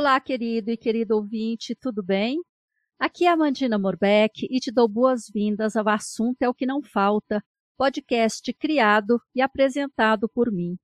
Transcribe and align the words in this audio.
Olá, 0.00 0.18
querido 0.18 0.70
e 0.70 0.78
querido 0.78 1.14
ouvinte, 1.14 1.76
tudo 1.78 2.02
bem? 2.02 2.40
Aqui 2.98 3.26
é 3.26 3.28
a 3.28 3.36
Mandina 3.36 3.78
Morbeck 3.78 4.48
e 4.50 4.58
te 4.58 4.72
dou 4.72 4.88
boas-vindas 4.88 5.76
ao 5.76 5.86
Assunto 5.90 6.40
é 6.40 6.48
o 6.48 6.54
que 6.54 6.64
não 6.64 6.80
falta, 6.82 7.44
podcast 7.76 8.50
criado 8.54 9.20
e 9.34 9.42
apresentado 9.42 10.26
por 10.26 10.50
mim. 10.50 10.78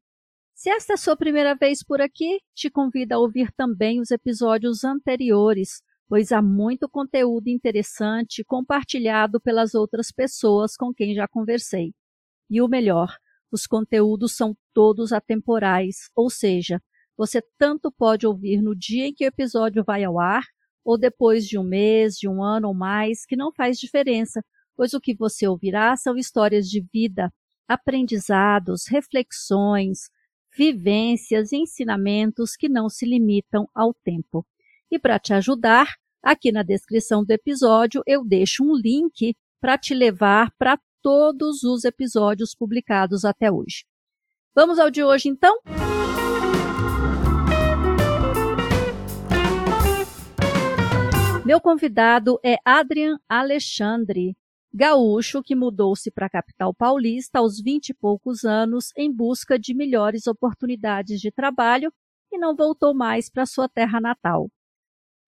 Se 0.54 0.68
esta 0.68 0.92
é 0.92 0.96
sua 0.98 1.16
primeira 1.16 1.54
vez 1.54 1.82
por 1.82 2.02
aqui, 2.02 2.40
te 2.54 2.68
convido 2.68 3.14
a 3.14 3.18
ouvir 3.18 3.50
também 3.52 4.02
os 4.02 4.10
episódios 4.10 4.84
anteriores, 4.84 5.80
pois 6.06 6.30
há 6.30 6.42
muito 6.42 6.86
conteúdo 6.86 7.48
interessante 7.48 8.44
compartilhado 8.44 9.40
pelas 9.40 9.74
outras 9.74 10.12
pessoas 10.12 10.76
com 10.76 10.92
quem 10.92 11.14
já 11.14 11.26
conversei. 11.26 11.94
E 12.50 12.60
o 12.60 12.68
melhor, 12.68 13.16
os 13.50 13.66
conteúdos 13.66 14.36
são 14.36 14.54
todos 14.74 15.10
atemporais, 15.10 16.10
ou 16.14 16.28
seja, 16.28 16.82
você 17.16 17.42
tanto 17.58 17.90
pode 17.90 18.26
ouvir 18.26 18.60
no 18.60 18.74
dia 18.74 19.06
em 19.06 19.14
que 19.14 19.24
o 19.24 19.28
episódio 19.28 19.82
vai 19.84 20.04
ao 20.04 20.18
ar, 20.18 20.44
ou 20.84 20.98
depois 20.98 21.46
de 21.46 21.58
um 21.58 21.64
mês, 21.64 22.16
de 22.16 22.28
um 22.28 22.42
ano 22.42 22.68
ou 22.68 22.74
mais, 22.74 23.24
que 23.26 23.36
não 23.36 23.52
faz 23.52 23.78
diferença, 23.78 24.44
pois 24.76 24.92
o 24.94 25.00
que 25.00 25.14
você 25.14 25.48
ouvirá 25.48 25.96
são 25.96 26.16
histórias 26.16 26.68
de 26.68 26.84
vida, 26.92 27.32
aprendizados, 27.66 28.86
reflexões, 28.86 30.10
vivências 30.56 31.52
e 31.52 31.56
ensinamentos 31.56 32.54
que 32.56 32.68
não 32.68 32.88
se 32.88 33.04
limitam 33.04 33.68
ao 33.74 33.92
tempo. 33.92 34.46
E 34.90 34.98
para 34.98 35.18
te 35.18 35.34
ajudar, 35.34 35.94
aqui 36.22 36.52
na 36.52 36.62
descrição 36.62 37.24
do 37.24 37.30
episódio 37.30 38.02
eu 38.06 38.24
deixo 38.24 38.62
um 38.62 38.76
link 38.76 39.34
para 39.60 39.76
te 39.76 39.94
levar 39.94 40.52
para 40.56 40.78
todos 41.02 41.62
os 41.64 41.84
episódios 41.84 42.54
publicados 42.54 43.24
até 43.24 43.50
hoje. 43.50 43.84
Vamos 44.54 44.78
ao 44.78 44.90
de 44.90 45.02
hoje 45.02 45.28
então? 45.28 45.58
Meu 51.46 51.60
convidado 51.60 52.40
é 52.44 52.56
Adrian 52.64 53.20
Alexandre, 53.28 54.36
gaúcho 54.74 55.44
que 55.44 55.54
mudou-se 55.54 56.10
para 56.10 56.26
a 56.26 56.28
capital 56.28 56.74
paulista 56.74 57.38
aos 57.38 57.60
vinte 57.60 57.90
e 57.90 57.94
poucos 57.94 58.42
anos 58.42 58.90
em 58.96 59.14
busca 59.14 59.56
de 59.56 59.72
melhores 59.72 60.26
oportunidades 60.26 61.20
de 61.20 61.30
trabalho 61.30 61.92
e 62.32 62.36
não 62.36 62.56
voltou 62.56 62.92
mais 62.92 63.30
para 63.30 63.46
sua 63.46 63.68
terra 63.68 64.00
natal. 64.00 64.48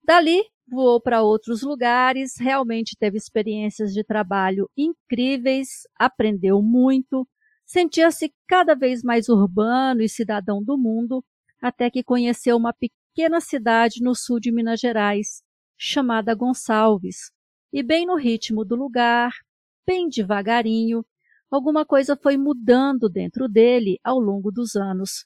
Dali, 0.03 0.43
voou 0.67 0.99
para 0.99 1.21
outros 1.23 1.61
lugares, 1.61 2.33
realmente 2.37 2.97
teve 2.99 3.15
experiências 3.15 3.93
de 3.93 4.03
trabalho 4.03 4.69
incríveis, 4.75 5.87
aprendeu 5.97 6.61
muito, 6.61 7.25
sentia-se 7.65 8.33
cada 8.45 8.75
vez 8.75 9.03
mais 9.03 9.29
urbano 9.29 10.01
e 10.01 10.09
cidadão 10.09 10.61
do 10.61 10.77
mundo, 10.77 11.23
até 11.61 11.89
que 11.89 12.03
conheceu 12.03 12.57
uma 12.57 12.73
pequena 12.73 13.39
cidade 13.39 14.03
no 14.03 14.13
sul 14.13 14.37
de 14.37 14.51
Minas 14.51 14.81
Gerais, 14.81 15.47
chamada 15.79 16.35
Gonçalves. 16.35 17.31
E 17.71 17.81
bem 17.81 18.05
no 18.05 18.17
ritmo 18.17 18.65
do 18.65 18.75
lugar, 18.75 19.31
bem 19.87 20.09
devagarinho, 20.09 21.05
alguma 21.49 21.85
coisa 21.85 22.17
foi 22.21 22.35
mudando 22.35 23.07
dentro 23.07 23.47
dele 23.47 23.97
ao 24.03 24.19
longo 24.19 24.51
dos 24.51 24.75
anos. 24.75 25.25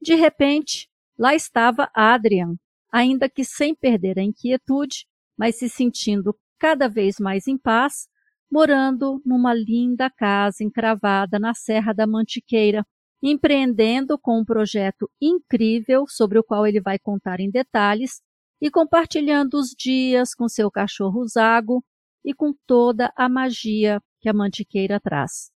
De 0.00 0.14
repente, 0.14 0.88
lá 1.18 1.34
estava 1.34 1.90
Adrian, 1.92 2.54
ainda 2.92 3.28
que 3.28 3.44
sem 3.44 3.74
perder 3.74 4.18
a 4.18 4.22
inquietude, 4.22 5.06
mas 5.36 5.56
se 5.56 5.68
sentindo 5.68 6.38
cada 6.58 6.88
vez 6.88 7.16
mais 7.18 7.48
em 7.48 7.58
paz, 7.58 8.08
morando 8.50 9.20
numa 9.26 9.52
linda 9.52 10.08
casa 10.08 10.62
encravada 10.62 11.38
na 11.38 11.54
Serra 11.54 11.92
da 11.92 12.06
Mantiqueira, 12.06 12.86
empreendendo 13.20 14.16
com 14.18 14.38
um 14.38 14.44
projeto 14.44 15.10
incrível 15.20 16.04
sobre 16.06 16.38
o 16.38 16.44
qual 16.44 16.66
ele 16.66 16.80
vai 16.80 16.98
contar 16.98 17.40
em 17.40 17.50
detalhes 17.50 18.22
e 18.60 18.70
compartilhando 18.70 19.54
os 19.54 19.70
dias 19.70 20.34
com 20.34 20.48
seu 20.48 20.70
cachorro 20.70 21.26
Zago 21.26 21.84
e 22.24 22.34
com 22.34 22.52
toda 22.66 23.12
a 23.16 23.28
magia 23.28 24.02
que 24.20 24.28
a 24.28 24.32
mantiqueira 24.32 25.00
traz. 25.00 25.50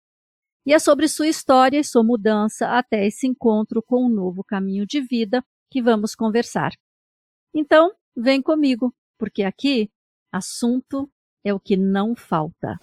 E 0.64 0.72
é 0.72 0.78
sobre 0.78 1.08
sua 1.08 1.26
história 1.26 1.78
e 1.78 1.84
sua 1.84 2.04
mudança 2.04 2.68
até 2.68 3.06
esse 3.06 3.26
encontro 3.26 3.82
com 3.82 4.06
um 4.06 4.08
novo 4.08 4.44
caminho 4.44 4.86
de 4.86 5.00
vida 5.00 5.44
que 5.68 5.82
vamos 5.82 6.14
conversar. 6.14 6.72
Então, 7.52 7.92
vem 8.16 8.40
comigo, 8.40 8.94
porque 9.18 9.42
aqui 9.42 9.90
assunto 10.30 11.10
é 11.44 11.52
o 11.52 11.58
que 11.58 11.76
não 11.76 12.14
falta. 12.14 12.78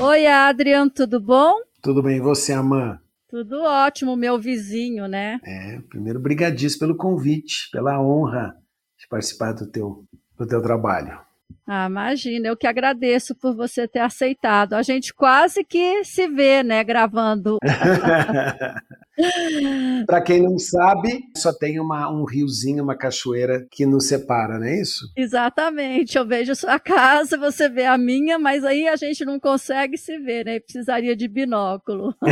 Oi, 0.00 0.26
Adrian, 0.26 0.88
tudo 0.88 1.20
bom? 1.20 1.54
Tudo 1.82 2.02
bem, 2.02 2.18
e 2.18 2.20
você, 2.20 2.52
Amã? 2.52 3.01
Tudo 3.32 3.62
ótimo, 3.62 4.14
meu 4.14 4.38
vizinho, 4.38 5.08
né? 5.08 5.40
É, 5.42 5.80
primeiro, 5.88 6.20
brigadíssimo 6.20 6.80
pelo 6.80 6.98
convite, 6.98 7.70
pela 7.72 7.98
honra 7.98 8.54
de 8.98 9.08
participar 9.08 9.54
do 9.54 9.66
teu, 9.66 10.04
do 10.36 10.46
teu 10.46 10.60
trabalho. 10.60 11.18
Ah, 11.66 11.86
imagina, 11.86 12.48
eu 12.48 12.56
que 12.56 12.66
agradeço 12.66 13.34
por 13.34 13.54
você 13.54 13.88
ter 13.88 14.00
aceitado. 14.00 14.74
A 14.74 14.82
gente 14.82 15.14
quase 15.14 15.64
que 15.64 16.04
se 16.04 16.28
vê, 16.28 16.62
né, 16.62 16.84
gravando. 16.84 17.58
Para 20.06 20.22
quem 20.22 20.42
não 20.42 20.58
sabe, 20.58 21.20
só 21.36 21.52
tem 21.52 21.78
uma, 21.78 22.10
um 22.10 22.24
riozinho, 22.24 22.82
uma 22.82 22.96
cachoeira 22.96 23.66
que 23.70 23.84
nos 23.84 24.08
separa, 24.08 24.58
não 24.58 24.66
é 24.66 24.80
isso? 24.80 25.06
Exatamente. 25.16 26.16
Eu 26.16 26.26
vejo 26.26 26.54
sua 26.54 26.80
casa, 26.80 27.36
você 27.36 27.68
vê 27.68 27.84
a 27.84 27.98
minha, 27.98 28.38
mas 28.38 28.64
aí 28.64 28.88
a 28.88 28.96
gente 28.96 29.22
não 29.24 29.38
consegue 29.38 29.98
se 29.98 30.18
ver, 30.18 30.46
né? 30.46 30.60
Precisaria 30.60 31.14
de 31.14 31.28
binóculo. 31.28 32.14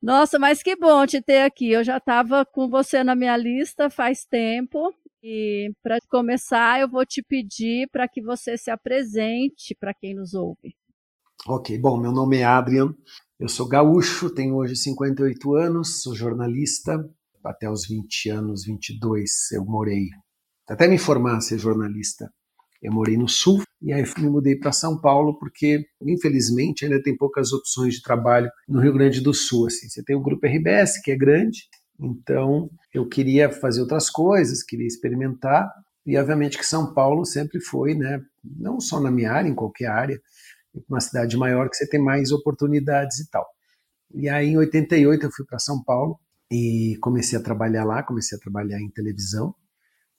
Nossa, 0.00 0.38
mas 0.38 0.62
que 0.62 0.76
bom 0.76 1.04
te 1.06 1.20
ter 1.20 1.42
aqui. 1.42 1.70
Eu 1.70 1.82
já 1.82 1.96
estava 1.96 2.44
com 2.44 2.68
você 2.68 3.02
na 3.02 3.16
minha 3.16 3.36
lista 3.36 3.90
faz 3.90 4.24
tempo 4.24 4.94
e 5.28 5.72
para 5.82 5.98
começar, 6.08 6.80
eu 6.80 6.88
vou 6.88 7.04
te 7.04 7.20
pedir 7.20 7.88
para 7.90 8.06
que 8.06 8.22
você 8.22 8.56
se 8.56 8.70
apresente 8.70 9.74
para 9.74 9.92
quem 9.92 10.14
nos 10.14 10.34
ouve. 10.34 10.76
Ok, 11.48 11.76
bom, 11.78 12.00
meu 12.00 12.12
nome 12.12 12.36
é 12.36 12.44
Adrian, 12.44 12.94
eu 13.40 13.48
sou 13.48 13.66
gaúcho, 13.66 14.30
tenho 14.30 14.54
hoje 14.54 14.76
58 14.76 15.54
anos, 15.56 16.00
sou 16.02 16.14
jornalista. 16.14 17.04
Até 17.44 17.68
os 17.68 17.86
20 17.86 18.30
anos, 18.30 18.64
22, 18.64 19.52
eu 19.52 19.64
morei, 19.64 20.06
até 20.68 20.88
me 20.88 20.98
formar 20.98 21.40
ser 21.40 21.58
jornalista, 21.58 22.28
eu 22.82 22.92
morei 22.92 23.16
no 23.16 23.28
Sul 23.28 23.62
e 23.80 23.92
aí 23.92 24.04
me 24.18 24.28
mudei 24.28 24.56
para 24.56 24.72
São 24.72 25.00
Paulo 25.00 25.38
porque, 25.38 25.84
infelizmente, 26.02 26.84
ainda 26.84 27.02
tem 27.02 27.16
poucas 27.16 27.52
opções 27.52 27.94
de 27.94 28.02
trabalho 28.02 28.50
no 28.68 28.80
Rio 28.80 28.92
Grande 28.92 29.20
do 29.20 29.34
Sul. 29.34 29.66
Assim. 29.66 29.88
Você 29.88 30.02
tem 30.02 30.16
o 30.16 30.22
Grupo 30.22 30.46
RBS, 30.46 31.00
que 31.02 31.10
é 31.10 31.16
grande, 31.16 31.60
então, 31.98 32.70
eu 32.92 33.08
queria 33.08 33.50
fazer 33.50 33.80
outras 33.80 34.10
coisas, 34.10 34.62
queria 34.62 34.86
experimentar, 34.86 35.70
e 36.04 36.16
obviamente 36.16 36.58
que 36.58 36.66
São 36.66 36.92
Paulo 36.92 37.24
sempre 37.24 37.60
foi, 37.60 37.94
né, 37.94 38.22
não 38.44 38.80
só 38.80 39.00
na 39.00 39.10
minha 39.10 39.32
área, 39.32 39.48
em 39.48 39.54
qualquer 39.54 39.86
área, 39.86 40.20
uma 40.88 41.00
cidade 41.00 41.36
maior 41.36 41.68
que 41.68 41.76
você 41.76 41.88
tem 41.88 42.00
mais 42.00 42.30
oportunidades 42.30 43.18
e 43.18 43.30
tal. 43.30 43.46
E 44.14 44.28
aí, 44.28 44.48
em 44.48 44.58
88, 44.58 45.26
eu 45.26 45.30
fui 45.32 45.44
para 45.44 45.58
São 45.58 45.82
Paulo 45.82 46.18
e 46.50 46.96
comecei 47.00 47.38
a 47.38 47.42
trabalhar 47.42 47.84
lá, 47.84 48.02
comecei 48.02 48.36
a 48.38 48.40
trabalhar 48.40 48.80
em 48.80 48.90
televisão. 48.90 49.54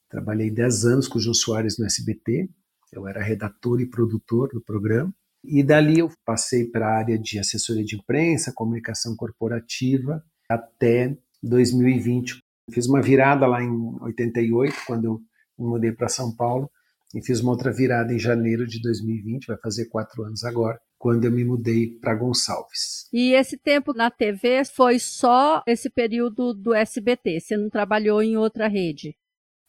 Trabalhei 0.09 0.49
10 0.49 0.85
anos 0.85 1.07
com 1.07 1.19
o 1.19 1.21
Jô 1.21 1.33
Soares 1.33 1.77
no 1.77 1.85
SBT, 1.85 2.49
eu 2.91 3.07
era 3.07 3.21
redator 3.21 3.81
e 3.81 3.85
produtor 3.85 4.49
do 4.49 4.61
programa. 4.61 5.13
E 5.43 5.63
dali 5.63 5.99
eu 5.99 6.09
passei 6.25 6.65
para 6.65 6.87
a 6.87 6.97
área 6.97 7.17
de 7.17 7.39
assessoria 7.39 7.83
de 7.83 7.95
imprensa, 7.95 8.53
comunicação 8.53 9.15
corporativa, 9.15 10.23
até 10.49 11.17
2020. 11.43 12.39
Fiz 12.71 12.87
uma 12.87 13.01
virada 13.01 13.47
lá 13.47 13.61
em 13.63 13.97
88, 14.01 14.75
quando 14.85 15.05
eu 15.05 15.19
me 15.57 15.67
mudei 15.67 15.91
para 15.91 16.09
São 16.09 16.35
Paulo, 16.35 16.69
e 17.15 17.23
fiz 17.23 17.39
uma 17.39 17.51
outra 17.51 17.71
virada 17.71 18.13
em 18.13 18.19
janeiro 18.19 18.67
de 18.67 18.81
2020, 18.81 19.47
vai 19.47 19.57
fazer 19.57 19.85
quatro 19.85 20.23
anos 20.23 20.43
agora, 20.43 20.77
quando 20.97 21.25
eu 21.25 21.31
me 21.31 21.45
mudei 21.45 21.97
para 21.99 22.15
Gonçalves. 22.15 23.07
E 23.13 23.33
esse 23.33 23.57
tempo 23.57 23.93
na 23.93 24.11
TV 24.11 24.65
foi 24.65 24.99
só 24.99 25.63
esse 25.65 25.89
período 25.89 26.53
do 26.53 26.73
SBT? 26.73 27.39
Você 27.39 27.55
não 27.55 27.69
trabalhou 27.69 28.21
em 28.21 28.35
outra 28.35 28.67
rede? 28.67 29.15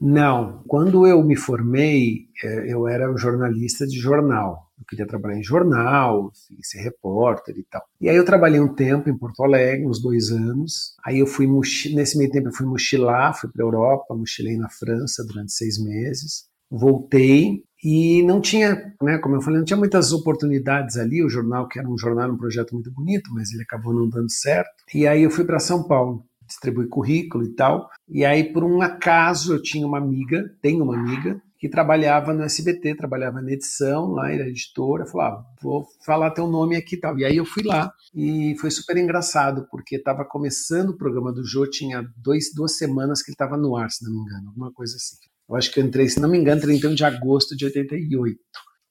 Não. 0.01 0.63
Quando 0.67 1.07
eu 1.07 1.23
me 1.23 1.37
formei, 1.37 2.29
é, 2.43 2.73
eu 2.73 2.89
era 2.89 3.13
um 3.13 3.17
jornalista 3.17 3.87
de 3.87 3.99
jornal. 3.99 4.68
Eu 4.79 4.85
queria 4.89 5.07
trabalhar 5.07 5.39
em 5.39 5.43
jornal, 5.43 6.31
ser 6.63 6.81
repórter 6.81 7.57
e 7.59 7.65
tal. 7.65 7.83
E 8.01 8.09
aí 8.09 8.17
eu 8.17 8.25
trabalhei 8.25 8.61
um 8.61 8.73
tempo 8.75 9.11
em 9.11 9.17
Porto 9.17 9.43
Alegre, 9.43 9.87
uns 9.87 10.01
dois 10.01 10.31
anos. 10.31 10.95
Aí 11.05 11.19
eu 11.19 11.27
fui, 11.27 11.47
nesse 11.95 12.17
meio 12.17 12.31
tempo 12.31 12.49
eu 12.49 12.53
fui 12.53 12.67
mochilar, 12.67 13.39
fui 13.39 13.51
para 13.51 13.65
Europa, 13.65 14.15
mochilei 14.15 14.57
na 14.57 14.69
França 14.69 15.25
durante 15.27 15.53
seis 15.53 15.83
meses. 15.83 16.47
Voltei 16.71 17.65
e 17.83 18.23
não 18.25 18.41
tinha, 18.41 18.93
né, 19.03 19.19
como 19.19 19.37
eu 19.37 19.41
falei, 19.41 19.59
não 19.59 19.65
tinha 19.65 19.77
muitas 19.77 20.13
oportunidades 20.13 20.97
ali. 20.97 21.25
O 21.25 21.31
jornal, 21.31 21.67
que 21.69 21.79
era 21.79 21.89
um 21.89 21.99
jornal, 21.99 22.31
um 22.31 22.37
projeto 22.37 22.75
muito 22.75 22.91
bonito, 22.93 23.33
mas 23.33 23.53
ele 23.53 23.63
acabou 23.63 23.93
não 23.93 24.09
dando 24.09 24.31
certo. 24.31 24.85
E 24.95 25.07
aí 25.07 25.23
eu 25.23 25.31
fui 25.31 25.45
para 25.45 25.59
São 25.59 25.83
Paulo 25.83 26.25
distribuir 26.47 26.89
currículo 26.89 27.45
e 27.45 27.51
tal. 27.51 27.89
E 28.09 28.25
aí, 28.25 28.53
por 28.53 28.65
um 28.65 28.81
acaso, 28.81 29.55
eu 29.55 29.63
tinha 29.63 29.87
uma 29.87 29.99
amiga, 29.99 30.51
tenho 30.63 30.83
uma 30.83 30.97
amiga, 30.97 31.41
que 31.59 31.69
trabalhava 31.69 32.33
no 32.33 32.45
SBT, 32.45 32.95
trabalhava 32.95 33.43
na 33.43 33.51
edição, 33.51 34.13
lá 34.13 34.33
era 34.33 34.49
editora, 34.49 35.05
falou, 35.05 35.27
ah, 35.27 35.45
vou 35.61 35.87
falar 36.07 36.31
teu 36.31 36.47
nome 36.47 36.77
aqui 36.77 36.95
e 36.95 37.01
tal. 37.01 37.19
E 37.19 37.25
aí 37.25 37.37
eu 37.37 37.45
fui 37.45 37.65
lá 37.65 37.93
e 38.15 38.55
foi 38.61 38.71
super 38.71 38.97
engraçado, 38.97 39.67
porque 39.69 39.97
estava 39.97 40.25
começando 40.25 40.91
o 40.91 40.97
programa 40.97 41.33
do 41.33 41.45
Jô, 41.45 41.69
tinha 41.69 42.09
dois, 42.17 42.55
duas 42.55 42.77
semanas 42.77 43.23
que 43.23 43.31
ele 43.31 43.35
estava 43.35 43.57
no 43.57 43.77
ar, 43.77 43.91
se 43.91 44.05
não 44.05 44.13
me 44.13 44.21
engano, 44.21 44.49
alguma 44.49 44.73
coisa 44.73 44.95
assim. 44.95 45.17
Eu 45.49 45.57
acho 45.57 45.73
que 45.73 45.81
eu 45.81 45.85
entrei, 45.85 46.09
se 46.09 46.21
não 46.21 46.29
me 46.29 46.39
engano, 46.39 46.61
31 46.61 46.95
de 46.95 47.05
agosto 47.05 47.57
de 47.57 47.65
88. 47.65 48.39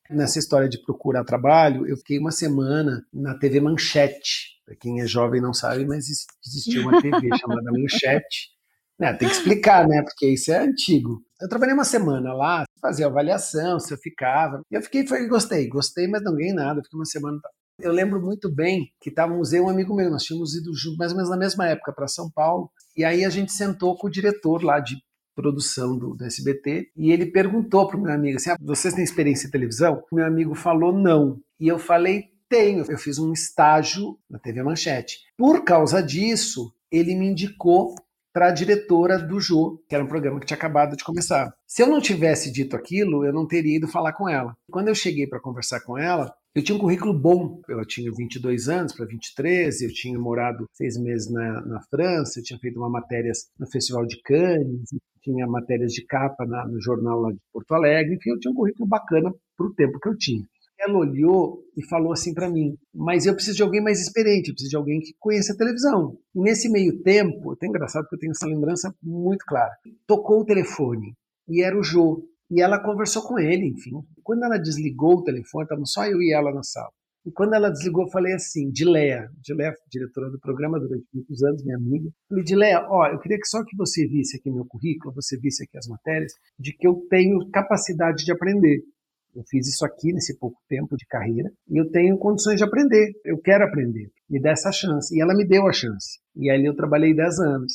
Nessa 0.10 0.40
história 0.40 0.68
de 0.68 0.82
procurar 0.82 1.24
trabalho, 1.24 1.86
eu 1.88 1.96
fiquei 1.98 2.18
uma 2.20 2.32
semana 2.32 3.06
na 3.14 3.38
TV 3.38 3.62
Manchete. 3.62 4.58
Para 4.66 4.76
quem 4.76 5.02
é 5.02 5.08
jovem 5.08 5.40
não 5.40 5.54
sabe, 5.54 5.86
mas 5.86 6.06
existia 6.46 6.82
uma 6.82 7.02
TV 7.02 7.30
chamada 7.40 7.72
Manchete. 7.72 8.50
É, 9.00 9.14
tem 9.14 9.30
que 9.30 9.36
explicar, 9.36 9.88
né? 9.88 10.02
Porque 10.02 10.28
isso 10.28 10.52
é 10.52 10.58
antigo. 10.58 11.22
Eu 11.40 11.48
trabalhei 11.48 11.74
uma 11.74 11.84
semana 11.84 12.34
lá, 12.34 12.64
fazia 12.82 13.06
avaliação, 13.06 13.80
se 13.80 13.94
eu 13.94 13.98
ficava. 13.98 14.62
E 14.72 14.76
eu 14.76 14.82
fiquei, 14.82 15.06
foi, 15.06 15.28
gostei, 15.28 15.68
gostei, 15.68 16.08
mas 16.08 16.24
não 16.24 16.36
ganhei 16.36 16.54
nada. 16.54 16.82
Fiquei 16.84 16.98
uma 16.98 17.06
semana. 17.06 17.40
Eu 17.80 17.92
lembro 17.92 18.20
muito 18.20 18.54
bem 18.54 18.92
que 19.00 19.10
estávamos 19.10 19.54
eu 19.54 19.66
um 19.66 19.70
amigo 19.70 19.96
meu, 19.96 20.10
nós 20.10 20.24
tínhamos 20.24 20.56
ido 20.56 20.74
junto, 20.74 20.98
mais 20.98 21.12
ou 21.12 21.18
menos 21.18 21.30
na 21.30 21.38
mesma 21.38 21.68
época, 21.68 21.94
para 21.94 22.08
São 22.08 22.30
Paulo. 22.32 22.72
E 22.96 23.06
aí 23.06 23.24
a 23.24 23.30
gente 23.30 23.52
sentou 23.52 23.96
com 23.96 24.08
o 24.08 24.10
diretor 24.10 24.64
lá 24.64 24.80
de 24.80 24.98
produção 25.36 25.96
do, 25.96 26.16
do 26.16 26.26
SBT 26.26 26.90
e 26.98 27.12
ele 27.12 27.28
perguntou 27.28 27.88
para 27.88 27.98
o 27.98 28.02
meu 28.02 28.12
amigo 28.12 28.38
assim: 28.38 28.50
ah, 28.50 28.58
vocês 28.60 28.96
têm 28.96 29.04
experiência 29.04 29.48
em 29.48 29.52
televisão? 29.52 30.04
O 30.12 30.16
meu 30.16 30.26
amigo 30.26 30.56
falou 30.56 30.92
não. 30.92 31.40
E 31.60 31.68
eu 31.68 31.78
falei: 31.78 32.24
tenho. 32.50 32.84
Eu 32.90 32.98
fiz 32.98 33.20
um 33.20 33.32
estágio 33.32 34.18
na 34.28 34.40
TV 34.40 34.64
Manchete. 34.64 35.20
Por 35.38 35.64
causa 35.64 36.02
disso, 36.02 36.74
ele 36.92 37.14
me 37.16 37.28
indicou 37.28 37.94
para 38.38 38.50
a 38.50 38.52
diretora 38.52 39.18
do 39.18 39.40
Jô, 39.40 39.84
que 39.90 39.96
era 39.96 40.04
um 40.04 40.08
programa 40.08 40.40
que 40.40 40.46
tinha 40.46 40.56
acabado 40.56 40.96
de 40.96 41.04
começar. 41.04 41.52
Se 41.66 41.82
eu 41.82 41.88
não 41.88 42.00
tivesse 42.00 42.52
dito 42.52 42.76
aquilo, 42.76 43.26
eu 43.26 43.34
não 43.34 43.48
teria 43.48 43.78
ido 43.78 43.88
falar 43.88 44.14
com 44.14 44.30
ela. 44.30 44.56
Quando 44.70 44.90
eu 44.90 44.94
cheguei 44.94 45.26
para 45.26 45.40
conversar 45.40 45.80
com 45.80 45.98
ela, 45.98 46.32
eu 46.54 46.64
tinha 46.64 46.76
um 46.76 46.80
currículo 46.80 47.20
bom. 47.20 47.60
Eu 47.68 47.84
tinha 47.84 48.12
22 48.16 48.70
anos 48.70 48.94
para 48.94 49.08
23, 49.08 49.82
eu 49.82 49.92
tinha 49.92 50.20
morado 50.20 50.68
seis 50.72 51.00
meses 51.02 51.32
na, 51.32 51.62
na 51.66 51.82
França, 51.90 52.40
eu 52.40 52.44
tinha 52.44 52.60
feito 52.60 52.78
uma 52.78 52.92
matéria 52.92 53.32
no 53.60 53.66
Festival 53.72 54.06
de 54.06 54.22
Cannes, 54.22 54.88
tinha 55.24 55.48
matérias 55.48 55.92
de 55.92 56.06
capa 56.06 56.46
na, 56.46 56.68
no 56.68 56.80
jornal 56.80 57.20
lá 57.20 57.32
de 57.32 57.40
Porto 57.52 57.74
Alegre, 57.74 58.18
enfim, 58.18 58.30
eu 58.30 58.40
tinha 58.40 58.52
um 58.52 58.56
currículo 58.56 58.88
bacana 58.88 59.34
para 59.58 59.66
o 59.66 59.74
tempo 59.74 60.00
que 60.00 60.10
eu 60.10 60.16
tinha. 60.16 60.44
Ela 60.80 60.98
olhou 60.98 61.64
e 61.76 61.84
falou 61.88 62.12
assim 62.12 62.34
para 62.34 62.50
mim: 62.50 62.78
Mas 62.94 63.26
eu 63.26 63.34
preciso 63.34 63.58
de 63.58 63.64
alguém 63.64 63.82
mais 63.82 64.00
experiente, 64.00 64.50
eu 64.50 64.54
preciso 64.54 64.70
de 64.70 64.78
alguém 64.78 65.00
que 65.00 65.14
conheça 65.20 65.54
a 65.54 65.58
televisão. 65.58 66.18
E 66.36 66.42
nesse 66.42 66.70
meio 66.70 67.02
tempo, 67.02 67.58
é 67.62 67.66
engraçado 67.66 68.04
porque 68.04 68.16
eu 68.16 68.20
tenho 68.20 68.32
essa 68.32 68.48
lembrança 68.48 68.94
muito 69.02 69.44
clara. 69.46 69.74
Tocou 70.06 70.42
o 70.42 70.46
telefone 70.46 71.16
e 71.48 71.64
era 71.64 71.78
o 71.78 71.84
Jô. 71.84 72.24
E 72.50 72.62
ela 72.62 72.82
conversou 72.82 73.24
com 73.24 73.38
ele, 73.38 73.68
enfim. 73.68 73.92
Quando 74.24 74.44
ela 74.46 74.58
desligou 74.58 75.18
o 75.18 75.24
telefone, 75.24 75.64
estavam 75.64 75.86
só 75.86 76.06
eu 76.06 76.22
e 76.22 76.34
ela 76.34 76.54
na 76.54 76.64
sala. 76.64 76.92
E 77.28 77.32
quando 77.32 77.56
ela 77.56 77.70
desligou, 77.70 78.06
eu 78.06 78.10
falei 78.10 78.34
assim, 78.34 78.72
Dileia, 78.72 79.30
Dileia, 79.44 79.74
diretora 79.92 80.30
do 80.30 80.40
programa 80.40 80.80
durante 80.80 81.06
muitos 81.14 81.44
anos, 81.44 81.62
minha 81.62 81.76
amiga. 81.76 82.10
Falei, 82.30 82.44
Dileia, 82.46 82.88
ó, 82.90 83.06
eu 83.08 83.20
queria 83.20 83.38
que 83.38 83.48
só 83.48 83.66
que 83.66 83.76
você 83.76 84.08
visse 84.08 84.38
aqui 84.38 84.50
meu 84.50 84.66
currículo, 84.66 85.14
você 85.14 85.38
visse 85.38 85.66
aqui 85.66 85.78
as 85.78 85.88
matérias, 85.88 86.32
de 86.58 86.72
que 86.72 86.88
eu 86.88 87.06
tenho 87.10 87.50
capacidade 87.52 88.24
de 88.24 88.32
aprender. 88.32 88.82
Eu 89.38 89.44
fiz 89.48 89.68
isso 89.68 89.86
aqui 89.86 90.12
nesse 90.12 90.36
pouco 90.40 90.60
tempo 90.68 90.98
de 90.98 91.06
carreira 91.06 91.52
e 91.70 91.80
eu 91.80 91.92
tenho 91.92 92.18
condições 92.18 92.58
de 92.58 92.64
aprender. 92.64 93.14
Eu 93.24 93.38
quero 93.38 93.64
aprender. 93.66 94.10
Me 94.28 94.42
dá 94.42 94.50
essa 94.50 94.72
chance. 94.72 95.16
E 95.16 95.22
ela 95.22 95.36
me 95.36 95.46
deu 95.46 95.68
a 95.68 95.72
chance. 95.72 96.20
E 96.36 96.50
ali 96.50 96.66
eu 96.66 96.76
trabalhei 96.76 97.14
10 97.14 97.40
anos. 97.42 97.74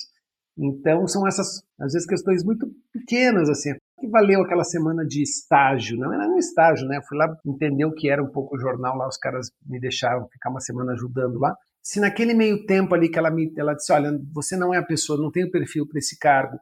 Então 0.59 1.07
são 1.07 1.25
essas, 1.25 1.63
às 1.81 1.93
vezes, 1.93 2.07
questões 2.07 2.45
muito 2.45 2.69
pequenas, 2.93 3.49
assim. 3.49 3.75
Que 4.01 4.09
valeu 4.09 4.43
aquela 4.43 4.65
semana 4.65 5.07
de 5.07 5.23
estágio? 5.23 5.97
Não 5.97 6.13
era 6.13 6.29
um 6.29 6.37
estágio, 6.37 6.87
né? 6.89 6.97
Eu 6.97 7.03
fui 7.03 7.17
lá 7.17 7.33
entender 7.47 7.85
o 7.85 7.95
que 7.95 8.11
era 8.11 8.23
um 8.23 8.31
pouco 8.31 8.57
o 8.57 8.59
jornal 8.59 8.97
lá, 8.97 9.07
os 9.07 9.17
caras 9.17 9.49
me 9.65 9.79
deixaram 9.79 10.29
ficar 10.29 10.51
uma 10.51 10.61
semana 10.61 10.93
ajudando 10.93 11.39
lá. 11.39 11.55
Se 11.81 12.01
naquele 12.01 12.35
meio 12.35 12.67
tempo 12.67 12.93
ali 12.93 13.09
que 13.09 13.19
ela 13.19 13.31
me 13.31 13.53
ela 13.57 13.75
disse, 13.75 13.93
olha, 13.93 14.21
você 14.33 14.57
não 14.57 14.75
é 14.75 14.79
a 14.79 14.85
pessoa, 14.85 15.21
não 15.21 15.31
tem 15.31 15.45
o 15.45 15.51
perfil 15.51 15.87
para 15.87 15.99
esse 15.99 16.19
cargo, 16.19 16.59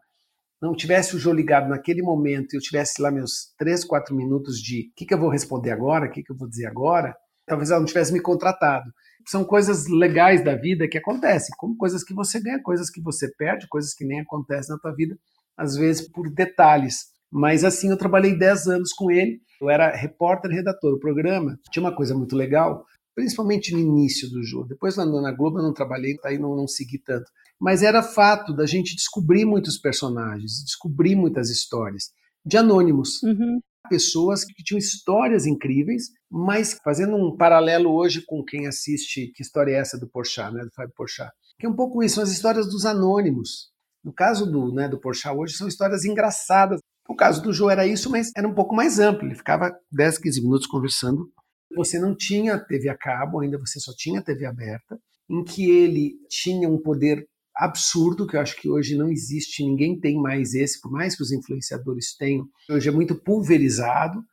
não 0.61 0.75
tivesse 0.75 1.17
o 1.17 1.19
Jô 1.19 1.33
ligado 1.33 1.69
naquele 1.69 2.03
momento 2.03 2.53
e 2.53 2.57
eu 2.57 2.61
tivesse 2.61 3.01
lá 3.01 3.11
meus 3.11 3.55
três, 3.57 3.85
quatro 3.85 4.15
minutos 4.15 4.59
de 4.61 4.91
o 4.91 4.95
que, 4.95 5.07
que 5.07 5.15
eu 5.15 5.19
vou 5.19 5.31
responder 5.31 5.71
agora, 5.71 6.07
o 6.07 6.11
que, 6.11 6.23
que 6.23 6.31
eu 6.31 6.37
vou 6.37 6.49
dizer 6.49 6.67
agora, 6.67 7.15
talvez 7.47 7.71
ela 7.71 7.81
não 7.81 7.87
tivesse 7.87 8.13
me 8.13 8.21
contratado. 8.21 8.91
São 9.27 9.45
coisas 9.45 9.87
legais 9.89 10.45
da 10.45 10.55
vida 10.55 10.89
que 10.89 10.99
acontecem, 10.99 11.55
como 11.57 11.77
coisas 11.77 12.05
que 12.05 12.15
você 12.15 12.41
ganha, 12.41 12.63
coisas 12.63 12.91
que 12.91 13.01
você 13.01 13.31
perde, 13.37 13.67
coisas 13.69 13.95
que 13.95 14.05
nem 14.05 14.21
acontecem 14.21 14.75
na 14.75 14.81
tua 14.81 14.95
vida, 14.95 15.17
às 15.57 15.77
vezes 15.77 16.11
por 16.11 16.31
detalhes. 16.31 17.07
Mas 17.31 17.65
assim, 17.65 17.91
eu 17.91 17.97
trabalhei 17.97 18.37
10 18.37 18.67
anos 18.67 18.93
com 18.93 19.11
ele, 19.11 19.41
eu 19.61 19.71
era 19.71 19.95
repórter 19.95 20.51
redator. 20.51 20.95
O 20.95 21.01
programa 21.01 21.59
tinha 21.71 21.83
uma 21.83 21.95
coisa 21.95 22.15
muito 22.15 22.35
legal, 22.35 22.85
principalmente 23.15 23.73
no 23.73 23.79
início 23.79 24.31
do 24.31 24.43
jogo. 24.43 24.69
Depois 24.69 24.97
lá 24.97 25.05
na 25.05 25.33
Globo 25.33 25.59
eu 25.59 25.63
não 25.63 25.73
trabalhei, 25.73 26.17
aí 26.25 26.39
não, 26.39 26.57
não 26.57 26.67
segui 26.67 26.99
tanto 26.99 27.31
mas 27.61 27.83
era 27.83 28.03
fato 28.03 28.55
da 28.55 28.65
gente 28.65 28.97
descobrir 28.97 29.45
muitos 29.45 29.77
personagens, 29.77 30.65
descobrir 30.65 31.15
muitas 31.15 31.51
histórias 31.51 32.11
de 32.45 32.57
anônimos. 32.57 33.23
Uhum. 33.23 33.61
Pessoas 33.89 34.45
que 34.45 34.63
tinham 34.63 34.79
histórias 34.79 35.47
incríveis, 35.47 36.09
mas 36.31 36.79
fazendo 36.83 37.17
um 37.17 37.37
paralelo 37.37 37.91
hoje 37.93 38.23
com 38.25 38.43
quem 38.43 38.67
assiste 38.67 39.31
Que 39.35 39.43
História 39.43 39.73
é 39.73 39.79
essa 39.79 39.99
do 39.99 40.09
Porchat, 40.09 40.55
né, 40.55 40.65
do 40.65 40.71
Fábio 40.73 40.95
Porchat, 40.97 41.31
que 41.59 41.67
é 41.67 41.69
um 41.69 41.75
pouco 41.75 42.03
isso, 42.03 42.15
são 42.15 42.25
as 42.25 42.31
histórias 42.31 42.67
dos 42.67 42.87
anônimos. 42.87 43.71
No 44.03 44.13
caso 44.13 44.51
do, 44.51 44.73
né, 44.73 44.89
do 44.89 44.99
Porchat 44.99 45.37
hoje, 45.37 45.55
são 45.55 45.69
histórias 45.69 46.05
engraçadas. 46.05 46.81
No 47.07 47.17
caso 47.17 47.43
do 47.43 47.53
Joe 47.53 47.73
era 47.73 47.87
isso, 47.87 48.09
mas 48.09 48.31
era 48.35 48.49
um 48.49 48.55
pouco 48.55 48.75
mais 48.75 48.99
amplo. 48.99 49.27
Ele 49.27 49.35
ficava 49.35 49.75
10, 49.93 50.19
15 50.19 50.43
minutos 50.43 50.67
conversando. 50.67 51.29
Você 51.77 51.99
não 51.99 52.15
tinha 52.15 52.59
TV 52.59 52.89
a 52.89 52.97
cabo, 52.97 53.41
ainda 53.41 53.59
você 53.59 53.79
só 53.79 53.93
tinha 53.97 54.23
TV 54.23 54.45
aberta, 54.47 54.99
em 55.29 55.45
que 55.45 55.71
ele 55.71 56.15
tinha 56.29 56.69
um 56.69 56.81
poder 56.81 57.29
absurdo, 57.55 58.27
que 58.27 58.37
eu 58.37 58.41
acho 58.41 58.57
que 58.57 58.69
hoje 58.69 58.97
não 58.97 59.11
existe, 59.11 59.65
ninguém 59.65 59.99
tem 59.99 60.17
mais 60.21 60.55
esse, 60.55 60.81
por 60.81 60.91
mais 60.91 61.17
que 61.17 61.23
os 61.23 61.31
influenciadores 61.31 62.17
tenham, 62.17 62.49
hoje 62.71 62.89
é 62.89 62.93
muito 62.93 63.15
pulverizado. 63.15 64.25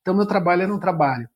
Então, 0.00 0.16
meu 0.16 0.26
trabalho 0.26 0.62
era 0.62 0.74
um 0.74 0.80
trabalho 0.80 1.28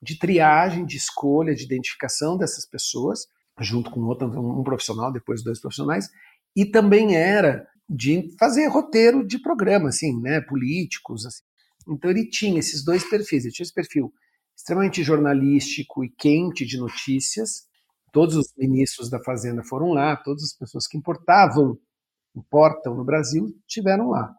de 0.00 0.18
triagem, 0.18 0.86
de 0.86 0.96
escolha, 0.96 1.54
de 1.54 1.64
identificação 1.64 2.36
dessas 2.36 2.66
pessoas, 2.66 3.26
junto 3.60 3.90
com 3.90 4.00
outro, 4.02 4.26
um 4.26 4.62
profissional, 4.62 5.12
depois 5.12 5.42
dois 5.42 5.60
profissionais, 5.60 6.08
e 6.54 6.64
também 6.64 7.16
era 7.16 7.66
de 7.88 8.34
fazer 8.38 8.66
roteiro 8.68 9.26
de 9.26 9.38
programa, 9.38 9.88
assim, 9.88 10.20
né, 10.20 10.40
políticos, 10.40 11.26
assim. 11.26 11.42
Então 11.88 12.10
ele 12.10 12.28
tinha 12.28 12.58
esses 12.58 12.84
dois 12.84 13.08
perfis, 13.08 13.44
ele 13.44 13.52
tinha 13.52 13.64
esse 13.64 13.74
perfil 13.74 14.12
extremamente 14.56 15.02
jornalístico 15.02 16.04
e 16.04 16.08
quente 16.08 16.64
de 16.64 16.78
notícias, 16.78 17.66
Todos 18.16 18.34
os 18.34 18.50
ministros 18.56 19.10
da 19.10 19.22
Fazenda 19.22 19.62
foram 19.62 19.92
lá, 19.92 20.16
todas 20.16 20.42
as 20.42 20.54
pessoas 20.54 20.86
que 20.86 20.96
importavam, 20.96 21.78
importam 22.34 22.94
no 22.94 23.04
Brasil, 23.04 23.54
estiveram 23.68 24.08
lá. 24.08 24.34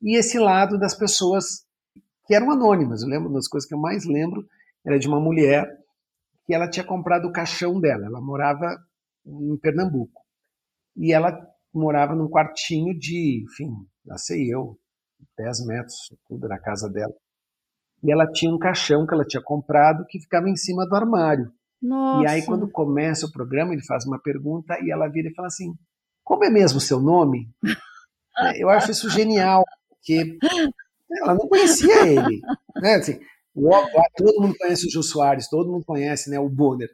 E 0.00 0.16
esse 0.16 0.38
lado 0.38 0.78
das 0.78 0.94
pessoas 0.94 1.66
que 2.26 2.34
eram 2.34 2.50
anônimas. 2.50 3.02
Eu 3.02 3.08
lembro, 3.08 3.28
uma 3.28 3.38
das 3.38 3.46
coisas 3.46 3.68
que 3.68 3.74
eu 3.74 3.78
mais 3.78 4.06
lembro 4.06 4.48
era 4.82 4.98
de 4.98 5.06
uma 5.06 5.20
mulher 5.20 5.68
que 6.46 6.54
ela 6.54 6.66
tinha 6.66 6.82
comprado 6.82 7.26
o 7.26 7.30
caixão 7.30 7.78
dela. 7.78 8.06
Ela 8.06 8.22
morava 8.22 8.74
em 9.26 9.58
Pernambuco. 9.58 10.22
E 10.96 11.12
ela 11.12 11.38
morava 11.74 12.14
num 12.14 12.30
quartinho 12.30 12.98
de, 12.98 13.44
enfim, 13.44 13.70
já 14.06 14.16
sei 14.16 14.50
eu, 14.50 14.78
10 15.36 15.66
metros, 15.66 15.94
tudo 16.26 16.48
na 16.48 16.58
casa 16.58 16.88
dela. 16.88 17.12
E 18.04 18.12
ela 18.12 18.30
tinha 18.30 18.52
um 18.52 18.58
caixão 18.58 19.06
que 19.06 19.14
ela 19.14 19.24
tinha 19.24 19.42
comprado 19.42 20.04
que 20.06 20.20
ficava 20.20 20.48
em 20.48 20.56
cima 20.56 20.86
do 20.86 20.94
armário. 20.94 21.50
Nossa. 21.80 22.22
E 22.22 22.26
aí, 22.26 22.44
quando 22.44 22.70
começa 22.70 23.26
o 23.26 23.32
programa, 23.32 23.72
ele 23.72 23.84
faz 23.84 24.06
uma 24.06 24.20
pergunta 24.20 24.78
e 24.82 24.90
ela 24.90 25.08
vira 25.08 25.28
e 25.28 25.34
fala 25.34 25.48
assim: 25.48 25.74
Como 26.22 26.44
é 26.44 26.50
mesmo 26.50 26.78
o 26.78 26.82
seu 26.82 27.00
nome? 27.00 27.48
É, 28.36 28.60
eu 28.60 28.68
acho 28.68 28.90
isso 28.90 29.08
genial, 29.08 29.62
porque 29.88 30.36
ela 31.22 31.34
não 31.34 31.46
conhecia 31.46 32.04
ele. 32.04 32.40
Né? 32.82 32.96
Assim, 32.96 33.20
o, 33.54 33.70
todo 34.16 34.42
mundo 34.42 34.56
conhece 34.58 34.88
o 34.88 34.90
Jô 34.90 35.04
Soares, 35.04 35.48
todo 35.48 35.70
mundo 35.70 35.84
conhece 35.84 36.28
né, 36.28 36.40
o 36.40 36.48
Bonner. 36.48 36.88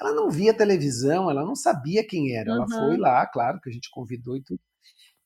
Ela 0.00 0.12
não 0.12 0.30
via 0.30 0.54
televisão, 0.54 1.28
ela 1.28 1.44
não 1.44 1.56
sabia 1.56 2.06
quem 2.06 2.36
era. 2.36 2.52
Ela 2.52 2.68
foi 2.68 2.96
lá, 2.96 3.26
claro 3.26 3.60
que 3.60 3.68
a 3.68 3.72
gente 3.72 3.90
convidou 3.90 4.36
e 4.36 4.42
tudo. 4.44 4.60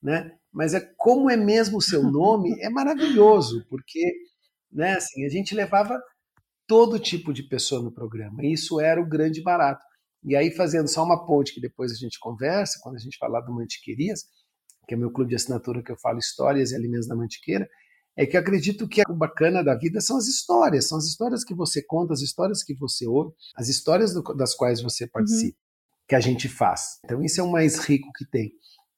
Né? 0.01 0.31
Mas 0.51 0.73
é 0.73 0.79
como 0.97 1.29
é 1.29 1.37
mesmo 1.37 1.77
o 1.77 1.81
seu 1.81 2.01
nome, 2.01 2.59
é 2.59 2.69
maravilhoso, 2.69 3.63
porque 3.69 4.11
né, 4.73 4.93
assim, 4.93 5.25
a 5.25 5.29
gente 5.29 5.55
levava 5.55 5.99
todo 6.67 6.99
tipo 6.99 7.33
de 7.33 7.43
pessoa 7.43 7.81
no 7.81 7.91
programa. 7.91 8.43
E 8.43 8.53
isso 8.53 8.79
era 8.79 9.01
o 9.01 9.07
grande 9.07 9.41
barato. 9.41 9.83
E 10.23 10.35
aí, 10.35 10.51
fazendo 10.51 10.87
só 10.87 11.03
uma 11.03 11.25
ponte 11.25 11.53
que 11.53 11.61
depois 11.61 11.91
a 11.91 11.95
gente 11.95 12.17
conversa, 12.19 12.79
quando 12.81 12.95
a 12.95 12.99
gente 12.99 13.17
falar 13.17 13.41
do 13.41 13.53
Mantiqueirias, 13.53 14.23
que 14.87 14.93
é 14.93 14.97
meu 14.97 15.11
clube 15.11 15.29
de 15.29 15.35
assinatura 15.35 15.83
que 15.83 15.91
eu 15.91 15.97
falo 15.97 16.17
histórias 16.17 16.71
e 16.71 16.75
alimentos 16.75 17.07
da 17.07 17.15
Mantiqueira, 17.15 17.67
é 18.15 18.25
que 18.25 18.37
eu 18.37 18.41
acredito 18.41 18.87
que 18.87 19.01
o 19.09 19.15
bacana 19.15 19.63
da 19.63 19.75
vida 19.75 19.99
são 19.99 20.17
as 20.17 20.27
histórias, 20.27 20.87
são 20.87 20.97
as 20.97 21.05
histórias 21.05 21.43
que 21.43 21.53
você 21.53 21.83
conta, 21.83 22.13
as 22.13 22.21
histórias 22.21 22.63
que 22.63 22.75
você 22.75 23.07
ouve, 23.07 23.33
as 23.55 23.69
histórias 23.69 24.13
do, 24.13 24.21
das 24.35 24.55
quais 24.55 24.81
você 24.81 25.05
uhum. 25.05 25.09
participa, 25.11 25.57
uhum. 25.57 26.05
que 26.07 26.15
a 26.15 26.19
gente 26.19 26.47
faz. 26.47 26.99
Então 27.03 27.23
isso 27.23 27.41
é 27.41 27.43
o 27.43 27.51
mais 27.51 27.79
rico 27.79 28.07
que 28.15 28.25
tem 28.25 28.51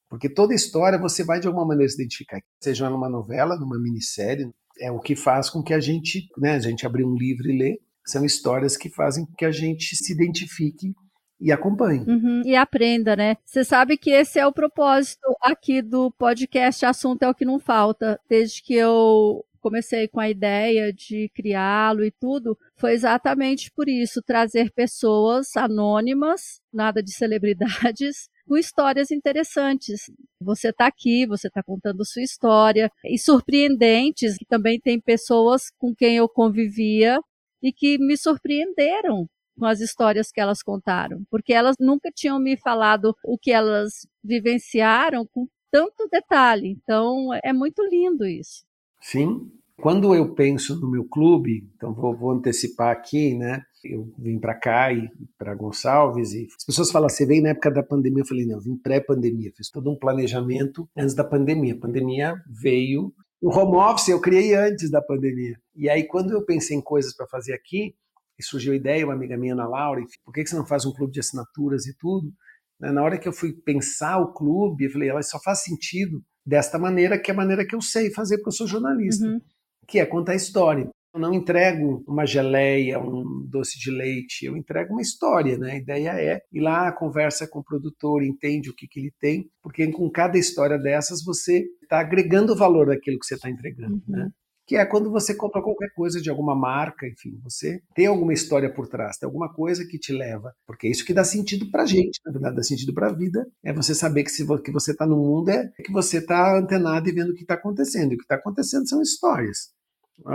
Porque 0.08 0.28
toda 0.28 0.54
história 0.54 0.98
você 0.98 1.24
vai 1.24 1.40
de 1.40 1.46
alguma 1.46 1.66
maneira 1.66 1.88
se 1.88 1.96
identificar, 1.96 2.40
seja 2.62 2.90
numa 2.90 3.08
novela, 3.08 3.56
numa 3.56 3.78
minissérie, 3.78 4.52
é 4.80 4.90
o 4.90 5.00
que 5.00 5.16
faz 5.16 5.50
com 5.50 5.62
que 5.62 5.74
a 5.74 5.80
gente, 5.80 6.28
né, 6.36 6.52
a 6.54 6.60
gente 6.60 6.86
abrir 6.86 7.04
um 7.04 7.14
livro 7.14 7.50
e 7.50 7.58
ler, 7.58 7.76
são 8.04 8.24
histórias 8.24 8.76
que 8.76 8.88
fazem 8.88 9.26
com 9.26 9.32
que 9.34 9.44
a 9.44 9.50
gente 9.50 9.96
se 9.96 10.12
identifique 10.12 10.94
e 11.40 11.52
acompanhe. 11.52 12.04
Uhum, 12.06 12.42
e 12.44 12.54
aprenda, 12.54 13.14
né? 13.14 13.36
Você 13.44 13.64
sabe 13.64 13.98
que 13.98 14.10
esse 14.10 14.38
é 14.38 14.46
o 14.46 14.52
propósito 14.52 15.26
aqui 15.42 15.82
do 15.82 16.10
podcast 16.12 16.86
Assunto 16.86 17.22
é 17.24 17.28
o 17.28 17.34
que 17.34 17.44
não 17.44 17.58
falta. 17.58 18.18
Desde 18.28 18.62
que 18.62 18.74
eu 18.74 19.44
comecei 19.60 20.06
com 20.06 20.20
a 20.20 20.30
ideia 20.30 20.92
de 20.92 21.28
criá-lo 21.34 22.04
e 22.04 22.10
tudo, 22.10 22.56
foi 22.76 22.92
exatamente 22.92 23.70
por 23.72 23.88
isso 23.88 24.22
trazer 24.22 24.70
pessoas 24.70 25.56
anônimas, 25.56 26.60
nada 26.72 27.02
de 27.02 27.12
celebridades, 27.12 28.30
com 28.46 28.56
histórias 28.56 29.10
interessantes. 29.10 30.10
Você 30.40 30.68
está 30.68 30.86
aqui, 30.86 31.26
você 31.26 31.48
está 31.48 31.62
contando 31.62 32.04
sua 32.04 32.22
história, 32.22 32.90
e 33.04 33.18
surpreendentes, 33.18 34.36
que 34.36 34.44
também 34.44 34.80
tem 34.80 35.00
pessoas 35.00 35.70
com 35.78 35.94
quem 35.94 36.16
eu 36.16 36.28
convivia 36.28 37.18
e 37.62 37.72
que 37.72 37.98
me 37.98 38.16
surpreenderam 38.16 39.28
com 39.58 39.64
as 39.64 39.80
histórias 39.80 40.30
que 40.30 40.40
elas 40.40 40.62
contaram, 40.62 41.24
porque 41.30 41.52
elas 41.52 41.76
nunca 41.80 42.10
tinham 42.14 42.38
me 42.38 42.56
falado 42.58 43.16
o 43.24 43.38
que 43.38 43.50
elas 43.50 44.06
vivenciaram 44.22 45.26
com 45.26 45.48
tanto 45.70 46.08
detalhe. 46.10 46.68
Então, 46.68 47.28
é 47.42 47.52
muito 47.52 47.82
lindo 47.82 48.26
isso. 48.26 48.64
Sim. 49.00 49.50
Quando 49.80 50.14
eu 50.14 50.34
penso 50.34 50.80
no 50.80 50.90
meu 50.90 51.04
clube, 51.04 51.70
então 51.76 51.92
vou, 51.92 52.16
vou 52.16 52.30
antecipar 52.30 52.90
aqui, 52.90 53.34
né? 53.34 53.62
Eu 53.84 54.12
vim 54.18 54.38
para 54.38 54.54
cá 54.54 54.92
e 54.92 55.08
para 55.38 55.54
Gonçalves 55.54 56.32
e 56.32 56.46
as 56.56 56.64
pessoas 56.64 56.90
falam, 56.90 57.08
você 57.08 57.26
veio 57.26 57.42
na 57.42 57.50
época 57.50 57.70
da 57.70 57.82
pandemia? 57.82 58.22
Eu 58.22 58.26
falei, 58.26 58.46
não, 58.46 58.56
eu 58.56 58.60
vim 58.60 58.76
pré-pandemia, 58.76 59.52
fiz 59.54 59.70
todo 59.70 59.90
um 59.90 59.98
planejamento 59.98 60.88
antes 60.96 61.14
da 61.14 61.22
pandemia. 61.22 61.74
A 61.74 61.78
pandemia 61.78 62.34
veio, 62.48 63.12
o 63.40 63.50
home 63.50 63.76
office 63.76 64.08
eu 64.08 64.20
criei 64.20 64.54
antes 64.54 64.90
da 64.90 65.02
pandemia. 65.02 65.56
E 65.74 65.90
aí 65.90 66.04
quando 66.04 66.32
eu 66.32 66.44
pensei 66.44 66.76
em 66.76 66.82
coisas 66.82 67.14
para 67.14 67.26
fazer 67.26 67.52
aqui, 67.52 67.94
surgiu 68.40 68.72
a 68.72 68.76
ideia, 68.76 69.04
uma 69.04 69.14
amiga 69.14 69.36
minha, 69.36 69.52
Ana 69.52 69.68
Laura, 69.68 70.02
por 70.24 70.32
que 70.32 70.46
você 70.46 70.56
não 70.56 70.66
faz 70.66 70.84
um 70.84 70.92
clube 70.92 71.12
de 71.12 71.20
assinaturas 71.20 71.86
e 71.86 71.96
tudo? 71.96 72.32
Né, 72.80 72.90
na 72.90 73.02
hora 73.02 73.18
que 73.18 73.28
eu 73.28 73.32
fui 73.32 73.52
pensar 73.52 74.18
o 74.18 74.32
clube, 74.32 74.84
eu 74.84 74.90
falei, 74.90 75.08
ela 75.08 75.22
só 75.22 75.38
faz 75.40 75.62
sentido 75.62 76.22
desta 76.44 76.78
maneira, 76.78 77.18
que 77.18 77.30
é 77.30 77.34
a 77.34 77.36
maneira 77.36 77.66
que 77.66 77.74
eu 77.74 77.80
sei 77.80 78.10
fazer, 78.12 78.36
porque 78.36 78.48
eu 78.48 78.52
sou 78.52 78.66
jornalista, 78.66 79.26
uhum. 79.26 79.40
Que 79.86 79.98
é 79.98 80.06
contar 80.06 80.34
história. 80.34 80.88
Eu 81.14 81.20
não 81.20 81.32
entrego 81.32 82.04
uma 82.06 82.26
geleia, 82.26 83.00
um 83.00 83.46
doce 83.48 83.78
de 83.78 83.90
leite, 83.90 84.44
eu 84.44 84.54
entrego 84.54 84.92
uma 84.92 85.00
história, 85.00 85.56
né? 85.56 85.72
A 85.72 85.76
ideia 85.76 86.10
é 86.10 86.40
ir 86.52 86.60
lá, 86.60 86.92
conversa 86.92 87.48
com 87.48 87.60
o 87.60 87.64
produtor, 87.64 88.22
entende 88.22 88.68
o 88.68 88.74
que, 88.74 88.86
que 88.86 89.00
ele 89.00 89.12
tem, 89.18 89.48
porque 89.62 89.90
com 89.90 90.10
cada 90.10 90.36
história 90.36 90.78
dessas 90.78 91.24
você 91.24 91.64
está 91.82 92.00
agregando 92.00 92.54
valor 92.54 92.88
daquilo 92.88 93.18
que 93.18 93.24
você 93.24 93.34
está 93.34 93.48
entregando, 93.48 93.94
uhum. 94.06 94.16
né? 94.16 94.30
que 94.66 94.74
é 94.76 94.84
quando 94.84 95.10
você 95.10 95.34
compra 95.34 95.62
qualquer 95.62 95.90
coisa 95.94 96.20
de 96.20 96.28
alguma 96.28 96.54
marca, 96.54 97.06
enfim, 97.06 97.38
você 97.42 97.80
tem 97.94 98.06
alguma 98.06 98.32
história 98.32 98.72
por 98.72 98.88
trás, 98.88 99.16
tem 99.16 99.26
alguma 99.26 99.52
coisa 99.52 99.86
que 99.86 99.98
te 99.98 100.12
leva, 100.12 100.52
porque 100.66 100.88
é 100.88 100.90
isso 100.90 101.04
que 101.04 101.14
dá 101.14 101.22
sentido 101.22 101.70
pra 101.70 101.86
gente, 101.86 102.20
na 102.26 102.32
verdade, 102.32 102.56
dá 102.56 102.62
sentido 102.62 102.92
pra 102.92 103.12
vida, 103.12 103.46
é 103.64 103.72
você 103.72 103.94
saber 103.94 104.24
que 104.24 104.30
se 104.30 104.44
que 104.62 104.72
você 104.72 104.94
tá 104.94 105.06
no 105.06 105.16
mundo 105.16 105.50
é 105.50 105.70
que 105.84 105.92
você 105.92 106.20
tá 106.20 106.58
antenado 106.58 107.08
e 107.08 107.12
vendo 107.12 107.30
o 107.30 107.34
que 107.34 107.42
está 107.42 107.54
acontecendo, 107.54 108.12
e 108.12 108.14
o 108.16 108.18
que 108.18 108.24
está 108.24 108.34
acontecendo 108.34 108.88
são 108.88 109.00
histórias. 109.00 109.75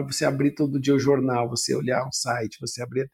Você 0.07 0.25
abrir 0.25 0.53
todo 0.53 0.79
dia 0.79 0.93
o 0.93 0.99
jornal, 0.99 1.49
você 1.49 1.75
olhar 1.75 2.05
um 2.05 2.11
site, 2.11 2.57
você 2.59 2.81
abrir 2.81 3.09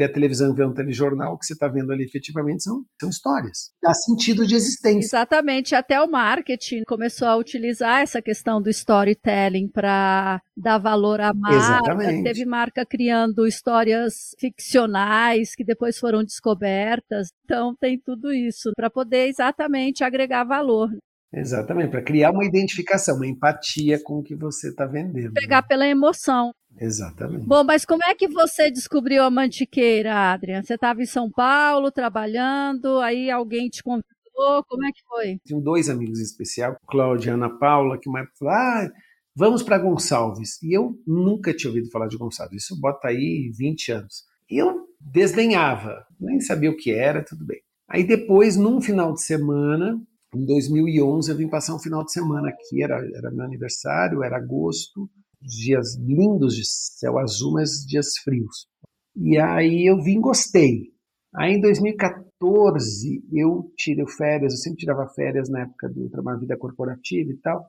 ver 0.00 0.04
a 0.04 0.12
televisão, 0.12 0.54
ver 0.54 0.66
um 0.66 0.72
telejornal, 0.72 1.34
o 1.34 1.38
que 1.38 1.44
você 1.44 1.52
está 1.52 1.68
vendo 1.68 1.92
ali 1.92 2.04
efetivamente 2.04 2.62
são, 2.62 2.82
são 2.98 3.10
histórias. 3.10 3.70
Dá 3.82 3.92
sentido 3.92 4.46
de 4.46 4.54
existência. 4.54 5.06
Exatamente. 5.06 5.74
Até 5.74 6.00
o 6.00 6.10
marketing 6.10 6.82
começou 6.86 7.28
a 7.28 7.36
utilizar 7.36 8.00
essa 8.00 8.22
questão 8.22 8.62
do 8.62 8.70
storytelling 8.70 9.68
para 9.68 10.40
dar 10.56 10.78
valor 10.78 11.20
à 11.20 11.34
marca. 11.34 11.56
Exatamente. 11.56 12.24
Teve 12.24 12.46
marca 12.46 12.86
criando 12.86 13.46
histórias 13.46 14.34
ficcionais 14.38 15.54
que 15.54 15.64
depois 15.64 15.98
foram 15.98 16.24
descobertas. 16.24 17.28
Então 17.44 17.74
tem 17.78 17.98
tudo 17.98 18.32
isso 18.32 18.72
para 18.74 18.88
poder 18.88 19.28
exatamente 19.28 20.02
agregar 20.02 20.44
valor. 20.44 20.88
Exatamente, 21.32 21.90
para 21.90 22.02
criar 22.02 22.32
uma 22.32 22.44
identificação, 22.44 23.16
uma 23.16 23.26
empatia 23.26 24.02
com 24.02 24.18
o 24.18 24.22
que 24.22 24.34
você 24.34 24.70
está 24.70 24.84
vendendo. 24.84 25.32
Pegar 25.32 25.62
né? 25.62 25.68
pela 25.68 25.86
emoção. 25.86 26.52
Exatamente. 26.78 27.46
Bom, 27.46 27.62
mas 27.62 27.84
como 27.84 28.04
é 28.04 28.14
que 28.14 28.28
você 28.28 28.70
descobriu 28.70 29.22
a 29.22 29.30
Mantiqueira, 29.30 30.32
Adriana? 30.32 30.64
Você 30.64 30.74
estava 30.74 31.02
em 31.02 31.06
São 31.06 31.30
Paulo 31.30 31.92
trabalhando, 31.92 32.98
aí 33.00 33.30
alguém 33.30 33.68
te 33.68 33.82
convidou, 33.82 34.64
como 34.68 34.84
é 34.84 34.90
que 34.92 35.02
foi? 35.06 35.38
Tinha 35.44 35.60
dois 35.60 35.88
amigos 35.88 36.18
em 36.18 36.24
especial, 36.24 36.76
Cláudia 36.88 37.30
e 37.30 37.34
Ana 37.34 37.50
Paula, 37.50 37.98
que 37.98 38.08
época 38.08 38.32
falaram, 38.38 38.88
ah, 38.88 38.90
vamos 39.36 39.62
para 39.62 39.78
Gonçalves. 39.78 40.60
E 40.62 40.76
eu 40.76 40.98
nunca 41.06 41.54
tinha 41.54 41.70
ouvido 41.70 41.90
falar 41.90 42.08
de 42.08 42.16
Gonçalves, 42.16 42.64
isso 42.64 42.80
bota 42.80 43.08
aí 43.08 43.52
20 43.56 43.92
anos. 43.92 44.24
E 44.50 44.60
eu 44.60 44.88
desdenhava, 45.00 46.04
nem 46.20 46.40
sabia 46.40 46.70
o 46.70 46.76
que 46.76 46.90
era, 46.90 47.24
tudo 47.24 47.44
bem. 47.44 47.60
Aí 47.88 48.04
depois, 48.04 48.56
num 48.56 48.80
final 48.80 49.12
de 49.12 49.22
semana, 49.22 50.00
em 50.34 50.44
2011, 50.44 51.30
eu 51.30 51.36
vim 51.36 51.48
passar 51.48 51.74
um 51.74 51.78
final 51.78 52.04
de 52.04 52.12
semana 52.12 52.48
aqui, 52.48 52.82
era, 52.82 52.96
era 53.16 53.30
meu 53.30 53.44
aniversário, 53.44 54.22
era 54.22 54.36
agosto, 54.36 55.10
dias 55.40 55.96
lindos 55.96 56.54
de 56.54 56.64
céu 56.64 57.18
azul, 57.18 57.54
mas 57.54 57.84
dias 57.86 58.18
frios. 58.22 58.68
E 59.16 59.38
aí 59.38 59.86
eu 59.86 60.00
vim 60.00 60.20
gostei. 60.20 60.92
Aí 61.34 61.54
em 61.54 61.60
2014 61.60 63.24
eu 63.32 63.72
tirei 63.76 64.06
férias, 64.06 64.52
eu 64.52 64.58
sempre 64.58 64.78
tirava 64.78 65.08
férias 65.08 65.48
na 65.48 65.62
época 65.62 65.88
do 65.88 66.08
trabalho 66.08 66.40
vida 66.40 66.56
corporativa 66.56 67.30
e 67.30 67.36
tal. 67.38 67.68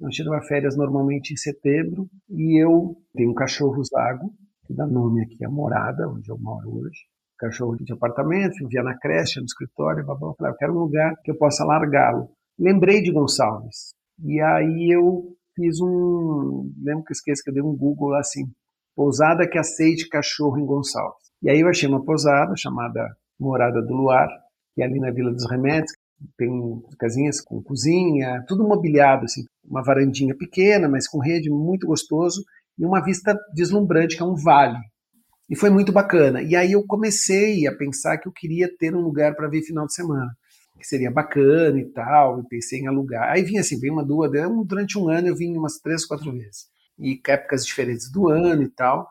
Eu 0.00 0.08
tirava 0.08 0.42
férias 0.42 0.76
normalmente 0.76 1.32
em 1.32 1.36
setembro 1.36 2.08
e 2.28 2.60
eu 2.60 2.96
tenho 3.14 3.30
um 3.30 3.34
cachorro 3.34 3.82
zago, 3.84 4.32
que 4.66 4.74
dá 4.74 4.86
nome 4.86 5.22
aqui 5.22 5.44
à 5.44 5.50
morada, 5.50 6.08
onde 6.08 6.28
eu 6.30 6.38
moro 6.38 6.78
hoje. 6.78 7.00
Cachorro 7.40 7.74
de 7.76 7.90
apartamento, 7.90 8.58
vivia 8.58 8.82
na 8.82 8.94
creche, 8.98 9.40
no 9.40 9.46
escritório, 9.46 10.04
babá, 10.04 10.26
eu 10.26 10.34
falei, 10.34 10.52
eu 10.52 10.56
quero 10.56 10.72
um 10.74 10.80
lugar 10.80 11.14
que 11.24 11.30
eu 11.30 11.38
possa 11.38 11.64
largá-lo. 11.64 12.28
Lembrei 12.58 13.00
de 13.00 13.10
Gonçalves. 13.10 13.94
E 14.22 14.38
aí 14.42 14.94
eu 14.94 15.34
fiz 15.56 15.80
um. 15.80 16.70
Lembro 16.82 17.04
que 17.04 17.12
eu 17.12 17.14
esqueci 17.14 17.42
que 17.42 17.48
eu 17.48 17.54
dei 17.54 17.62
um 17.62 17.74
Google 17.74 18.14
assim: 18.14 18.44
pousada 18.94 19.48
que 19.48 19.58
aceite 19.58 20.08
cachorro 20.08 20.58
em 20.58 20.66
Gonçalves. 20.66 21.30
E 21.42 21.48
aí 21.48 21.60
eu 21.60 21.68
achei 21.68 21.88
uma 21.88 22.04
pousada 22.04 22.54
chamada 22.56 23.00
Morada 23.38 23.80
do 23.80 23.94
Luar, 23.94 24.28
que 24.74 24.82
é 24.82 24.84
ali 24.84 25.00
na 25.00 25.10
Vila 25.10 25.32
dos 25.32 25.50
Remédios. 25.50 25.92
Tem 26.36 26.50
casinhas 26.98 27.40
com 27.40 27.62
cozinha, 27.62 28.44
tudo 28.46 28.68
mobiliado, 28.68 29.24
assim, 29.24 29.40
uma 29.64 29.82
varandinha 29.82 30.36
pequena, 30.36 30.86
mas 30.86 31.08
com 31.08 31.18
rede, 31.18 31.48
muito 31.48 31.86
gostoso, 31.86 32.44
e 32.78 32.84
uma 32.84 33.02
vista 33.02 33.34
deslumbrante, 33.54 34.18
que 34.18 34.22
é 34.22 34.26
um 34.26 34.34
vale. 34.34 34.76
E 35.50 35.56
foi 35.56 35.68
muito 35.68 35.92
bacana. 35.92 36.40
E 36.42 36.54
aí 36.54 36.72
eu 36.72 36.86
comecei 36.86 37.66
a 37.66 37.74
pensar 37.74 38.16
que 38.18 38.28
eu 38.28 38.32
queria 38.32 38.70
ter 38.78 38.94
um 38.94 39.00
lugar 39.00 39.34
para 39.34 39.48
ver 39.48 39.62
final 39.62 39.84
de 39.84 39.94
semana 39.94 40.30
que 40.80 40.86
seria 40.86 41.10
bacana 41.10 41.78
e 41.78 41.84
tal, 41.84 42.40
e 42.40 42.48
pensei 42.48 42.80
em 42.80 42.86
alugar. 42.88 43.30
Aí 43.30 43.42
vinha 43.42 43.60
assim, 43.60 43.78
vem 43.78 43.90
uma, 43.90 44.04
duas, 44.04 44.30
durante 44.66 44.98
um 44.98 45.08
ano 45.08 45.28
eu 45.28 45.36
vim 45.36 45.56
umas 45.56 45.78
três, 45.78 46.06
quatro 46.06 46.32
vezes. 46.32 46.68
E 46.98 47.20
épocas 47.28 47.64
diferentes 47.64 48.10
do 48.10 48.28
ano 48.28 48.62
e 48.62 48.68
tal. 48.68 49.08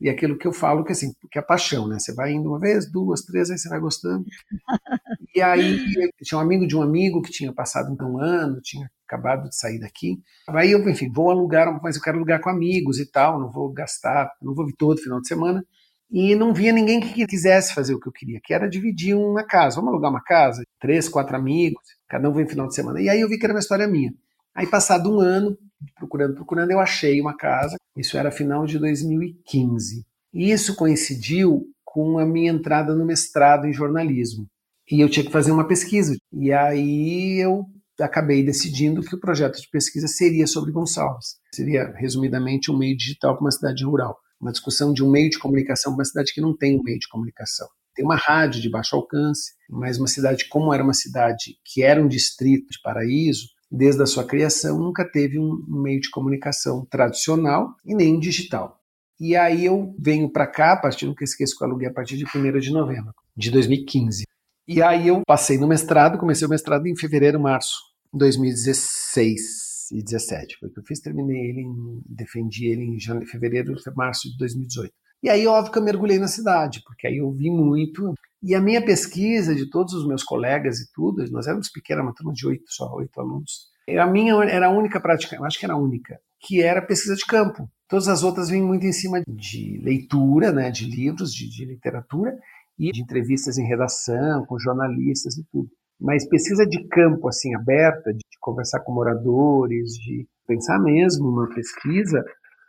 E 0.00 0.08
aquilo 0.08 0.38
que 0.38 0.46
eu 0.46 0.52
falo 0.52 0.84
que 0.84 0.92
assim, 0.92 1.12
que 1.30 1.40
é 1.40 1.42
paixão, 1.42 1.88
né? 1.88 1.98
Você 1.98 2.14
vai 2.14 2.32
indo 2.32 2.48
uma 2.48 2.60
vez, 2.60 2.88
duas, 2.90 3.22
três, 3.22 3.50
aí 3.50 3.58
você 3.58 3.68
vai 3.68 3.80
gostando. 3.80 4.24
e 5.34 5.42
aí 5.42 5.76
tinha 6.22 6.38
um 6.38 6.42
amigo 6.42 6.68
de 6.68 6.76
um 6.76 6.82
amigo 6.82 7.20
que 7.20 7.32
tinha 7.32 7.52
passado 7.52 7.92
então 7.92 8.12
um 8.12 8.18
ano, 8.20 8.60
tinha 8.62 8.88
acabado 9.04 9.48
de 9.48 9.56
sair 9.56 9.80
daqui. 9.80 10.16
Aí 10.48 10.70
eu, 10.70 10.88
enfim, 10.88 11.10
vou 11.10 11.30
alugar, 11.30 11.80
mas 11.82 11.96
eu 11.96 12.02
quero 12.02 12.16
alugar 12.18 12.40
com 12.40 12.48
amigos 12.48 13.00
e 13.00 13.10
tal, 13.10 13.40
não 13.40 13.50
vou 13.50 13.72
gastar, 13.72 14.30
não 14.40 14.54
vou 14.54 14.66
vir 14.66 14.76
todo 14.76 15.02
final 15.02 15.20
de 15.20 15.26
semana 15.26 15.64
e 16.10 16.34
não 16.34 16.54
via 16.54 16.72
ninguém 16.72 17.00
que 17.00 17.26
quisesse 17.26 17.74
fazer 17.74 17.94
o 17.94 18.00
que 18.00 18.08
eu 18.08 18.12
queria, 18.12 18.40
que 18.42 18.54
era 18.54 18.68
dividir 18.68 19.14
uma 19.14 19.44
casa. 19.44 19.76
Vamos 19.76 19.92
alugar 19.92 20.10
uma 20.10 20.22
casa, 20.22 20.62
três, 20.80 21.08
quatro 21.08 21.36
amigos, 21.36 21.82
cada 22.08 22.28
um 22.28 22.32
vem 22.32 22.48
final 22.48 22.66
de 22.66 22.74
semana. 22.74 23.00
E 23.00 23.08
aí 23.08 23.20
eu 23.20 23.28
vi 23.28 23.38
que 23.38 23.44
era 23.44 23.52
uma 23.52 23.60
história 23.60 23.86
minha. 23.86 24.12
Aí, 24.54 24.66
passado 24.66 25.14
um 25.14 25.20
ano, 25.20 25.56
procurando, 25.94 26.34
procurando, 26.34 26.70
eu 26.70 26.80
achei 26.80 27.20
uma 27.20 27.36
casa. 27.36 27.76
Isso 27.96 28.16
era 28.16 28.30
final 28.30 28.64
de 28.64 28.78
2015. 28.78 30.04
E 30.32 30.50
isso 30.50 30.74
coincidiu 30.74 31.66
com 31.84 32.18
a 32.18 32.26
minha 32.26 32.50
entrada 32.50 32.94
no 32.94 33.04
mestrado 33.04 33.66
em 33.66 33.72
jornalismo. 33.72 34.46
E 34.90 35.00
eu 35.00 35.08
tinha 35.08 35.24
que 35.24 35.32
fazer 35.32 35.52
uma 35.52 35.68
pesquisa. 35.68 36.16
E 36.32 36.52
aí 36.52 37.38
eu 37.38 37.66
acabei 38.00 38.42
decidindo 38.42 39.02
que 39.02 39.14
o 39.14 39.20
projeto 39.20 39.60
de 39.60 39.68
pesquisa 39.70 40.08
seria 40.08 40.46
sobre 40.46 40.72
Gonçalves. 40.72 41.36
Seria, 41.54 41.92
resumidamente, 41.96 42.70
um 42.70 42.78
meio 42.78 42.96
digital 42.96 43.34
para 43.34 43.44
uma 43.44 43.50
cidade 43.50 43.84
rural 43.84 44.18
uma 44.40 44.52
discussão 44.52 44.92
de 44.92 45.02
um 45.02 45.10
meio 45.10 45.30
de 45.30 45.38
comunicação 45.38 45.92
para 45.92 46.00
uma 46.00 46.04
cidade 46.04 46.32
que 46.32 46.40
não 46.40 46.56
tem 46.56 46.78
um 46.78 46.82
meio 46.82 46.98
de 46.98 47.08
comunicação. 47.08 47.68
Tem 47.94 48.04
uma 48.04 48.16
rádio 48.16 48.60
de 48.60 48.70
baixo 48.70 48.94
alcance, 48.94 49.52
mas 49.68 49.98
uma 49.98 50.06
cidade 50.06 50.48
como 50.48 50.72
era 50.72 50.82
uma 50.82 50.94
cidade 50.94 51.58
que 51.64 51.82
era 51.82 52.00
um 52.00 52.06
distrito 52.06 52.68
de 52.70 52.80
paraíso, 52.80 53.48
desde 53.70 54.02
a 54.02 54.06
sua 54.06 54.24
criação 54.24 54.78
nunca 54.78 55.04
teve 55.04 55.38
um 55.38 55.64
meio 55.66 56.00
de 56.00 56.10
comunicação 56.10 56.86
tradicional 56.88 57.74
e 57.84 57.94
nem 57.94 58.18
digital. 58.18 58.78
E 59.20 59.34
aí 59.34 59.64
eu 59.64 59.94
venho 59.98 60.30
para 60.30 60.46
cá, 60.46 60.74
a 60.74 60.76
partir 60.76 61.12
que 61.14 61.24
esqueço 61.24 61.56
que 61.56 61.64
eu 61.64 61.68
aluguei 61.68 61.88
a 61.88 61.92
partir 61.92 62.16
de 62.16 62.24
1 62.24 62.60
de 62.60 62.70
novembro 62.70 63.12
de 63.36 63.50
2015. 63.50 64.24
E 64.66 64.80
aí 64.80 65.08
eu 65.08 65.22
passei 65.26 65.58
no 65.58 65.66
mestrado, 65.66 66.18
comecei 66.18 66.46
o 66.46 66.50
mestrado 66.50 66.86
em 66.86 66.96
fevereiro, 66.96 67.40
março 67.40 67.78
em 68.14 68.18
2016 68.18 69.67
e 69.92 70.02
17. 70.02 70.58
Foi 70.58 70.68
o 70.68 70.72
que 70.72 70.80
eu 70.80 70.84
fiz, 70.84 71.00
terminei 71.00 71.50
ele, 71.50 71.60
em, 71.60 72.02
defendi 72.06 72.66
ele 72.66 72.82
em 72.82 73.00
janeiro, 73.00 73.30
fevereiro, 73.30 73.74
março 73.96 74.30
de 74.30 74.36
2018. 74.38 74.92
E 75.22 75.28
aí, 75.28 75.46
óbvio 75.46 75.72
que 75.72 75.78
eu 75.78 75.82
mergulhei 75.82 76.18
na 76.18 76.28
cidade, 76.28 76.80
porque 76.84 77.06
aí 77.06 77.18
eu 77.18 77.30
vi 77.32 77.50
muito. 77.50 78.14
E 78.42 78.54
a 78.54 78.60
minha 78.60 78.84
pesquisa, 78.84 79.54
de 79.54 79.68
todos 79.68 79.92
os 79.94 80.06
meus 80.06 80.22
colegas 80.22 80.78
e 80.78 80.92
tudo, 80.92 81.24
nós 81.32 81.46
éramos 81.46 81.68
pequena, 81.68 82.02
uma 82.02 82.14
turma 82.14 82.32
de 82.32 82.46
oito, 82.46 82.64
só 82.68 82.92
oito 82.94 83.20
alunos. 83.20 83.68
A 83.98 84.06
minha 84.06 84.34
era 84.44 84.66
a 84.66 84.70
única 84.70 85.00
prática, 85.00 85.34
eu 85.34 85.44
acho 85.44 85.58
que 85.58 85.64
era 85.64 85.74
a 85.74 85.78
única, 85.78 86.20
que 86.38 86.62
era 86.62 86.82
pesquisa 86.82 87.16
de 87.16 87.24
campo. 87.24 87.68
Todas 87.88 88.06
as 88.06 88.22
outras 88.22 88.50
vinham 88.50 88.66
muito 88.66 88.86
em 88.86 88.92
cima 88.92 89.22
de 89.26 89.80
leitura, 89.82 90.52
né, 90.52 90.70
de 90.70 90.84
livros, 90.84 91.34
de, 91.34 91.48
de 91.48 91.64
literatura 91.64 92.36
e 92.78 92.92
de 92.92 93.00
entrevistas 93.00 93.58
em 93.58 93.66
redação, 93.66 94.44
com 94.44 94.58
jornalistas 94.58 95.36
e 95.38 95.44
tudo. 95.50 95.70
Mas 96.00 96.28
pesquisa 96.28 96.64
de 96.66 96.86
campo, 96.88 97.28
assim, 97.28 97.54
aberta, 97.54 98.12
de, 98.12 98.20
conversar 98.40 98.80
com 98.80 98.92
moradores, 98.92 99.92
de 99.94 100.26
pensar 100.46 100.78
mesmo 100.78 101.28
uma 101.28 101.48
pesquisa, 101.52 102.24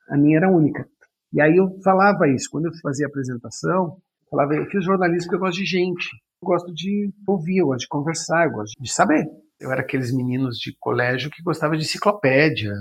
a 0.09 0.17
minha 0.17 0.37
era 0.37 0.51
única. 0.51 0.85
E 1.31 1.39
aí 1.39 1.55
eu 1.55 1.79
falava 1.83 2.27
isso, 2.27 2.49
quando 2.51 2.65
eu 2.65 2.71
fazia 2.81 3.05
apresentação, 3.05 3.97
eu 4.23 4.29
falava, 4.29 4.55
eu 4.55 4.65
fiz 4.65 4.83
jornalismo 4.83 5.29
porque 5.29 5.35
eu 5.35 5.39
gosto 5.39 5.57
de 5.59 5.65
gente, 5.65 6.09
eu 6.41 6.47
gosto 6.47 6.73
de 6.73 7.13
ouvir, 7.27 7.59
eu 7.59 7.67
gosto 7.67 7.81
de 7.81 7.87
conversar, 7.87 8.47
eu 8.47 8.51
gosto 8.51 8.73
de 8.81 8.91
saber. 8.91 9.25
Eu 9.59 9.71
era 9.71 9.81
aqueles 9.81 10.11
meninos 10.11 10.57
de 10.57 10.75
colégio 10.79 11.29
que 11.29 11.43
gostava 11.43 11.77
de 11.77 11.83
enciclopédia. 11.83 12.73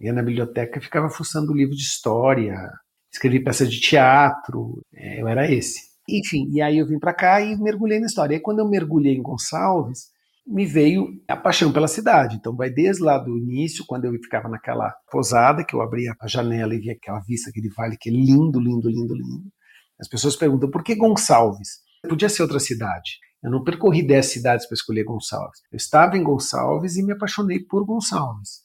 Ia 0.00 0.12
na 0.12 0.22
biblioteca 0.22 0.78
e 0.78 0.82
ficava 0.82 1.10
fuçando 1.10 1.52
livro 1.52 1.74
de 1.74 1.82
história, 1.82 2.56
escrevi 3.12 3.42
peça 3.42 3.66
de 3.66 3.80
teatro. 3.80 4.80
É, 4.94 5.20
eu 5.20 5.28
era 5.28 5.50
esse. 5.50 5.93
Enfim, 6.08 6.48
e 6.50 6.60
aí 6.60 6.78
eu 6.78 6.86
vim 6.86 6.98
para 6.98 7.14
cá 7.14 7.40
e 7.40 7.56
mergulhei 7.56 7.98
na 7.98 8.06
história. 8.06 8.36
E 8.36 8.40
quando 8.40 8.58
eu 8.58 8.68
mergulhei 8.68 9.14
em 9.14 9.22
Gonçalves, 9.22 10.12
me 10.46 10.66
veio 10.66 11.08
a 11.26 11.36
paixão 11.36 11.72
pela 11.72 11.88
cidade. 11.88 12.36
Então 12.36 12.54
vai 12.54 12.70
desde 12.70 13.02
lá 13.02 13.16
do 13.18 13.36
início, 13.38 13.84
quando 13.86 14.04
eu 14.04 14.12
ficava 14.14 14.48
naquela 14.48 14.94
posada, 15.10 15.64
que 15.64 15.74
eu 15.74 15.80
abria 15.80 16.14
a 16.20 16.26
janela 16.26 16.74
e 16.74 16.78
via 16.78 16.92
aquela 16.92 17.20
vista, 17.20 17.50
aquele 17.50 17.70
vale 17.70 17.96
que 17.98 18.10
é 18.10 18.12
lindo, 18.12 18.60
lindo, 18.60 18.88
lindo, 18.88 19.14
lindo. 19.14 19.50
As 19.98 20.08
pessoas 20.08 20.36
perguntam, 20.36 20.70
por 20.70 20.82
que 20.82 20.94
Gonçalves? 20.94 21.82
Podia 22.08 22.28
ser 22.28 22.42
outra 22.42 22.60
cidade. 22.60 23.18
Eu 23.42 23.50
não 23.50 23.62
percorri 23.62 24.06
10 24.06 24.26
cidades 24.26 24.66
para 24.66 24.74
escolher 24.74 25.04
Gonçalves. 25.04 25.60
Eu 25.70 25.76
estava 25.76 26.16
em 26.16 26.22
Gonçalves 26.22 26.96
e 26.96 27.02
me 27.02 27.12
apaixonei 27.12 27.60
por 27.60 27.84
Gonçalves. 27.84 28.64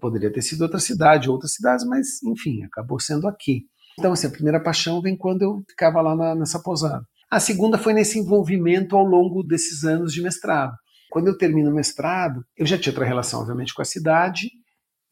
Poderia 0.00 0.32
ter 0.32 0.42
sido 0.42 0.62
outra 0.62 0.78
cidade, 0.78 1.28
outras 1.28 1.54
cidades, 1.54 1.84
mas 1.86 2.22
enfim, 2.22 2.62
acabou 2.64 2.98
sendo 2.98 3.28
aqui. 3.28 3.64
Então, 3.98 4.12
assim, 4.12 4.26
a 4.26 4.30
primeira 4.30 4.60
paixão 4.60 5.00
vem 5.00 5.16
quando 5.16 5.42
eu 5.42 5.62
ficava 5.68 6.00
lá 6.00 6.16
na, 6.16 6.34
nessa 6.34 6.62
posada. 6.62 7.04
A 7.30 7.38
segunda 7.38 7.78
foi 7.78 7.92
nesse 7.92 8.18
envolvimento 8.18 8.96
ao 8.96 9.04
longo 9.04 9.42
desses 9.42 9.84
anos 9.84 10.12
de 10.12 10.22
mestrado. 10.22 10.72
Quando 11.10 11.28
eu 11.28 11.36
termino 11.36 11.70
o 11.70 11.74
mestrado, 11.74 12.44
eu 12.56 12.66
já 12.66 12.78
tinha 12.78 12.92
outra 12.92 13.04
relação, 13.04 13.40
obviamente, 13.40 13.74
com 13.74 13.82
a 13.82 13.84
cidade, 13.84 14.48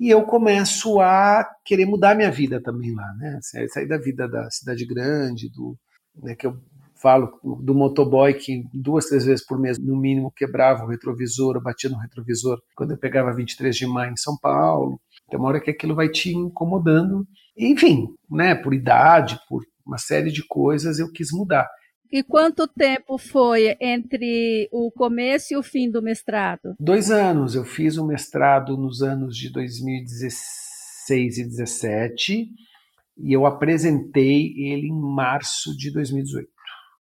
e 0.01 0.09
eu 0.09 0.23
começo 0.23 1.01
a 1.01 1.45
querer 1.65 1.87
mudar 1.87 2.15
minha 2.15 2.31
vida 2.31 2.63
também 2.63 2.95
lá, 2.95 3.13
né? 3.15 3.39
Sair 3.69 3.87
da 3.87 3.99
vida 3.99 4.29
da 4.29 4.49
cidade 4.51 4.87
grande, 4.87 5.51
do, 5.51 5.77
né, 6.23 6.37
que 6.37 6.47
eu 6.47 6.57
falo 7.01 7.39
do 7.63 7.75
motoboy 7.75 8.35
que 8.35 8.65
duas, 8.73 9.07
três 9.07 9.25
vezes 9.25 9.45
por 9.45 9.59
mês, 9.59 9.79
no 9.79 9.97
mínimo, 9.97 10.33
quebrava 10.35 10.85
o 10.85 10.89
retrovisor, 10.89 11.57
ou 11.57 11.63
batia 11.63 11.91
no 11.91 11.99
retrovisor 11.99 12.61
quando 12.77 12.93
eu 12.93 12.99
pegava 12.99 13.35
23 13.35 13.75
de 13.75 13.87
maio 13.87 14.13
em 14.13 14.17
São 14.17 14.37
Paulo. 14.41 15.01
Tem 15.31 15.39
uma 15.39 15.49
hora 15.49 15.61
que 15.61 15.71
aquilo 15.71 15.95
vai 15.95 16.09
te 16.09 16.33
incomodando. 16.33 17.27
Enfim, 17.59 18.07
né, 18.31 18.55
por 18.55 18.73
idade, 18.73 19.39
por 19.49 19.63
uma 19.85 19.99
série 19.99 20.31
de 20.31 20.47
coisas, 20.47 20.99
eu 20.99 21.11
quis 21.11 21.33
mudar. 21.33 21.69
E 22.11 22.23
quanto 22.23 22.67
tempo 22.67 23.19
foi 23.19 23.77
entre 23.81 24.69
o 24.73 24.91
começo 24.91 25.53
e 25.53 25.57
o 25.57 25.63
fim 25.63 25.91
do 25.91 26.01
mestrado? 26.01 26.75
Dois 26.81 27.11
anos. 27.11 27.55
Eu 27.55 27.65
fiz 27.65 27.99
o 27.99 28.07
mestrado 28.07 28.79
nos 28.79 29.03
anos 29.03 29.37
de 29.37 29.53
2016 29.53 31.39
e 31.39 31.43
2017 31.43 32.49
e 33.19 33.33
eu 33.33 33.45
apresentei 33.47 34.55
ele 34.57 34.89
em 34.89 35.01
março 35.01 35.77
de 35.77 35.93
2018. 35.93 36.49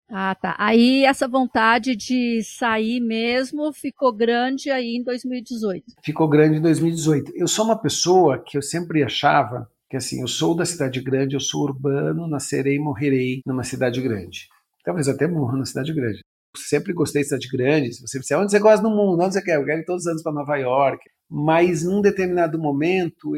Ah, 0.09 0.35
tá. 0.37 0.55
Aí 0.59 1.05
essa 1.05 1.27
vontade 1.27 1.97
de 1.97 2.41
sair 2.43 3.01
mesmo 3.01 3.73
ficou 3.73 4.13
grande 4.13 4.71
aí 4.71 4.97
em 4.97 5.02
2018. 5.02 5.85
Ficou 6.02 6.28
grande 6.28 6.59
em 6.59 6.63
2018. 6.63 7.33
Eu 7.35 7.49
sou 7.49 7.65
uma 7.65 7.80
pessoa 7.80 8.39
que 8.39 8.57
eu 8.57 8.63
sempre 8.63 9.02
achava 9.02 9.69
que 9.89 9.97
assim, 9.97 10.21
eu 10.21 10.29
sou 10.29 10.55
da 10.55 10.65
cidade 10.65 11.01
grande, 11.01 11.37
eu 11.37 11.41
sou 11.41 11.63
urbano, 11.63 12.29
nascerei 12.29 12.77
e 12.77 12.81
morrerei 12.81 13.41
numa 13.47 13.65
cidade 13.65 14.01
grande. 14.01 14.49
Talvez 14.85 15.09
até 15.09 15.27
morra 15.27 15.57
na 15.57 15.65
cidade 15.65 15.93
grande. 15.93 16.21
Eu 16.55 16.61
sempre 16.61 16.93
gostei 16.93 17.23
de 17.23 17.29
cidade 17.29 17.49
grande. 17.49 17.93
Se 17.93 18.01
você 18.01 18.19
disser 18.19 18.39
onde 18.39 18.51
você 18.51 18.59
gosta 18.59 18.83
no 18.83 18.95
mundo, 18.95 19.23
onde 19.23 19.35
você 19.35 19.43
quer, 19.43 19.57
eu 19.57 19.65
quero 19.65 19.81
ir 19.81 19.85
todos 19.85 20.03
os 20.03 20.09
anos 20.09 20.23
para 20.23 20.33
Nova 20.33 20.57
York. 20.57 21.05
Mas 21.29 21.85
num 21.85 22.01
determinado 22.01 22.59
momento, 22.59 23.33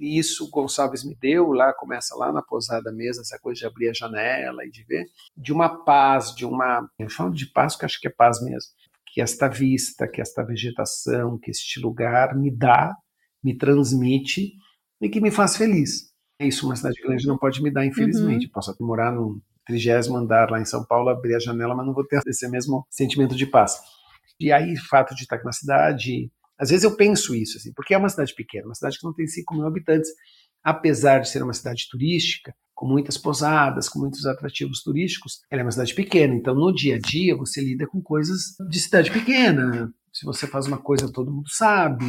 isso 0.00 0.44
o 0.44 0.50
Gonçalves 0.50 1.04
me 1.04 1.14
deu, 1.14 1.52
lá 1.52 1.72
começa 1.72 2.14
lá 2.16 2.32
na 2.32 2.42
posada 2.42 2.92
mesmo, 2.92 3.22
essa 3.22 3.38
coisa 3.38 3.60
de 3.60 3.66
abrir 3.66 3.88
a 3.88 3.94
janela 3.94 4.64
e 4.64 4.70
de 4.70 4.84
ver, 4.84 5.06
de 5.36 5.52
uma 5.52 5.84
paz, 5.84 6.34
de 6.34 6.44
uma, 6.44 6.88
eu 6.98 7.10
falo 7.10 7.32
de 7.32 7.46
paz 7.46 7.74
porque 7.74 7.86
acho 7.86 8.00
que 8.00 8.08
é 8.08 8.10
paz 8.10 8.42
mesmo, 8.42 8.70
que 9.06 9.20
esta 9.20 9.48
vista, 9.48 10.08
que 10.08 10.20
esta 10.20 10.42
vegetação, 10.42 11.38
que 11.38 11.50
este 11.50 11.80
lugar 11.80 12.36
me 12.36 12.50
dá, 12.50 12.94
me 13.42 13.56
transmite 13.56 14.52
e 15.00 15.08
que 15.08 15.20
me 15.20 15.30
faz 15.30 15.56
feliz. 15.56 16.12
Isso 16.40 16.66
uma 16.66 16.76
cidade 16.76 17.00
grande 17.02 17.26
não 17.26 17.38
pode 17.38 17.62
me 17.62 17.70
dar, 17.70 17.86
infelizmente. 17.86 18.46
Uhum. 18.46 18.52
Posso 18.52 18.70
até 18.70 18.84
morar 18.84 19.12
no 19.12 19.40
trigésimo 19.66 20.16
andar 20.16 20.50
lá 20.50 20.60
em 20.60 20.64
São 20.64 20.84
Paulo, 20.84 21.08
abrir 21.08 21.34
a 21.34 21.40
janela, 21.40 21.74
mas 21.74 21.86
não 21.86 21.94
vou 21.94 22.06
ter 22.06 22.20
esse 22.26 22.48
mesmo 22.48 22.86
sentimento 22.90 23.34
de 23.34 23.46
paz. 23.46 23.76
E 24.38 24.52
aí, 24.52 24.74
o 24.74 24.88
fato 24.88 25.14
de 25.14 25.22
estar 25.22 25.42
na 25.42 25.52
cidade, 25.52 26.30
às 26.58 26.70
vezes 26.70 26.84
eu 26.84 26.94
penso 26.94 27.34
isso, 27.34 27.56
assim, 27.56 27.72
porque 27.74 27.94
é 27.94 27.98
uma 27.98 28.08
cidade 28.08 28.34
pequena, 28.34 28.66
uma 28.66 28.74
cidade 28.74 28.98
que 28.98 29.04
não 29.04 29.14
tem 29.14 29.26
5 29.26 29.54
mil 29.54 29.66
habitantes, 29.66 30.10
apesar 30.62 31.20
de 31.20 31.28
ser 31.28 31.42
uma 31.42 31.52
cidade 31.52 31.86
turística, 31.90 32.54
com 32.74 32.86
muitas 32.86 33.16
posadas, 33.16 33.88
com 33.88 33.98
muitos 33.98 34.26
atrativos 34.26 34.82
turísticos, 34.82 35.40
ela 35.50 35.62
é 35.62 35.64
uma 35.64 35.70
cidade 35.70 35.94
pequena. 35.94 36.34
Então, 36.34 36.54
no 36.54 36.72
dia 36.74 36.96
a 36.96 36.98
dia, 36.98 37.34
você 37.34 37.62
lida 37.62 37.86
com 37.86 38.02
coisas 38.02 38.54
de 38.68 38.78
cidade 38.78 39.10
pequena. 39.10 39.90
Se 40.12 40.26
você 40.26 40.46
faz 40.46 40.66
uma 40.66 40.76
coisa, 40.76 41.10
todo 41.10 41.32
mundo 41.32 41.48
sabe. 41.48 42.04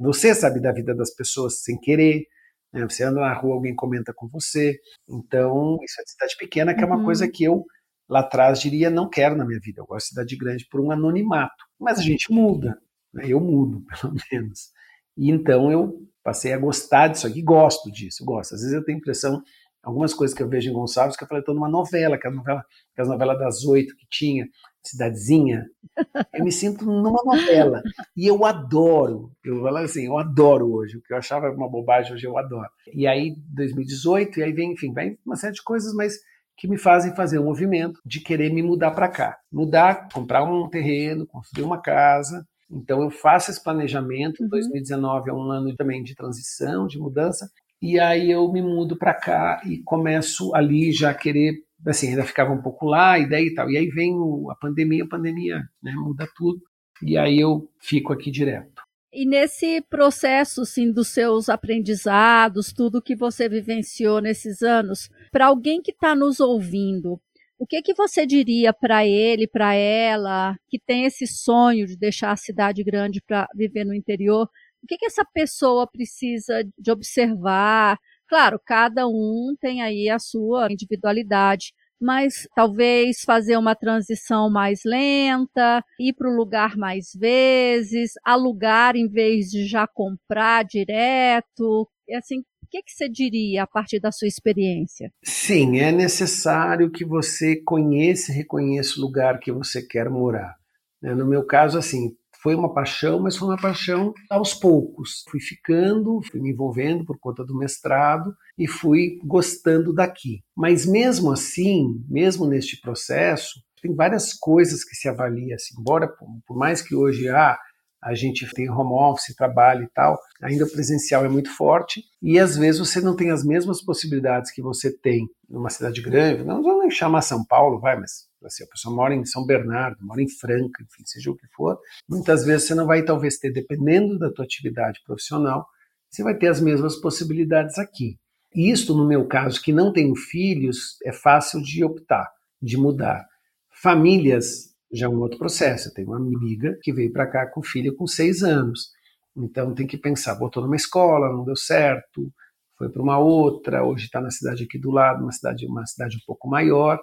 Você 0.00 0.34
sabe 0.34 0.60
da 0.60 0.72
vida 0.72 0.94
das 0.94 1.14
pessoas 1.14 1.62
sem 1.62 1.78
querer. 1.78 2.26
Né? 2.72 2.84
Você 2.88 3.04
anda 3.04 3.20
na 3.20 3.32
rua, 3.34 3.54
alguém 3.54 3.74
comenta 3.74 4.12
com 4.14 4.28
você. 4.28 4.78
Então, 5.08 5.78
isso 5.82 6.00
é 6.00 6.04
de 6.04 6.10
cidade 6.10 6.36
pequena, 6.38 6.74
que 6.74 6.84
uhum. 6.84 6.92
é 6.92 6.94
uma 6.94 7.04
coisa 7.04 7.24
uhum. 7.24 7.30
que 7.30 7.44
eu 7.44 7.64
lá 8.08 8.20
atrás 8.20 8.60
diria 8.60 8.88
não 8.88 9.08
quero 9.08 9.36
na 9.36 9.44
minha 9.44 9.60
vida. 9.60 9.80
Eu 9.80 9.86
gosto 9.86 10.06
de 10.06 10.10
cidade 10.10 10.36
grande 10.36 10.66
por 10.70 10.80
um 10.80 10.90
anonimato. 10.90 11.64
Mas 11.78 11.98
a 11.98 12.02
gente 12.02 12.32
muda. 12.32 12.78
Né? 13.12 13.24
Eu 13.28 13.40
mudo, 13.40 13.84
pelo 14.00 14.14
menos. 14.32 14.70
E 15.16 15.30
então 15.30 15.70
eu 15.70 16.06
passei 16.22 16.52
a 16.52 16.58
gostar 16.58 17.08
disso 17.08 17.26
aqui, 17.26 17.42
gosto 17.42 17.90
disso, 17.90 18.24
gosto. 18.24 18.54
Às 18.54 18.60
vezes 18.60 18.74
eu 18.74 18.84
tenho 18.84 18.98
impressão, 18.98 19.42
algumas 19.82 20.12
coisas 20.14 20.36
que 20.36 20.42
eu 20.42 20.48
vejo 20.48 20.70
em 20.70 20.72
Gonçalves, 20.72 21.16
que 21.16 21.24
eu 21.24 21.28
falei, 21.28 21.40
estou 21.40 21.54
numa 21.54 21.68
novela, 21.68 22.16
aquela 22.16 22.34
novela, 22.34 22.64
aquela 22.92 23.08
novela 23.08 23.34
das 23.34 23.64
oito 23.64 23.94
que 23.96 24.06
tinha, 24.10 24.46
Cidadezinha. 24.82 25.66
Eu 26.34 26.44
me 26.44 26.52
sinto 26.52 26.84
numa 26.84 27.22
novela. 27.24 27.82
E 28.16 28.26
eu 28.26 28.44
adoro, 28.44 29.32
eu 29.44 29.62
falo 29.62 29.76
assim, 29.78 30.06
eu 30.06 30.16
adoro 30.16 30.72
hoje. 30.72 30.96
O 30.96 31.02
que 31.02 31.12
eu 31.12 31.16
achava 31.16 31.50
uma 31.50 31.68
bobagem, 31.68 32.12
hoje 32.12 32.26
eu 32.26 32.38
adoro. 32.38 32.68
E 32.94 33.06
aí, 33.06 33.34
2018, 33.54 34.38
e 34.38 34.42
aí 34.44 34.52
vem, 34.52 34.72
enfim, 34.72 34.92
vem 34.92 35.18
uma 35.26 35.36
série 35.36 35.54
de 35.54 35.62
coisas, 35.62 35.92
mas 35.94 36.16
que 36.56 36.68
me 36.68 36.78
fazem 36.78 37.14
fazer 37.14 37.38
um 37.38 37.44
movimento 37.44 38.00
de 38.04 38.20
querer 38.20 38.52
me 38.52 38.62
mudar 38.62 38.92
para 38.92 39.08
cá. 39.08 39.36
Mudar, 39.52 40.08
comprar 40.12 40.44
um 40.44 40.68
terreno, 40.68 41.26
construir 41.26 41.64
uma 41.64 41.80
casa, 41.80 42.46
então 42.70 43.02
eu 43.02 43.10
faço 43.10 43.50
esse 43.50 43.62
planejamento. 43.62 44.42
Uhum. 44.42 44.48
2019 44.48 45.30
é 45.30 45.32
um 45.32 45.50
ano 45.50 45.74
também 45.76 46.02
de 46.02 46.14
transição, 46.14 46.86
de 46.86 46.98
mudança. 46.98 47.48
E 47.80 47.98
aí 47.98 48.30
eu 48.30 48.50
me 48.52 48.60
mudo 48.60 48.96
para 48.96 49.14
cá 49.14 49.60
e 49.64 49.78
começo 49.78 50.54
ali 50.54 50.92
já 50.92 51.10
a 51.10 51.14
querer, 51.14 51.54
assim, 51.86 52.08
ainda 52.08 52.24
ficava 52.24 52.52
um 52.52 52.60
pouco 52.60 52.86
lá, 52.86 53.18
ideia 53.18 53.46
e 53.46 53.54
tal. 53.54 53.70
E 53.70 53.76
aí 53.76 53.86
vem 53.86 54.14
a 54.50 54.54
pandemia, 54.56 55.04
a 55.04 55.08
pandemia 55.08 55.62
né, 55.82 55.92
muda 55.94 56.28
tudo. 56.36 56.60
E 57.02 57.16
aí 57.16 57.38
eu 57.38 57.68
fico 57.80 58.12
aqui 58.12 58.30
direto. 58.30 58.82
E 59.12 59.24
nesse 59.24 59.80
processo, 59.82 60.66
sim, 60.66 60.92
dos 60.92 61.08
seus 61.08 61.48
aprendizados, 61.48 62.72
tudo 62.72 63.00
que 63.00 63.16
você 63.16 63.48
vivenciou 63.48 64.20
nesses 64.20 64.62
anos, 64.62 65.08
para 65.30 65.46
alguém 65.46 65.80
que 65.80 65.92
está 65.92 66.14
nos 66.14 66.40
ouvindo, 66.40 67.18
o 67.58 67.66
que 67.66 67.82
que 67.82 67.94
você 67.94 68.26
diria 68.26 68.72
para 68.72 69.06
ele, 69.06 69.48
para 69.48 69.74
ela, 69.74 70.56
que 70.68 70.78
tem 70.78 71.04
esse 71.04 71.26
sonho 71.26 71.86
de 71.86 71.96
deixar 71.96 72.30
a 72.30 72.36
cidade 72.36 72.84
grande 72.84 73.20
para 73.20 73.48
viver 73.54 73.84
no 73.84 73.94
interior? 73.94 74.48
O 74.82 74.86
que 74.86 74.96
que 74.96 75.06
essa 75.06 75.24
pessoa 75.34 75.86
precisa 75.86 76.62
de 76.78 76.90
observar? 76.90 77.98
Claro, 78.28 78.60
cada 78.64 79.06
um 79.06 79.54
tem 79.60 79.82
aí 79.82 80.08
a 80.08 80.18
sua 80.18 80.70
individualidade, 80.70 81.72
mas 82.00 82.46
talvez 82.54 83.22
fazer 83.22 83.56
uma 83.56 83.74
transição 83.74 84.50
mais 84.50 84.80
lenta, 84.84 85.82
ir 85.98 86.12
para 86.14 86.30
o 86.30 86.36
lugar 86.36 86.76
mais 86.76 87.08
vezes, 87.14 88.12
alugar 88.24 88.96
em 88.96 89.08
vez 89.08 89.50
de 89.50 89.66
já 89.66 89.86
comprar 89.86 90.64
direto. 90.64 91.88
E 92.06 92.14
assim, 92.14 92.40
o 92.40 92.70
que, 92.70 92.82
que 92.82 92.92
você 92.92 93.08
diria 93.08 93.62
a 93.64 93.66
partir 93.66 93.98
da 93.98 94.12
sua 94.12 94.28
experiência? 94.28 95.10
Sim, 95.24 95.78
é 95.78 95.90
necessário 95.90 96.90
que 96.90 97.04
você 97.04 97.56
conheça 97.56 98.30
e 98.30 98.34
reconheça 98.36 98.98
o 98.98 99.02
lugar 99.02 99.40
que 99.40 99.50
você 99.50 99.82
quer 99.82 100.08
morar. 100.08 100.54
Né? 101.02 101.14
No 101.14 101.26
meu 101.26 101.44
caso, 101.44 101.78
assim, 101.78 102.14
foi 102.42 102.54
uma 102.54 102.72
paixão, 102.72 103.20
mas 103.20 103.36
foi 103.36 103.48
uma 103.48 103.56
paixão 103.56 104.12
aos 104.30 104.54
poucos. 104.54 105.24
Fui 105.28 105.40
ficando, 105.40 106.20
fui 106.30 106.40
me 106.40 106.50
envolvendo 106.50 107.04
por 107.04 107.18
conta 107.18 107.44
do 107.44 107.56
mestrado 107.56 108.34
e 108.56 108.66
fui 108.66 109.18
gostando 109.24 109.92
daqui. 109.92 110.42
Mas 110.56 110.86
mesmo 110.86 111.32
assim, 111.32 112.02
mesmo 112.08 112.46
neste 112.46 112.80
processo, 112.80 113.60
tem 113.82 113.94
várias 113.94 114.34
coisas 114.34 114.84
que 114.84 114.94
se 114.96 115.08
avalia, 115.08 115.54
assim, 115.54 115.74
embora 115.78 116.08
por 116.46 116.56
mais 116.56 116.82
que 116.82 116.94
hoje 116.94 117.28
ah, 117.28 117.58
a 118.02 118.14
gente 118.14 118.48
tem 118.54 118.70
home 118.70 118.92
office, 118.92 119.34
trabalho 119.34 119.84
e 119.84 119.88
tal, 119.88 120.18
ainda 120.40 120.64
o 120.64 120.70
presencial 120.70 121.24
é 121.24 121.28
muito 121.28 121.50
forte 121.50 122.04
e 122.22 122.38
às 122.38 122.56
vezes 122.56 122.78
você 122.78 123.00
não 123.00 123.16
tem 123.16 123.30
as 123.30 123.44
mesmas 123.44 123.82
possibilidades 123.82 124.50
que 124.50 124.62
você 124.62 124.96
tem 124.96 125.26
numa 125.48 125.70
cidade 125.70 126.00
grande, 126.00 126.44
não 126.44 126.62
nem 126.80 126.90
chamar 126.90 127.22
São 127.22 127.44
Paulo, 127.44 127.80
vai, 127.80 127.98
mas 127.98 128.28
assim, 128.44 128.62
a 128.62 128.68
pessoa 128.68 128.94
mora 128.94 129.14
em 129.14 129.24
São 129.24 129.44
Bernardo, 129.44 129.98
mora 130.00 130.22
em 130.22 130.28
Franca, 130.28 130.82
enfim, 130.82 131.04
seja 131.04 131.30
o 131.30 131.36
que 131.36 131.46
for, 131.56 131.78
muitas 132.08 132.44
vezes 132.44 132.68
você 132.68 132.74
não 132.74 132.86
vai 132.86 133.04
talvez 133.04 133.38
ter, 133.38 133.52
dependendo 133.52 134.18
da 134.18 134.30
tua 134.30 134.44
atividade 134.44 135.00
profissional, 135.04 135.66
você 136.08 136.22
vai 136.22 136.36
ter 136.36 136.48
as 136.48 136.60
mesmas 136.60 136.96
possibilidades 136.96 137.78
aqui. 137.78 138.16
E 138.54 138.70
isto, 138.70 138.94
no 138.94 139.06
meu 139.06 139.26
caso, 139.26 139.60
que 139.60 139.72
não 139.72 139.92
tenho 139.92 140.14
filhos, 140.16 140.96
é 141.04 141.12
fácil 141.12 141.60
de 141.60 141.84
optar, 141.84 142.30
de 142.62 142.76
mudar. 142.78 143.26
Famílias 143.70 144.74
já 144.92 145.06
é 145.06 145.08
um 145.08 145.20
outro 145.20 145.38
processo. 145.38 145.88
Eu 145.88 145.94
tenho 145.94 146.08
uma 146.08 146.16
amiga 146.16 146.78
que 146.82 146.92
veio 146.92 147.12
para 147.12 147.26
cá 147.26 147.46
com 147.46 147.62
filho 147.62 147.94
com 147.94 148.06
seis 148.06 148.42
anos. 148.42 148.90
Então 149.36 149.74
tem 149.74 149.86
que 149.86 149.96
pensar, 149.96 150.34
botou 150.34 150.62
numa 150.62 150.76
escola, 150.76 151.32
não 151.32 151.44
deu 151.44 151.54
certo, 151.54 152.32
foi 152.76 152.88
para 152.88 153.02
uma 153.02 153.18
outra, 153.18 153.84
hoje 153.84 154.06
está 154.06 154.20
na 154.20 154.30
cidade 154.30 154.64
aqui 154.64 154.78
do 154.78 154.90
lado, 154.90 155.22
uma 155.22 155.32
cidade, 155.32 155.66
uma 155.66 155.86
cidade 155.86 156.16
um 156.16 156.26
pouco 156.26 156.48
maior, 156.48 156.98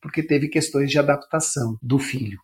porque 0.00 0.22
teve 0.22 0.48
questões 0.48 0.90
de 0.90 0.98
adaptação 0.98 1.76
do 1.82 1.98
filho. 1.98 2.38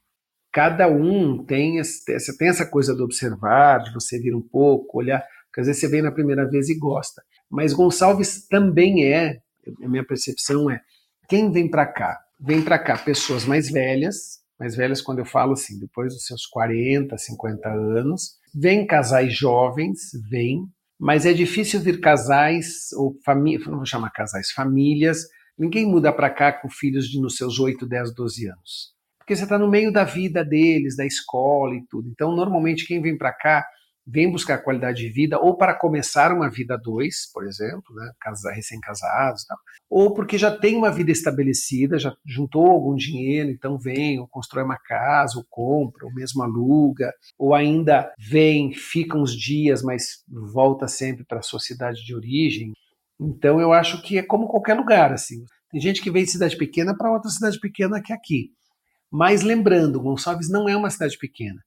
Cada 0.53 0.89
um 0.89 1.45
tem, 1.45 1.79
essa, 1.81 2.35
tem 2.39 2.49
essa 2.49 2.67
coisa 2.67 2.95
do 2.95 3.05
observar, 3.05 3.83
de 3.83 3.93
você 3.93 4.19
vir 4.19 4.35
um 4.35 4.41
pouco, 4.41 4.99
olhar, 4.99 5.23
porque 5.47 5.61
às 5.61 5.67
vezes 5.67 5.81
você 5.81 5.89
vem 5.89 6.03
na 6.03 6.13
primeira 6.13 6.49
vez 6.49 6.69
e 6.69 6.79
gosta. 6.79 7.23
Mas 7.51 7.73
Gonçalves 7.73 8.47
também 8.47 9.05
é, 9.05 9.39
a 9.83 9.89
minha 9.89 10.05
percepção 10.05 10.71
é, 10.71 10.81
quem 11.29 11.51
vem 11.51 11.69
para 11.69 11.87
cá? 11.87 12.19
Vem 12.39 12.63
para 12.63 12.79
cá 12.79 12.97
pessoas 12.99 13.45
mais 13.45 13.71
velhas, 13.71 14.39
mais 14.59 14.75
velhas 14.75 15.03
quando 15.03 15.19
eu 15.19 15.25
falo 15.25 15.53
assim, 15.53 15.79
depois 15.79 16.15
dos 16.15 16.25
seus 16.27 16.47
40, 16.47 17.17
50 17.17 17.69
anos. 17.69 18.37
Vem 18.55 18.87
casais 18.87 19.37
jovens, 19.37 19.99
vem, 20.31 20.67
mas 20.99 21.27
é 21.27 21.33
difícil 21.33 21.81
vir 21.81 22.01
casais 22.01 22.93
ou 22.95 23.15
famílias, 23.25 23.67
não 23.67 23.77
vou 23.77 23.87
chamar 23.87 24.11
casais, 24.11 24.51
famílias. 24.51 25.19
Ninguém 25.59 25.87
muda 25.87 26.13
para 26.13 26.31
cá 26.31 26.53
com 26.53 26.69
filhos 26.69 27.07
de 27.07 27.21
nos 27.21 27.37
seus 27.37 27.59
8, 27.59 27.87
10, 27.87 28.15
12 28.15 28.49
anos. 28.49 28.97
Porque 29.19 29.35
você 29.35 29.43
está 29.43 29.59
no 29.59 29.69
meio 29.69 29.93
da 29.93 30.05
vida 30.05 30.45
deles, 30.45 30.97
da 30.97 31.05
escola 31.05 31.75
e 31.75 31.85
tudo. 31.89 32.09
Então, 32.09 32.35
normalmente, 32.35 32.87
quem 32.87 33.03
vem 33.03 33.17
para 33.19 33.33
cá 33.33 33.67
vem 34.07 34.31
buscar 34.31 34.59
qualidade 34.59 34.99
de 34.99 35.09
vida 35.09 35.39
ou 35.39 35.57
para 35.57 35.75
começar 35.75 36.33
uma 36.33 36.49
vida 36.49 36.79
dois, 36.79 37.29
por 37.33 37.45
exemplo, 37.45 37.95
né, 37.95 38.13
recém-casados, 38.55 39.45
ou 39.91 40.15
porque 40.15 40.39
já 40.39 40.57
tem 40.57 40.77
uma 40.77 40.93
vida 40.93 41.11
estabelecida, 41.11 41.99
já 41.99 42.15
juntou 42.25 42.67
algum 42.67 42.95
dinheiro, 42.95 43.51
então 43.51 43.77
vem, 43.77 44.21
ou 44.21 44.29
constrói 44.29 44.65
uma 44.65 44.79
casa, 44.79 45.39
ou 45.39 45.45
compra, 45.51 46.07
ou 46.07 46.15
mesmo 46.15 46.43
aluga, 46.43 47.13
ou 47.37 47.55
ainda 47.55 48.13
vem, 48.19 48.73
fica 48.73 49.19
uns 49.19 49.33
dias, 49.37 49.83
mas 49.83 50.23
volta 50.29 50.87
sempre 50.87 51.25
para 51.25 51.41
a 51.41 51.43
sua 51.43 51.59
cidade 51.59 52.05
de 52.05 52.15
origem. 52.15 52.73
Então 53.19 53.61
eu 53.61 53.73
acho 53.73 54.03
que 54.03 54.19
é 54.19 54.23
como 54.23 54.49
qualquer 54.49 54.75
lugar, 54.75 55.13
assim. 55.13 55.45
Tem 55.71 55.81
gente 55.81 56.01
que 56.01 56.11
vem 56.11 56.25
de 56.25 56.31
cidade 56.31 56.57
pequena 56.57 56.97
para 56.97 57.13
outra 57.13 57.31
cidade 57.31 57.59
pequena 57.59 58.01
que 58.01 58.13
aqui. 58.13 58.51
Mas 59.11 59.43
lembrando, 59.43 60.01
Gonçalves 60.01 60.51
não 60.51 60.69
é 60.69 60.77
uma 60.77 60.91
cidade 60.91 61.17
pequena. 61.19 61.61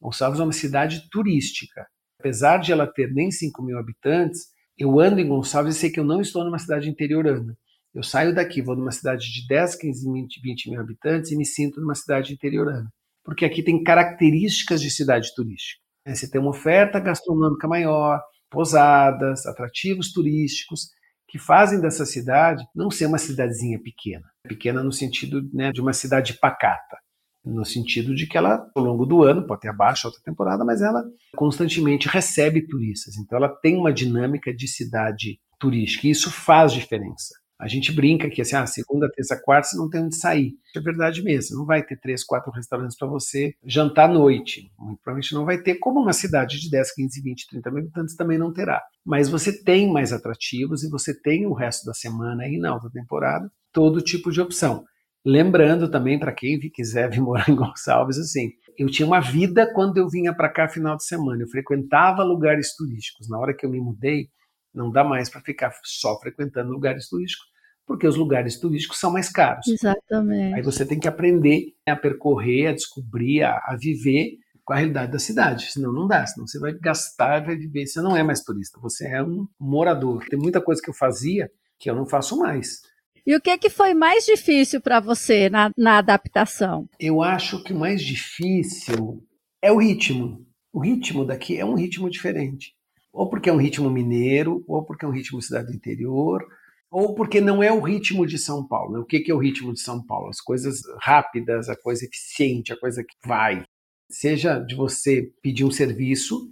Gonçalves 0.00 0.40
é 0.40 0.42
uma 0.42 0.52
cidade 0.52 1.08
turística. 1.10 1.86
Apesar 2.20 2.58
de 2.58 2.72
ela 2.72 2.86
ter 2.86 3.12
nem 3.12 3.30
5 3.30 3.62
mil 3.62 3.78
habitantes, 3.78 4.46
eu 4.78 4.98
ando 5.00 5.20
em 5.20 5.28
Gonçalves 5.28 5.76
e 5.76 5.78
sei 5.78 5.90
que 5.90 6.00
eu 6.00 6.04
não 6.04 6.20
estou 6.20 6.44
numa 6.44 6.58
cidade 6.58 6.88
interiorana. 6.88 7.56
Eu 7.94 8.02
saio 8.02 8.34
daqui, 8.34 8.60
vou 8.60 8.76
numa 8.76 8.90
cidade 8.90 9.32
de 9.32 9.46
10, 9.46 9.76
15, 9.76 10.12
20, 10.12 10.40
20 10.42 10.70
mil 10.70 10.80
habitantes 10.80 11.30
e 11.30 11.36
me 11.36 11.46
sinto 11.46 11.80
numa 11.80 11.94
cidade 11.94 12.32
interiorana. 12.32 12.90
Porque 13.24 13.44
aqui 13.44 13.62
tem 13.62 13.82
características 13.82 14.80
de 14.80 14.90
cidade 14.90 15.34
turística. 15.34 15.80
É, 16.04 16.14
você 16.14 16.30
tem 16.30 16.40
uma 16.40 16.50
oferta 16.50 17.00
gastronômica 17.00 17.66
maior, 17.66 18.20
pousadas, 18.50 19.46
atrativos 19.46 20.12
turísticos, 20.12 20.90
que 21.28 21.38
fazem 21.38 21.80
dessa 21.80 22.04
cidade 22.04 22.64
não 22.74 22.90
ser 22.90 23.06
uma 23.06 23.18
cidadezinha 23.18 23.80
pequena. 23.82 24.24
Pequena 24.46 24.82
no 24.82 24.92
sentido 24.92 25.42
né, 25.52 25.72
de 25.72 25.80
uma 25.80 25.92
cidade 25.92 26.38
pacata 26.38 26.98
no 27.46 27.64
sentido 27.64 28.14
de 28.14 28.26
que 28.26 28.36
ela, 28.36 28.68
ao 28.74 28.82
longo 28.82 29.06
do 29.06 29.22
ano, 29.22 29.46
pode 29.46 29.60
ter 29.60 29.68
abaixo 29.68 30.08
outra 30.08 30.20
temporada, 30.22 30.64
mas 30.64 30.82
ela 30.82 31.04
constantemente 31.36 32.08
recebe 32.08 32.66
turistas. 32.66 33.16
Então 33.16 33.38
ela 33.38 33.48
tem 33.48 33.76
uma 33.76 33.92
dinâmica 33.92 34.52
de 34.52 34.66
cidade 34.66 35.38
turística 35.58 36.06
e 36.06 36.10
isso 36.10 36.30
faz 36.30 36.72
diferença. 36.72 37.34
A 37.58 37.68
gente 37.68 37.90
brinca 37.90 38.28
que 38.28 38.42
assim, 38.42 38.54
ah, 38.54 38.66
segunda, 38.66 39.10
terça, 39.10 39.40
quarta 39.42 39.68
você 39.68 39.76
não 39.78 39.88
tem 39.88 40.02
onde 40.02 40.16
sair. 40.16 40.52
É 40.76 40.80
verdade 40.80 41.22
mesmo. 41.22 41.56
Não 41.56 41.64
vai 41.64 41.82
ter 41.82 41.98
três, 41.98 42.22
quatro 42.22 42.52
restaurantes 42.52 42.98
para 42.98 43.08
você 43.08 43.54
jantar 43.64 44.10
à 44.10 44.12
noite. 44.12 44.70
Muito 44.78 45.00
provavelmente 45.02 45.34
não 45.34 45.46
vai 45.46 45.62
ter, 45.62 45.76
como 45.76 46.00
uma 46.00 46.12
cidade 46.12 46.60
de 46.60 46.68
10, 46.68 46.94
15, 46.94 47.22
20, 47.22 47.46
30 47.48 47.70
mil 47.70 47.80
habitantes 47.80 48.14
também 48.14 48.36
não 48.36 48.52
terá. 48.52 48.82
Mas 49.04 49.30
você 49.30 49.52
tem 49.62 49.90
mais 49.90 50.12
atrativos 50.12 50.84
e 50.84 50.90
você 50.90 51.18
tem 51.18 51.46
o 51.46 51.54
resto 51.54 51.86
da 51.86 51.94
semana 51.94 52.46
e 52.46 52.58
na 52.58 52.70
alta 52.70 52.90
temporada 52.90 53.50
todo 53.72 54.02
tipo 54.02 54.30
de 54.30 54.40
opção. 54.40 54.84
Lembrando 55.26 55.90
também, 55.90 56.20
para 56.20 56.32
quem 56.32 56.56
quiser 56.70 57.10
vir 57.10 57.20
morar 57.20 57.48
em 57.50 57.56
Gonçalves, 57.56 58.16
assim, 58.16 58.52
eu 58.78 58.88
tinha 58.88 59.04
uma 59.04 59.18
vida 59.18 59.68
quando 59.74 59.96
eu 59.96 60.08
vinha 60.08 60.32
para 60.32 60.48
cá 60.48 60.68
final 60.68 60.96
de 60.96 61.04
semana. 61.04 61.42
Eu 61.42 61.48
frequentava 61.48 62.22
lugares 62.22 62.76
turísticos. 62.76 63.28
Na 63.28 63.36
hora 63.36 63.52
que 63.52 63.66
eu 63.66 63.70
me 63.70 63.80
mudei, 63.80 64.28
não 64.72 64.88
dá 64.88 65.02
mais 65.02 65.28
para 65.28 65.40
ficar 65.40 65.72
só 65.82 66.16
frequentando 66.20 66.70
lugares 66.70 67.08
turísticos, 67.08 67.44
porque 67.84 68.06
os 68.06 68.14
lugares 68.14 68.60
turísticos 68.60 69.00
são 69.00 69.12
mais 69.12 69.28
caros. 69.28 69.66
Exatamente. 69.66 70.54
Aí 70.54 70.62
você 70.62 70.86
tem 70.86 71.00
que 71.00 71.08
aprender 71.08 71.72
a 71.88 71.96
percorrer, 71.96 72.68
a 72.68 72.72
descobrir, 72.72 73.42
a, 73.42 73.56
a 73.64 73.76
viver 73.76 74.36
com 74.64 74.74
a 74.74 74.76
realidade 74.76 75.10
da 75.10 75.18
cidade. 75.18 75.72
Senão 75.72 75.92
não 75.92 76.06
dá, 76.06 76.24
senão 76.24 76.46
você 76.46 76.60
vai 76.60 76.72
gastar, 76.72 77.44
vai 77.44 77.56
viver. 77.56 77.86
Você 77.86 78.00
não 78.00 78.16
é 78.16 78.22
mais 78.22 78.42
turista, 78.42 78.78
você 78.80 79.08
é 79.08 79.22
um 79.22 79.48
morador. 79.58 80.24
Tem 80.28 80.38
muita 80.38 80.60
coisa 80.60 80.80
que 80.80 80.90
eu 80.90 80.94
fazia 80.94 81.50
que 81.78 81.90
eu 81.90 81.96
não 81.96 82.06
faço 82.06 82.38
mais. 82.38 82.80
E 83.26 83.34
o 83.34 83.40
que, 83.40 83.58
que 83.58 83.68
foi 83.68 83.92
mais 83.92 84.24
difícil 84.24 84.80
para 84.80 85.00
você 85.00 85.50
na, 85.50 85.72
na 85.76 85.98
adaptação? 85.98 86.88
Eu 87.00 87.20
acho 87.20 87.62
que 87.64 87.72
o 87.72 87.78
mais 87.78 88.00
difícil 88.00 89.20
é 89.60 89.72
o 89.72 89.78
ritmo. 89.78 90.46
O 90.72 90.78
ritmo 90.78 91.24
daqui 91.24 91.58
é 91.58 91.64
um 91.64 91.74
ritmo 91.74 92.08
diferente. 92.08 92.72
Ou 93.12 93.28
porque 93.28 93.50
é 93.50 93.52
um 93.52 93.56
ritmo 93.56 93.90
mineiro, 93.90 94.62
ou 94.68 94.84
porque 94.84 95.04
é 95.04 95.08
um 95.08 95.12
ritmo 95.12 95.42
cidade 95.42 95.68
do 95.68 95.74
interior, 95.74 96.46
ou 96.88 97.16
porque 97.16 97.40
não 97.40 97.60
é 97.62 97.72
o 97.72 97.80
ritmo 97.80 98.24
de 98.24 98.38
São 98.38 98.64
Paulo. 98.64 99.00
O 99.00 99.04
que 99.04 99.24
é 99.28 99.34
o 99.34 99.38
ritmo 99.38 99.72
de 99.72 99.80
São 99.80 100.04
Paulo? 100.06 100.28
As 100.28 100.40
coisas 100.40 100.82
rápidas, 101.00 101.68
a 101.68 101.74
coisa 101.74 102.04
eficiente, 102.04 102.72
a 102.72 102.78
coisa 102.78 103.02
que 103.02 103.28
vai. 103.28 103.64
Seja 104.08 104.60
de 104.60 104.76
você 104.76 105.32
pedir 105.42 105.64
um 105.64 105.70
serviço, 105.72 106.48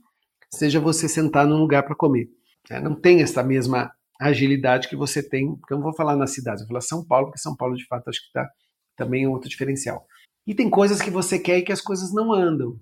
seja 0.53 0.81
você 0.81 1.09
sentar 1.09 1.47
num 1.47 1.61
lugar 1.61 1.85
para 1.85 1.95
comer. 1.95 2.29
É, 2.69 2.81
não 2.81 2.99
tem 2.99 3.23
essa 3.23 3.45
mesma 3.45 3.93
agilidade 4.21 4.89
que 4.89 4.97
você 4.97 5.23
tem, 5.23 5.57
porque 5.57 5.73
eu 5.73 5.79
não 5.79 5.85
vou 5.85 5.95
falar 5.95 6.17
na 6.17 6.27
cidade, 6.27 6.61
eu 6.61 6.67
vou 6.67 6.69
falar 6.69 6.81
São 6.81 7.05
Paulo, 7.05 7.27
porque 7.27 7.41
São 7.41 7.57
Paulo 7.57 7.77
de 7.77 7.87
fato 7.87 8.09
acho 8.09 8.21
que 8.21 8.27
está 8.27 8.49
também 8.97 9.25
é 9.25 9.29
outro 9.29 9.49
diferencial. 9.49 10.07
E 10.47 10.55
tem 10.55 10.71
coisas 10.71 11.01
que 11.01 11.11
você 11.11 11.39
quer 11.39 11.59
e 11.59 11.63
que 11.63 11.73
as 11.73 11.81
coisas 11.81 12.13
não 12.13 12.33
andam. 12.33 12.79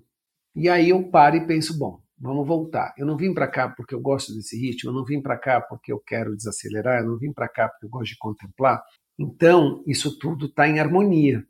E 0.55 0.69
aí 0.69 0.89
eu 0.89 1.09
paro 1.09 1.35
e 1.35 1.47
penso, 1.47 1.77
bom, 1.77 1.99
vamos 2.19 2.47
voltar. 2.47 2.93
Eu 2.97 3.05
não 3.05 3.17
vim 3.17 3.33
para 3.33 3.47
cá 3.47 3.69
porque 3.69 3.95
eu 3.95 4.01
gosto 4.01 4.33
desse 4.33 4.59
ritmo, 4.59 4.91
eu 4.91 4.93
não 4.93 5.03
vim 5.03 5.21
para 5.21 5.37
cá 5.37 5.59
porque 5.59 5.91
eu 5.91 5.99
quero 5.99 6.35
desacelerar, 6.35 7.01
eu 7.01 7.07
não 7.07 7.17
vim 7.17 7.33
para 7.33 7.47
cá 7.47 7.67
porque 7.67 7.85
eu 7.85 7.89
gosto 7.89 8.11
de 8.11 8.17
contemplar. 8.17 8.83
Então, 9.17 9.83
isso 9.87 10.17
tudo 10.19 10.45
está 10.47 10.67
em 10.67 10.79
harmonia. 10.79 11.45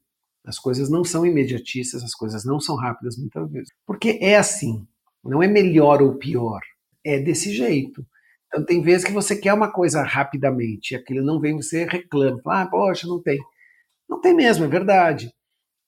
As 0.46 0.60
coisas 0.60 0.90
não 0.90 1.04
são 1.04 1.26
imediatistas, 1.26 2.04
as 2.04 2.14
coisas 2.14 2.44
não 2.44 2.60
são 2.60 2.76
rápidas 2.76 3.18
muitas 3.18 3.50
vezes. 3.50 3.70
Porque 3.86 4.20
é 4.22 4.38
assim, 4.38 4.86
não 5.24 5.42
é 5.42 5.48
melhor 5.48 6.02
ou 6.02 6.18
pior, 6.18 6.62
é 7.04 7.20
desse 7.20 7.54
jeito. 7.54 8.06
Então, 8.54 8.64
tem 8.64 8.84
vezes 8.84 9.04
que 9.04 9.12
você 9.12 9.36
quer 9.36 9.52
uma 9.52 9.72
coisa 9.72 10.04
rapidamente 10.04 10.96
aquilo 10.96 11.26
não 11.26 11.40
vem, 11.40 11.56
você 11.56 11.86
reclama. 11.86 12.40
Ah, 12.46 12.68
poxa, 12.70 13.08
não 13.08 13.20
tem. 13.20 13.40
Não 14.08 14.22
tem 14.22 14.36
mesmo, 14.36 14.64
é 14.64 14.68
verdade. 14.68 15.32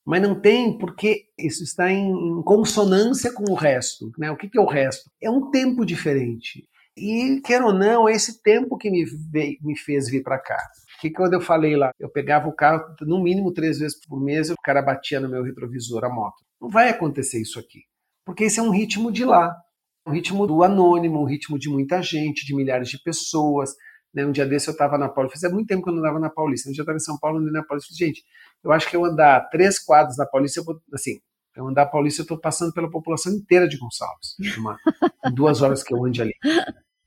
Mas 0.03 0.21
não 0.21 0.39
tem 0.39 0.75
porque 0.75 1.25
isso 1.37 1.63
está 1.63 1.91
em 1.91 2.41
consonância 2.43 3.31
com 3.31 3.51
o 3.51 3.53
resto. 3.53 4.11
Né? 4.17 4.31
O 4.31 4.35
que, 4.35 4.49
é 4.57 4.59
o 4.59 4.65
resto? 4.65 5.11
É 5.21 5.29
um 5.29 5.51
tempo 5.51 5.85
diferente. 5.85 6.63
E, 6.97 7.39
quer 7.45 7.61
ou 7.61 7.71
não, 7.71 8.09
é 8.09 8.13
esse 8.13 8.41
tempo 8.41 8.77
que 8.77 8.89
me, 8.89 9.05
veio, 9.31 9.57
me 9.61 9.77
fez 9.77 10.09
vir 10.09 10.23
para 10.23 10.39
cá. 10.39 10.57
Que 11.01 11.11
quando 11.11 11.33
eu 11.33 11.41
falei 11.41 11.75
lá, 11.75 11.91
eu 11.99 12.09
pegava 12.09 12.47
o 12.47 12.55
carro 12.55 12.83
no 13.01 13.21
mínimo 13.21 13.53
três 13.53 13.77
vezes 13.77 13.99
por 14.07 14.19
mês, 14.19 14.49
o 14.49 14.55
cara 14.63 14.81
batia 14.81 15.19
no 15.19 15.29
meu 15.29 15.43
retrovisor 15.43 16.03
a 16.03 16.09
moto. 16.09 16.43
Não 16.59 16.69
vai 16.69 16.89
acontecer 16.89 17.39
isso 17.39 17.59
aqui. 17.59 17.81
Porque 18.25 18.45
esse 18.45 18.59
é 18.59 18.63
um 18.63 18.71
ritmo 18.71 19.11
de 19.11 19.23
lá 19.23 19.55
um 20.05 20.11
ritmo 20.11 20.45
do 20.45 20.63
anônimo, 20.63 21.21
um 21.21 21.25
ritmo 21.25 21.57
de 21.57 21.69
muita 21.69 22.01
gente, 22.01 22.45
de 22.45 22.55
milhares 22.55 22.89
de 22.89 23.01
pessoas. 23.01 23.71
Né? 24.13 24.25
Um 24.25 24.31
dia 24.31 24.45
desse 24.45 24.67
eu 24.67 24.71
estava 24.71 24.97
na 24.97 25.09
Paulista, 25.09 25.39
fazia 25.39 25.53
muito 25.53 25.67
tempo 25.67 25.83
que 25.83 25.89
eu 25.89 25.93
não 25.93 25.99
andava 25.99 26.19
na 26.19 26.29
Paulista. 26.29 26.69
Um 26.69 26.71
dia 26.71 26.81
eu 26.81 26.83
estava 26.83 26.97
em 26.97 27.01
São 27.01 27.17
Paulo, 27.17 27.39
andei 27.39 27.51
na 27.51 27.63
Paulista. 27.63 27.93
Falei, 27.93 28.07
gente, 28.07 28.23
eu 28.63 28.71
acho 28.71 28.89
que 28.89 28.95
eu 28.95 29.03
andar 29.03 29.49
três 29.49 29.77
quadros 29.77 30.17
na 30.17 30.25
Paulista, 30.25 30.59
eu 30.59 30.63
vou, 30.63 30.79
assim, 30.93 31.19
Eu 31.55 31.67
andar 31.67 31.85
Paulista, 31.87 32.21
eu 32.21 32.23
estou 32.23 32.39
passando 32.39 32.73
pela 32.73 32.89
população 32.89 33.33
inteira 33.33 33.67
de 33.67 33.77
Gonçalves, 33.77 34.35
uma, 34.57 34.77
duas 35.33 35.61
horas 35.61 35.83
que 35.83 35.93
eu 35.93 36.03
ande 36.03 36.21
ali. 36.21 36.33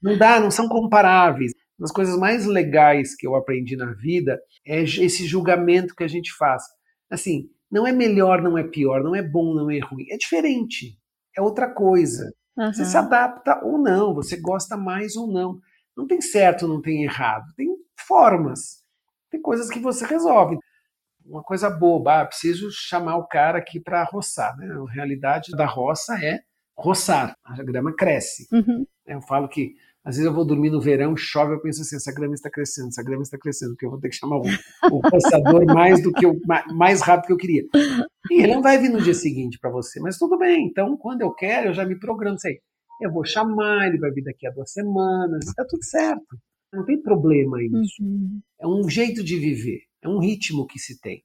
Não 0.03 0.17
dá, 0.17 0.41
não 0.41 0.51
são 0.51 0.69
comparáveis. 0.69 1.53
Uma 1.79 1.85
das 1.85 1.93
coisas 1.93 2.19
mais 2.19 2.47
legais 2.47 3.15
que 3.15 3.27
eu 3.27 3.35
aprendi 3.35 3.77
na 3.77 3.93
vida 3.93 4.41
é 4.67 4.83
esse 4.83 5.27
julgamento 5.27 5.95
que 5.95 6.05
a 6.05 6.09
gente 6.09 6.33
faz. 6.33 6.63
Assim, 7.11 7.49
não 7.71 7.87
é 7.87 7.93
melhor, 7.93 8.43
não 8.43 8.57
é 8.57 8.65
pior, 8.65 9.03
não 9.03 9.15
é 9.15 9.23
bom, 9.23 9.55
não 9.55 9.71
é 9.71 9.79
ruim. 9.79 10.07
É 10.11 10.17
diferente. 10.17 10.99
É 11.37 11.43
outra 11.43 11.69
coisa. 11.69 12.33
Uhum. 12.59 12.73
Você 12.73 12.85
se 12.85 12.97
adapta 12.97 13.61
ou 13.63 13.79
não, 13.79 14.13
você 14.13 14.37
gosta 14.37 14.77
mais 14.77 15.15
ou 15.15 15.29
não. 15.29 15.61
Não 15.97 16.07
tem 16.07 16.21
certo, 16.21 16.67
não 16.67 16.83
tem 16.83 17.05
errado. 17.05 17.45
Tem 17.57 17.69
formas. 18.07 18.83
Tem 19.31 19.41
coisas 19.41 19.71
que 19.71 19.79
você 19.79 20.05
resolve. 20.05 20.59
Uma 21.25 21.43
coisa 21.43 21.71
boba, 21.71 22.23
ah, 22.23 22.27
preciso 22.27 22.69
chamar 22.73 23.17
o 23.17 23.27
cara 23.27 23.59
aqui 23.59 23.79
para 23.79 24.03
roçar. 24.05 24.57
Né? 24.57 24.67
A 24.67 24.93
realidade 24.93 25.53
da 25.53 25.67
roça 25.67 26.15
é 26.25 26.41
roçar. 26.77 27.37
A 27.45 27.63
grama 27.63 27.95
cresce. 27.95 28.49
Uhum. 28.53 28.87
Eu 29.07 29.21
falo 29.23 29.49
que 29.49 29.75
às 30.09 30.17
vezes 30.17 30.25
eu 30.25 30.33
vou 30.33 30.43
dormir 30.43 30.71
no 30.71 30.81
verão, 30.81 31.15
chove, 31.15 31.53
eu 31.53 31.61
penso 31.61 31.83
assim, 31.83 31.97
essa 31.97 32.11
grama 32.11 32.33
está 32.33 32.49
crescendo, 32.49 32.89
essa 32.89 33.03
grama 33.03 33.23
está 33.23 33.37
crescendo, 33.37 33.73
porque 33.73 33.85
eu 33.85 33.91
vou 33.91 34.01
ter 34.01 34.09
que 34.09 34.17
chamar 34.17 34.39
o, 34.39 34.43
o 34.43 35.67
mais 35.67 36.03
do 36.03 36.11
que 36.15 36.25
o 36.25 36.35
mais 36.75 37.03
rápido 37.03 37.27
que 37.27 37.33
eu 37.35 37.37
queria. 37.37 37.63
E 38.31 38.43
ele 38.43 38.55
não 38.55 38.63
vai 38.63 38.79
vir 38.79 38.89
no 38.89 39.03
dia 39.03 39.13
seguinte 39.13 39.59
para 39.61 39.69
você, 39.69 40.01
mas 40.01 40.17
tudo 40.17 40.39
bem. 40.39 40.67
Então, 40.67 40.97
quando 40.97 41.21
eu 41.21 41.31
quero, 41.31 41.69
eu 41.69 41.75
já 41.75 41.85
me 41.85 41.95
programo, 41.95 42.39
sei, 42.39 42.59
eu 43.03 43.13
vou 43.13 43.23
chamar, 43.23 43.87
ele 43.87 43.99
vai 43.99 44.11
vir 44.11 44.25
daqui 44.25 44.47
a 44.47 44.51
duas 44.51 44.73
semanas, 44.73 45.45
está 45.47 45.63
tudo 45.69 45.85
certo. 45.85 46.39
Não 46.73 46.87
tem 46.87 47.03
problema 47.03 47.63
isso. 47.63 48.03
Uhum. 48.03 48.41
É 48.59 48.67
um 48.67 48.89
jeito 48.89 49.23
de 49.23 49.39
viver, 49.39 49.81
é 50.03 50.09
um 50.09 50.21
ritmo 50.21 50.67
que 50.67 50.79
se 50.79 50.99
tem. 51.03 51.23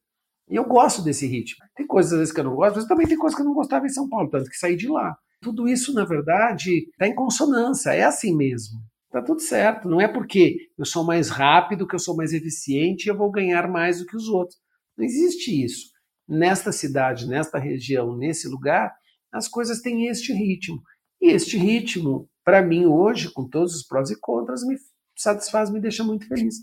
E 0.50 0.58
eu 0.58 0.66
gosto 0.66 1.02
desse 1.02 1.26
ritmo. 1.26 1.66
Tem 1.74 1.88
coisas 1.88 2.12
às 2.12 2.20
vezes 2.20 2.34
que 2.34 2.42
eu 2.42 2.44
não 2.44 2.56
gosto, 2.56 2.76
mas 2.76 2.86
também 2.86 3.08
tem 3.08 3.18
coisas 3.18 3.34
que 3.34 3.42
eu 3.42 3.46
não 3.46 3.54
gostava 3.54 3.86
em 3.86 3.90
São 3.90 4.10
Paulo, 4.10 4.30
tanto 4.30 4.50
que 4.50 4.58
saí 4.58 4.76
de 4.76 4.90
lá. 4.90 5.16
Tudo 5.44 5.68
isso, 5.68 5.94
na 5.94 6.06
verdade, 6.06 6.88
está 6.90 7.08
em 7.08 7.14
consonância, 7.14 7.92
é 7.92 8.04
assim 8.04 8.36
mesmo. 8.36 8.80
Está 9.08 9.22
tudo 9.22 9.42
certo. 9.42 9.88
Não 9.88 10.02
é 10.02 10.08
porque 10.08 10.56
eu 10.78 10.86
sou 10.86 11.06
mais 11.06 11.30
rápido, 11.30 11.86
que 11.86 11.94
eu 11.94 12.00
sou 12.00 12.16
mais 12.16 12.34
eficiente 12.34 13.06
e 13.06 13.10
eu 13.10 13.18
vou 13.18 13.30
ganhar 13.30 13.70
mais 13.70 14.00
do 14.00 14.06
que 14.06 14.16
os 14.16 14.28
outros. 14.28 14.58
Não 14.98 15.06
existe 15.06 15.64
isso. 15.64 15.92
Nesta 16.28 16.72
cidade, 16.72 17.28
nesta 17.28 17.60
região, 17.60 18.16
nesse 18.18 18.48
lugar, 18.48 18.92
as 19.32 19.48
coisas 19.48 19.82
têm 19.82 20.08
este 20.08 20.32
ritmo. 20.34 20.82
E 21.22 21.30
este 21.30 21.58
ritmo, 21.58 22.28
para 22.44 22.62
mim, 22.62 22.86
hoje, 22.86 23.32
com 23.32 23.48
todos 23.48 23.76
os 23.76 23.86
prós 23.86 24.10
e 24.10 24.20
contras, 24.20 24.64
me 24.66 24.76
satisfaz, 25.16 25.70
me 25.70 25.80
deixa 25.80 26.04
muito 26.04 26.28
feliz. 26.28 26.56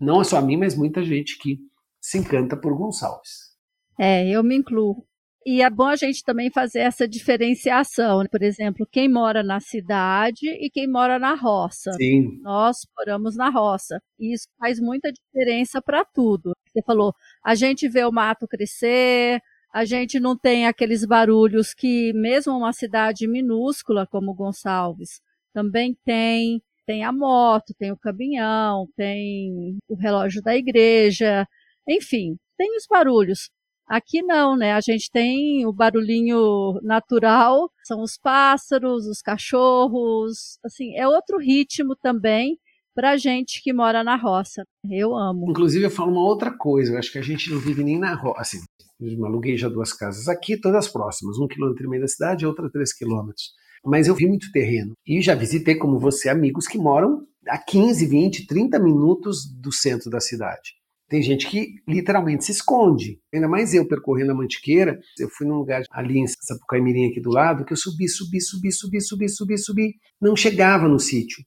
Não 0.00 0.20
é 0.20 0.24
só 0.24 0.38
a 0.38 0.42
mim, 0.42 0.56
mas 0.56 0.74
muita 0.74 1.04
gente 1.04 1.38
que 1.38 1.58
se 2.00 2.18
encanta 2.18 2.56
por 2.56 2.76
Gonçalves. 2.76 3.52
É, 3.98 4.28
eu 4.28 4.42
me 4.42 4.56
incluo. 4.56 5.06
E 5.44 5.60
é 5.62 5.68
bom 5.68 5.86
a 5.86 5.96
gente 5.96 6.22
também 6.22 6.50
fazer 6.50 6.80
essa 6.80 7.06
diferenciação. 7.06 8.20
Né? 8.20 8.28
Por 8.30 8.42
exemplo, 8.42 8.86
quem 8.90 9.08
mora 9.08 9.42
na 9.42 9.60
cidade 9.60 10.46
e 10.48 10.70
quem 10.70 10.86
mora 10.86 11.18
na 11.18 11.34
roça. 11.34 11.92
Sim. 11.92 12.38
Nós 12.42 12.78
moramos 12.96 13.36
na 13.36 13.50
roça. 13.50 14.00
E 14.18 14.32
isso 14.32 14.46
faz 14.58 14.78
muita 14.78 15.10
diferença 15.12 15.82
para 15.82 16.04
tudo. 16.04 16.52
Você 16.68 16.82
falou, 16.82 17.12
a 17.44 17.54
gente 17.54 17.88
vê 17.88 18.04
o 18.04 18.12
mato 18.12 18.46
crescer, 18.46 19.40
a 19.72 19.84
gente 19.84 20.20
não 20.20 20.36
tem 20.36 20.66
aqueles 20.66 21.04
barulhos 21.04 21.74
que, 21.74 22.12
mesmo 22.14 22.56
uma 22.56 22.72
cidade 22.72 23.26
minúscula 23.26 24.06
como 24.06 24.34
Gonçalves, 24.34 25.20
também 25.52 25.96
tem. 26.04 26.62
Tem 26.84 27.04
a 27.04 27.12
moto, 27.12 27.72
tem 27.78 27.92
o 27.92 27.96
caminhão, 27.96 28.88
tem 28.96 29.78
o 29.88 29.94
relógio 29.94 30.42
da 30.42 30.56
igreja, 30.56 31.46
enfim, 31.88 32.36
tem 32.58 32.76
os 32.76 32.86
barulhos. 32.90 33.50
Aqui 33.86 34.22
não, 34.22 34.56
né? 34.56 34.72
A 34.72 34.80
gente 34.80 35.10
tem 35.10 35.66
o 35.66 35.72
barulhinho 35.72 36.80
natural, 36.82 37.70
são 37.84 38.00
os 38.02 38.16
pássaros, 38.16 39.06
os 39.06 39.20
cachorros, 39.20 40.58
assim, 40.64 40.96
é 40.96 41.06
outro 41.06 41.38
ritmo 41.38 41.94
também 41.96 42.58
para 42.94 43.16
gente 43.16 43.62
que 43.62 43.72
mora 43.72 44.04
na 44.04 44.16
roça. 44.16 44.64
Eu 44.90 45.14
amo. 45.14 45.50
Inclusive, 45.50 45.84
eu 45.84 45.90
falo 45.90 46.12
uma 46.12 46.24
outra 46.24 46.50
coisa, 46.56 46.92
eu 46.92 46.98
acho 46.98 47.12
que 47.12 47.18
a 47.18 47.22
gente 47.22 47.50
não 47.50 47.58
vive 47.58 47.82
nem 47.82 47.98
na 47.98 48.14
roça, 48.14 48.40
assim, 48.40 48.58
eu 49.00 49.26
aluguei 49.26 49.56
já 49.56 49.68
duas 49.68 49.92
casas 49.92 50.28
aqui, 50.28 50.56
todas 50.56 50.88
próximas, 50.88 51.38
um 51.38 51.48
quilômetro 51.48 51.84
e 51.84 51.88
meio 51.88 52.02
da 52.02 52.08
cidade, 52.08 52.46
outra 52.46 52.70
três 52.70 52.92
quilômetros. 52.92 53.52
Mas 53.84 54.06
eu 54.06 54.14
vi 54.14 54.28
muito 54.28 54.52
terreno 54.52 54.92
e 55.04 55.20
já 55.20 55.34
visitei, 55.34 55.74
como 55.74 55.98
você, 55.98 56.28
amigos 56.28 56.68
que 56.68 56.78
moram 56.78 57.26
a 57.48 57.58
15, 57.58 58.06
20, 58.06 58.46
30 58.46 58.78
minutos 58.78 59.44
do 59.60 59.72
centro 59.72 60.08
da 60.08 60.20
cidade. 60.20 60.74
Tem 61.12 61.20
gente 61.20 61.46
que 61.46 61.74
literalmente 61.86 62.42
se 62.42 62.52
esconde. 62.52 63.20
Ainda 63.34 63.46
mais 63.46 63.74
eu 63.74 63.86
percorrendo 63.86 64.32
a 64.32 64.34
Mantiqueira. 64.34 64.98
Eu 65.18 65.28
fui 65.28 65.46
num 65.46 65.56
lugar 65.56 65.82
ali 65.90 66.18
em 66.18 66.26
Sapucaí 66.26 66.80
aqui 66.80 67.20
do 67.20 67.28
lado, 67.28 67.66
que 67.66 67.72
eu 67.74 67.76
subi, 67.76 68.08
subi, 68.08 68.40
subi, 68.40 68.72
subi, 68.72 68.98
subi, 68.98 69.28
subi, 69.28 69.58
subi. 69.58 69.94
Não 70.18 70.34
chegava 70.34 70.88
no 70.88 70.98
sítio. 70.98 71.44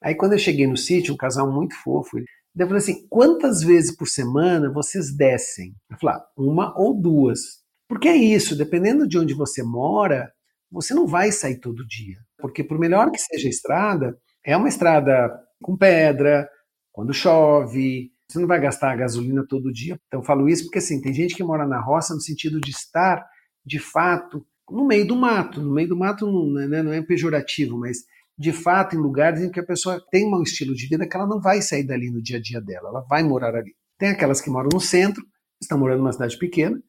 Aí 0.00 0.14
quando 0.14 0.34
eu 0.34 0.38
cheguei 0.38 0.68
no 0.68 0.76
sítio, 0.76 1.12
um 1.12 1.16
casal 1.16 1.52
muito 1.52 1.74
fofo, 1.82 2.16
ele 2.16 2.28
falou 2.56 2.76
assim, 2.76 3.08
quantas 3.08 3.60
vezes 3.60 3.90
por 3.90 4.06
semana 4.06 4.72
vocês 4.72 5.12
descem? 5.12 5.74
Eu 5.90 5.98
falei, 5.98 6.14
ah, 6.14 6.24
uma 6.36 6.80
ou 6.80 6.94
duas. 6.94 7.40
Porque 7.88 8.06
é 8.06 8.16
isso, 8.16 8.56
dependendo 8.56 9.04
de 9.04 9.18
onde 9.18 9.34
você 9.34 9.64
mora, 9.64 10.30
você 10.70 10.94
não 10.94 11.08
vai 11.08 11.32
sair 11.32 11.58
todo 11.58 11.84
dia. 11.88 12.18
Porque 12.38 12.62
por 12.62 12.78
melhor 12.78 13.10
que 13.10 13.18
seja 13.18 13.48
a 13.48 13.50
estrada, 13.50 14.16
é 14.46 14.56
uma 14.56 14.68
estrada 14.68 15.28
com 15.60 15.76
pedra, 15.76 16.48
quando 16.92 17.12
chove, 17.12 18.12
você 18.30 18.38
não 18.38 18.46
vai 18.46 18.60
gastar 18.60 18.92
a 18.92 18.96
gasolina 18.96 19.44
todo 19.48 19.72
dia. 19.72 19.98
Então, 20.06 20.22
falo 20.22 20.48
isso 20.48 20.64
porque, 20.64 20.78
assim, 20.78 21.00
tem 21.00 21.14
gente 21.14 21.34
que 21.34 21.42
mora 21.42 21.66
na 21.66 21.80
roça 21.80 22.14
no 22.14 22.20
sentido 22.20 22.60
de 22.60 22.70
estar, 22.70 23.24
de 23.64 23.78
fato, 23.78 24.46
no 24.70 24.86
meio 24.86 25.06
do 25.06 25.16
mato. 25.16 25.62
No 25.62 25.72
meio 25.72 25.88
do 25.88 25.96
mato 25.96 26.26
não, 26.26 26.68
né, 26.68 26.82
não 26.82 26.92
é 26.92 27.02
pejorativo, 27.02 27.78
mas 27.78 27.98
de 28.36 28.52
fato 28.52 28.94
em 28.94 28.98
lugares 28.98 29.40
em 29.40 29.50
que 29.50 29.58
a 29.58 29.66
pessoa 29.66 30.00
tem 30.10 30.32
um 30.32 30.42
estilo 30.42 30.74
de 30.74 30.86
vida 30.86 31.08
que 31.08 31.16
ela 31.16 31.26
não 31.26 31.40
vai 31.40 31.60
sair 31.60 31.84
dali 31.84 32.10
no 32.10 32.22
dia 32.22 32.36
a 32.36 32.40
dia 32.40 32.60
dela, 32.60 32.88
ela 32.90 33.00
vai 33.00 33.22
morar 33.22 33.54
ali. 33.54 33.74
Tem 33.98 34.10
aquelas 34.10 34.40
que 34.40 34.50
moram 34.50 34.68
no 34.72 34.80
centro, 34.80 35.24
estão 35.60 35.78
morando 35.78 35.98
numa 35.98 36.12
cidade 36.12 36.38
pequena, 36.38 36.80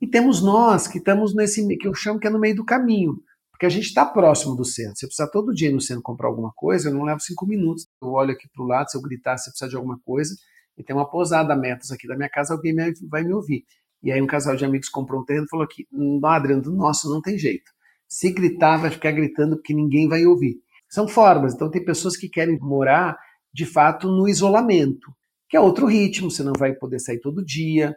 e 0.00 0.06
temos 0.06 0.42
nós 0.42 0.88
que 0.88 0.98
estamos 0.98 1.34
nesse 1.34 1.66
que 1.76 1.86
eu 1.86 1.94
chamo 1.94 2.18
que 2.18 2.26
é 2.26 2.30
no 2.30 2.38
meio 2.38 2.56
do 2.56 2.64
caminho, 2.64 3.16
porque 3.50 3.66
a 3.66 3.68
gente 3.68 3.86
está 3.86 4.06
próximo 4.06 4.56
do 4.56 4.64
centro. 4.64 4.96
Se 4.96 5.04
eu 5.04 5.08
precisar 5.08 5.28
todo 5.28 5.52
dia 5.52 5.68
ir 5.68 5.72
no 5.72 5.80
centro 5.80 6.02
comprar 6.02 6.28
alguma 6.28 6.52
coisa, 6.54 6.88
eu 6.88 6.94
não 6.94 7.04
levo 7.04 7.20
cinco 7.20 7.46
minutos. 7.46 7.86
Eu 8.02 8.08
olho 8.08 8.32
aqui 8.32 8.48
para 8.52 8.64
o 8.64 8.66
lado, 8.66 8.90
se 8.90 8.96
eu 8.96 9.02
gritar, 9.02 9.36
se 9.36 9.48
eu 9.48 9.52
precisar 9.52 9.68
de 9.68 9.76
alguma 9.76 9.98
coisa, 10.04 10.34
e 10.76 10.82
tem 10.82 10.94
uma 10.94 11.08
pousada 11.08 11.54
metros 11.56 11.90
aqui 11.90 12.06
da 12.06 12.16
minha 12.16 12.28
casa, 12.28 12.54
alguém 12.54 12.74
vai 13.08 13.22
me 13.22 13.32
ouvir. 13.32 13.64
E 14.02 14.12
aí 14.12 14.20
um 14.20 14.26
casal 14.26 14.54
de 14.54 14.64
amigos 14.64 14.88
comprou 14.88 15.22
um 15.22 15.24
terreno 15.24 15.46
e 15.46 15.48
falou 15.48 15.64
aqui, 15.64 15.86
no 15.90 16.24
Adriano, 16.26 16.62
do 16.62 16.72
nosso 16.72 17.08
não 17.08 17.22
tem 17.22 17.38
jeito. 17.38 17.72
Se 18.06 18.30
gritar, 18.32 18.76
vai 18.76 18.90
ficar 18.90 19.12
gritando 19.12 19.56
porque 19.56 19.72
ninguém 19.72 20.08
vai 20.08 20.26
ouvir. 20.26 20.56
São 20.88 21.08
formas. 21.08 21.54
Então 21.54 21.70
tem 21.70 21.84
pessoas 21.84 22.16
que 22.16 22.28
querem 22.28 22.58
morar, 22.60 23.16
de 23.52 23.64
fato, 23.64 24.08
no 24.08 24.28
isolamento, 24.28 25.10
que 25.48 25.56
é 25.56 25.60
outro 25.60 25.86
ritmo. 25.86 26.30
Você 26.30 26.42
não 26.42 26.52
vai 26.56 26.74
poder 26.74 26.98
sair 26.98 27.18
todo 27.20 27.44
dia, 27.44 27.96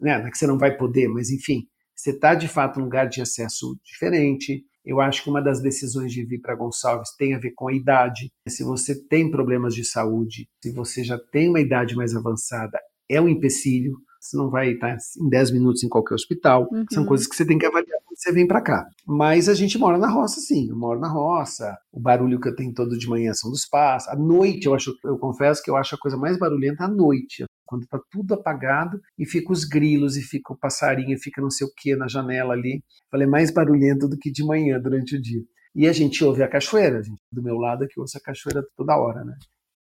né? 0.00 0.18
Não 0.18 0.26
é 0.26 0.30
que 0.30 0.38
você 0.38 0.46
não 0.46 0.58
vai 0.58 0.76
poder, 0.76 1.08
mas 1.08 1.30
enfim, 1.30 1.66
você 1.94 2.10
está 2.10 2.34
de 2.34 2.46
fato 2.46 2.78
num 2.78 2.84
lugar 2.84 3.08
de 3.08 3.20
acesso 3.20 3.76
diferente. 3.84 4.64
Eu 4.84 5.00
acho 5.00 5.22
que 5.22 5.30
uma 5.30 5.42
das 5.42 5.60
decisões 5.60 6.12
de 6.12 6.24
vir 6.24 6.40
para 6.40 6.54
Gonçalves 6.54 7.14
tem 7.16 7.34
a 7.34 7.38
ver 7.38 7.52
com 7.54 7.68
a 7.68 7.74
idade. 7.74 8.30
Se 8.48 8.64
você 8.64 8.94
tem 8.94 9.30
problemas 9.30 9.74
de 9.74 9.84
saúde, 9.84 10.48
se 10.62 10.72
você 10.72 11.04
já 11.04 11.18
tem 11.18 11.48
uma 11.48 11.60
idade 11.60 11.94
mais 11.94 12.14
avançada, 12.14 12.78
é 13.08 13.20
um 13.20 13.28
empecilho. 13.28 13.96
Você 14.20 14.36
não 14.36 14.50
vai 14.50 14.72
estar 14.72 14.96
em 15.20 15.28
10 15.28 15.52
minutos 15.52 15.84
em 15.84 15.88
qualquer 15.88 16.14
hospital. 16.14 16.68
Uhum. 16.72 16.84
São 16.90 17.06
coisas 17.06 17.26
que 17.26 17.36
você 17.36 17.46
tem 17.46 17.56
que 17.56 17.66
avaliar 17.66 17.98
quando 18.04 18.18
você 18.18 18.32
vem 18.32 18.46
para 18.46 18.60
cá. 18.60 18.84
Mas 19.06 19.48
a 19.48 19.54
gente 19.54 19.78
mora 19.78 19.96
na 19.96 20.08
roça, 20.08 20.40
sim. 20.40 20.68
Eu 20.68 20.76
moro 20.76 20.98
na 20.98 21.08
roça. 21.08 21.76
O 21.92 22.00
barulho 22.00 22.40
que 22.40 22.48
eu 22.48 22.56
tenho 22.56 22.74
todo 22.74 22.98
de 22.98 23.08
manhã 23.08 23.32
são 23.32 23.50
dos 23.50 23.64
pássaros. 23.64 24.18
À 24.18 24.20
noite, 24.20 24.66
eu 24.66 24.74
acho, 24.74 24.92
eu 25.04 25.16
confesso 25.18 25.62
que 25.62 25.70
eu 25.70 25.76
acho 25.76 25.94
a 25.94 25.98
coisa 25.98 26.16
mais 26.16 26.36
barulhenta 26.38 26.84
à 26.84 26.88
noite 26.88 27.44
quando 27.68 27.82
está 27.82 28.00
tudo 28.10 28.32
apagado 28.32 28.98
e 29.18 29.26
fica 29.26 29.52
os 29.52 29.64
grilos 29.64 30.16
e 30.16 30.22
fica 30.22 30.54
o 30.54 30.56
passarinho 30.56 31.12
e 31.12 31.20
fica 31.20 31.42
não 31.42 31.50
sei 31.50 31.66
o 31.66 31.72
que 31.76 31.94
na 31.94 32.08
janela 32.08 32.54
ali. 32.54 32.82
Falei, 33.10 33.26
mais 33.26 33.52
barulhento 33.52 34.08
do 34.08 34.18
que 34.18 34.32
de 34.32 34.42
manhã 34.42 34.80
durante 34.80 35.14
o 35.14 35.20
dia. 35.20 35.42
E 35.74 35.86
a 35.86 35.92
gente 35.92 36.24
ouve 36.24 36.42
a 36.42 36.48
cachoeira, 36.48 37.02
gente, 37.02 37.20
do 37.30 37.42
meu 37.42 37.56
lado 37.56 37.84
aqui 37.84 38.00
ouço 38.00 38.16
a 38.16 38.20
cachoeira 38.20 38.64
toda 38.74 38.96
hora, 38.96 39.22
né? 39.22 39.34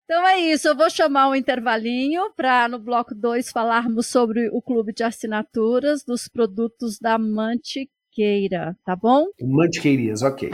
Então 0.03 0.27
é 0.27 0.39
isso, 0.39 0.67
eu 0.67 0.75
vou 0.75 0.89
chamar 0.89 1.29
um 1.29 1.35
intervalinho 1.35 2.31
para 2.35 2.67
no 2.67 2.79
bloco 2.79 3.15
2 3.15 3.49
falarmos 3.49 4.07
sobre 4.07 4.49
o 4.49 4.61
clube 4.61 4.93
de 4.93 5.03
assinaturas 5.03 6.03
dos 6.03 6.27
produtos 6.27 6.99
da 6.99 7.17
Mantiqueira, 7.17 8.75
tá 8.83 8.95
bom? 8.95 9.25
Mantiqueirias, 9.41 10.21
ok. 10.21 10.51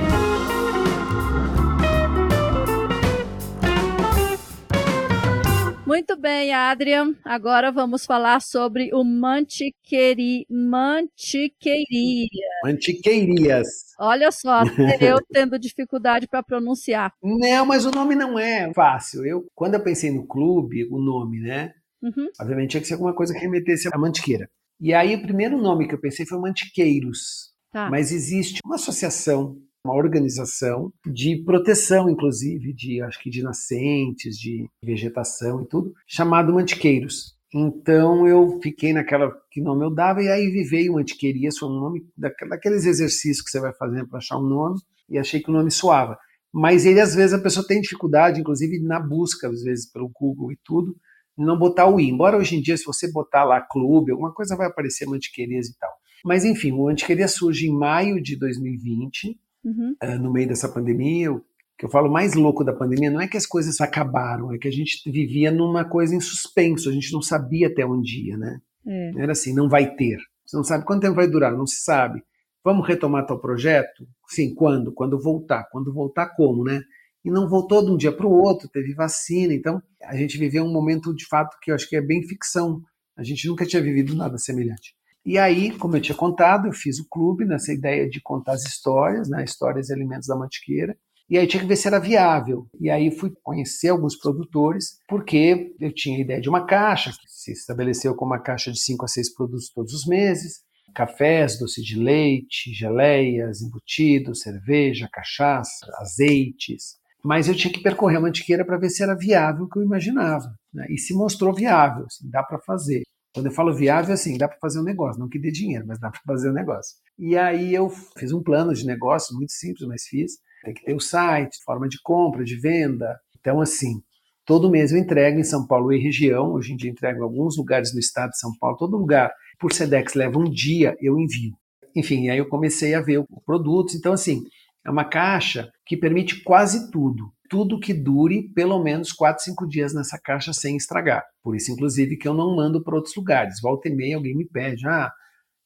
Muito 5.91 6.15
bem, 6.15 6.53
Adrian. 6.53 7.13
Agora 7.21 7.69
vamos 7.69 8.05
falar 8.05 8.39
sobre 8.39 8.91
o 8.93 9.03
mantiqueiri, 9.03 10.47
mantiqueiria. 10.49 12.29
Mantiqueirias. 12.63 13.67
Olha 13.99 14.31
só, 14.31 14.61
eu 15.01 15.17
tendo 15.29 15.59
dificuldade 15.59 16.29
para 16.29 16.41
pronunciar. 16.41 17.11
Não, 17.21 17.65
mas 17.65 17.85
o 17.85 17.91
nome 17.91 18.15
não 18.15 18.39
é 18.39 18.71
fácil. 18.73 19.25
Eu, 19.25 19.45
quando 19.53 19.73
eu 19.73 19.83
pensei 19.83 20.11
no 20.11 20.25
clube, 20.25 20.87
o 20.89 20.97
nome, 20.97 21.41
né? 21.41 21.73
Uhum. 22.01 22.29
Obviamente 22.39 22.69
tinha 22.69 22.81
que 22.81 22.87
ser 22.87 22.93
alguma 22.93 23.13
coisa 23.13 23.33
que 23.33 23.41
remetesse 23.41 23.89
à 23.93 23.97
mantiqueira. 23.97 24.49
E 24.79 24.93
aí 24.93 25.13
o 25.13 25.21
primeiro 25.21 25.57
nome 25.57 25.89
que 25.89 25.93
eu 25.93 25.99
pensei 25.99 26.25
foi 26.25 26.39
Mantiqueiros. 26.39 27.51
Tá. 27.69 27.89
Mas 27.89 28.13
existe 28.13 28.61
uma 28.63 28.75
associação, 28.75 29.57
uma 29.85 29.95
organização 29.95 30.93
de 31.05 31.43
proteção, 31.43 32.09
inclusive, 32.09 32.73
de 32.73 33.01
acho 33.01 33.21
que 33.21 33.29
de 33.29 33.41
nascentes, 33.41 34.37
de 34.37 34.69
vegetação 34.83 35.61
e 35.61 35.67
tudo, 35.67 35.93
chamado 36.07 36.53
Mantiqueiros. 36.53 37.35
Então 37.53 38.27
eu 38.27 38.59
fiquei 38.61 38.93
naquela 38.93 39.31
que 39.51 39.59
nome 39.59 39.83
eu 39.83 39.93
dava, 39.93 40.23
e 40.23 40.29
aí 40.29 40.49
vivei 40.49 40.89
o 40.89 40.97
Antiquerias, 40.97 41.57
foi 41.57 41.69
um 41.69 41.79
nome 41.79 42.05
daqueles 42.15 42.85
exercícios 42.85 43.41
que 43.41 43.51
você 43.51 43.59
vai 43.59 43.73
fazendo 43.73 44.07
para 44.07 44.19
achar 44.19 44.37
um 44.37 44.47
nome, 44.47 44.79
e 45.09 45.17
achei 45.17 45.41
que 45.41 45.49
o 45.49 45.53
nome 45.53 45.69
soava. 45.69 46.17
Mas 46.53 46.85
ele, 46.85 46.99
às 46.99 47.15
vezes, 47.15 47.33
a 47.33 47.41
pessoa 47.41 47.65
tem 47.65 47.81
dificuldade, 47.81 48.39
inclusive 48.39 48.79
na 48.79 48.99
busca, 48.99 49.49
às 49.49 49.63
vezes, 49.63 49.89
pelo 49.91 50.09
Google 50.09 50.51
e 50.51 50.57
tudo, 50.63 50.95
não 51.37 51.57
botar 51.57 51.87
o 51.87 51.99
i. 51.99 52.09
Embora 52.09 52.37
hoje 52.37 52.55
em 52.55 52.61
dia, 52.61 52.77
se 52.77 52.85
você 52.85 53.11
botar 53.11 53.43
lá 53.43 53.59
clube, 53.61 54.11
alguma 54.11 54.33
coisa 54.33 54.55
vai 54.55 54.67
aparecer 54.67 55.05
Mantiquerias 55.05 55.67
e 55.67 55.77
tal. 55.77 55.91
Mas 56.23 56.45
enfim, 56.45 56.71
o 56.71 56.87
Antiqueria 56.87 57.27
surge 57.27 57.67
em 57.67 57.73
maio 57.73 58.21
de 58.21 58.37
2020, 58.37 59.37
uhum. 59.63 59.95
uh, 60.03 60.19
no 60.19 60.31
meio 60.31 60.47
dessa 60.47 60.69
pandemia. 60.69 61.31
O 61.31 61.41
que 61.77 61.85
eu 61.85 61.89
falo 61.89 62.11
mais 62.11 62.33
louco 62.35 62.63
da 62.63 62.73
pandemia 62.73 63.09
não 63.09 63.21
é 63.21 63.27
que 63.27 63.37
as 63.37 63.45
coisas 63.45 63.81
acabaram, 63.81 64.53
é 64.53 64.57
que 64.57 64.67
a 64.67 64.71
gente 64.71 65.09
vivia 65.09 65.51
numa 65.51 65.83
coisa 65.83 66.15
em 66.15 66.19
suspenso, 66.19 66.89
a 66.89 66.93
gente 66.93 67.11
não 67.11 67.21
sabia 67.21 67.67
até 67.67 67.85
onde 67.85 68.27
ia, 68.27 68.37
né? 68.37 68.59
É. 68.85 69.11
Era 69.17 69.31
assim, 69.31 69.53
não 69.53 69.67
vai 69.67 69.95
ter. 69.95 70.17
Você 70.45 70.57
não 70.57 70.63
sabe 70.63 70.85
quanto 70.85 71.01
tempo 71.01 71.15
vai 71.15 71.27
durar, 71.27 71.55
não 71.55 71.65
se 71.65 71.81
sabe. 71.81 72.21
Vamos 72.63 72.87
retomar 72.87 73.25
tal 73.25 73.39
projeto? 73.39 74.07
Sim, 74.27 74.53
quando? 74.53 74.91
Quando 74.91 75.19
voltar. 75.19 75.67
Quando 75.71 75.93
voltar, 75.93 76.27
como, 76.35 76.63
né? 76.63 76.81
E 77.23 77.29
não 77.29 77.47
voltou 77.47 77.83
de 77.83 77.91
um 77.91 77.97
dia 77.97 78.11
para 78.11 78.27
o 78.27 78.31
outro, 78.31 78.69
teve 78.69 78.93
vacina. 78.93 79.53
Então, 79.53 79.81
a 80.03 80.15
gente 80.15 80.37
viveu 80.37 80.63
um 80.63 80.71
momento 80.71 81.13
de 81.15 81.25
fato 81.25 81.57
que 81.61 81.71
eu 81.71 81.75
acho 81.75 81.87
que 81.87 81.95
é 81.95 82.01
bem 82.01 82.21
ficção. 82.27 82.81
A 83.15 83.23
gente 83.23 83.47
nunca 83.47 83.65
tinha 83.65 83.81
vivido 83.81 84.15
nada 84.15 84.37
semelhante. 84.37 84.95
E 85.25 85.37
aí, 85.37 85.71
como 85.77 85.95
eu 85.95 86.01
tinha 86.01 86.17
contado, 86.17 86.67
eu 86.67 86.73
fiz 86.73 86.99
o 86.99 87.07
clube 87.09 87.45
nessa 87.45 87.71
ideia 87.71 88.09
de 88.09 88.19
contar 88.21 88.53
as 88.53 88.65
histórias, 88.65 89.29
né, 89.29 89.43
histórias 89.43 89.89
e 89.89 89.93
alimentos 89.93 90.27
da 90.27 90.35
Mantiqueira. 90.35 90.97
E 91.29 91.37
aí 91.37 91.47
tinha 91.47 91.61
que 91.61 91.67
ver 91.67 91.77
se 91.77 91.87
era 91.87 91.99
viável. 91.99 92.67
E 92.79 92.89
aí 92.89 93.09
fui 93.09 93.31
conhecer 93.41 93.87
alguns 93.87 94.17
produtores, 94.17 94.97
porque 95.07 95.73
eu 95.79 95.93
tinha 95.93 96.17
a 96.17 96.21
ideia 96.21 96.41
de 96.41 96.49
uma 96.49 96.65
caixa, 96.65 97.11
que 97.11 97.17
se 97.27 97.53
estabeleceu 97.53 98.13
como 98.15 98.31
uma 98.31 98.41
caixa 98.41 98.71
de 98.71 98.79
5 98.79 99.05
a 99.05 99.07
6 99.07 99.33
produtos 99.33 99.71
todos 99.73 99.93
os 99.93 100.05
meses. 100.05 100.63
Cafés, 100.93 101.57
doce 101.57 101.81
de 101.81 101.97
leite, 101.97 102.73
geleias, 102.73 103.61
embutidos, 103.61 104.41
cerveja, 104.41 105.07
cachaça, 105.09 105.87
azeites. 105.99 106.97
Mas 107.23 107.47
eu 107.47 107.55
tinha 107.55 107.71
que 107.71 107.81
percorrer 107.81 108.17
a 108.17 108.21
mantiqueira 108.21 108.65
para 108.65 108.77
ver 108.77 108.89
se 108.89 109.01
era 109.01 109.15
viável 109.15 109.63
o 109.63 109.69
que 109.69 109.79
eu 109.79 109.83
imaginava. 109.83 110.53
Né? 110.73 110.85
E 110.89 110.97
se 110.97 111.13
mostrou 111.13 111.53
viável, 111.53 112.05
assim, 112.07 112.29
dá 112.29 112.43
para 112.43 112.59
fazer. 112.59 113.03
Quando 113.33 113.45
eu 113.45 113.51
falo 113.51 113.73
viável, 113.73 114.13
assim, 114.13 114.37
dá 114.37 114.47
para 114.47 114.57
fazer 114.59 114.79
um 114.79 114.83
negócio, 114.83 115.19
não 115.19 115.29
que 115.29 115.39
dê 115.39 115.51
dinheiro, 115.51 115.85
mas 115.87 115.99
dá 115.99 116.09
para 116.09 116.19
fazer 116.25 116.49
um 116.49 116.53
negócio. 116.53 116.97
E 117.17 117.37
aí 117.37 117.73
eu 117.73 117.89
fiz 118.17 118.33
um 118.33 118.43
plano 118.43 118.73
de 118.73 118.85
negócio 118.85 119.35
muito 119.35 119.53
simples, 119.53 119.87
mas 119.87 120.03
fiz. 120.03 120.33
Tem 120.63 120.73
que 120.73 120.83
ter 120.83 120.93
o 120.93 120.99
site, 120.99 121.63
forma 121.63 121.87
de 121.87 121.97
compra, 122.03 122.43
de 122.43 122.59
venda. 122.59 123.17
Então, 123.39 123.61
assim, 123.61 124.01
todo 124.45 124.69
mês 124.69 124.91
eu 124.91 124.97
entrego 124.97 125.39
em 125.39 125.43
São 125.43 125.65
Paulo 125.65 125.93
e 125.93 126.01
região. 126.01 126.51
Hoje 126.51 126.73
em 126.73 126.75
dia 126.75 126.91
entrego 126.91 127.19
em 127.19 127.23
alguns 127.23 127.57
lugares 127.57 127.93
no 127.93 127.99
estado 127.99 128.31
de 128.31 128.39
São 128.39 128.51
Paulo. 128.59 128.77
Todo 128.77 128.97
lugar, 128.97 129.31
por 129.59 129.71
Sedex, 129.71 130.13
leva 130.13 130.37
um 130.37 130.49
dia, 130.49 130.95
eu 130.99 131.17
envio. 131.17 131.53
Enfim, 131.95 132.29
aí 132.29 132.37
eu 132.37 132.49
comecei 132.49 132.93
a 132.93 133.01
ver 133.01 133.19
os 133.19 133.43
produtos. 133.45 133.95
Então, 133.95 134.11
assim, 134.13 134.41
é 134.85 134.91
uma 134.91 135.05
caixa 135.05 135.71
que 135.85 135.95
permite 135.95 136.43
quase 136.43 136.91
tudo 136.91 137.31
tudo 137.51 137.77
que 137.77 137.93
dure 137.93 138.49
pelo 138.55 138.81
menos 138.81 139.11
4, 139.11 139.43
5 139.43 139.67
dias 139.67 139.93
nessa 139.93 140.17
caixa 140.17 140.53
sem 140.53 140.77
estragar. 140.77 141.21
Por 141.43 141.53
isso, 141.53 141.69
inclusive, 141.69 142.15
que 142.15 142.25
eu 142.25 142.33
não 142.33 142.55
mando 142.55 142.81
para 142.81 142.95
outros 142.95 143.13
lugares. 143.13 143.59
Volta 143.61 143.89
e 143.89 143.93
meia 143.93 144.15
alguém 144.15 144.33
me 144.33 144.47
pede, 144.47 144.87
ah, 144.87 145.11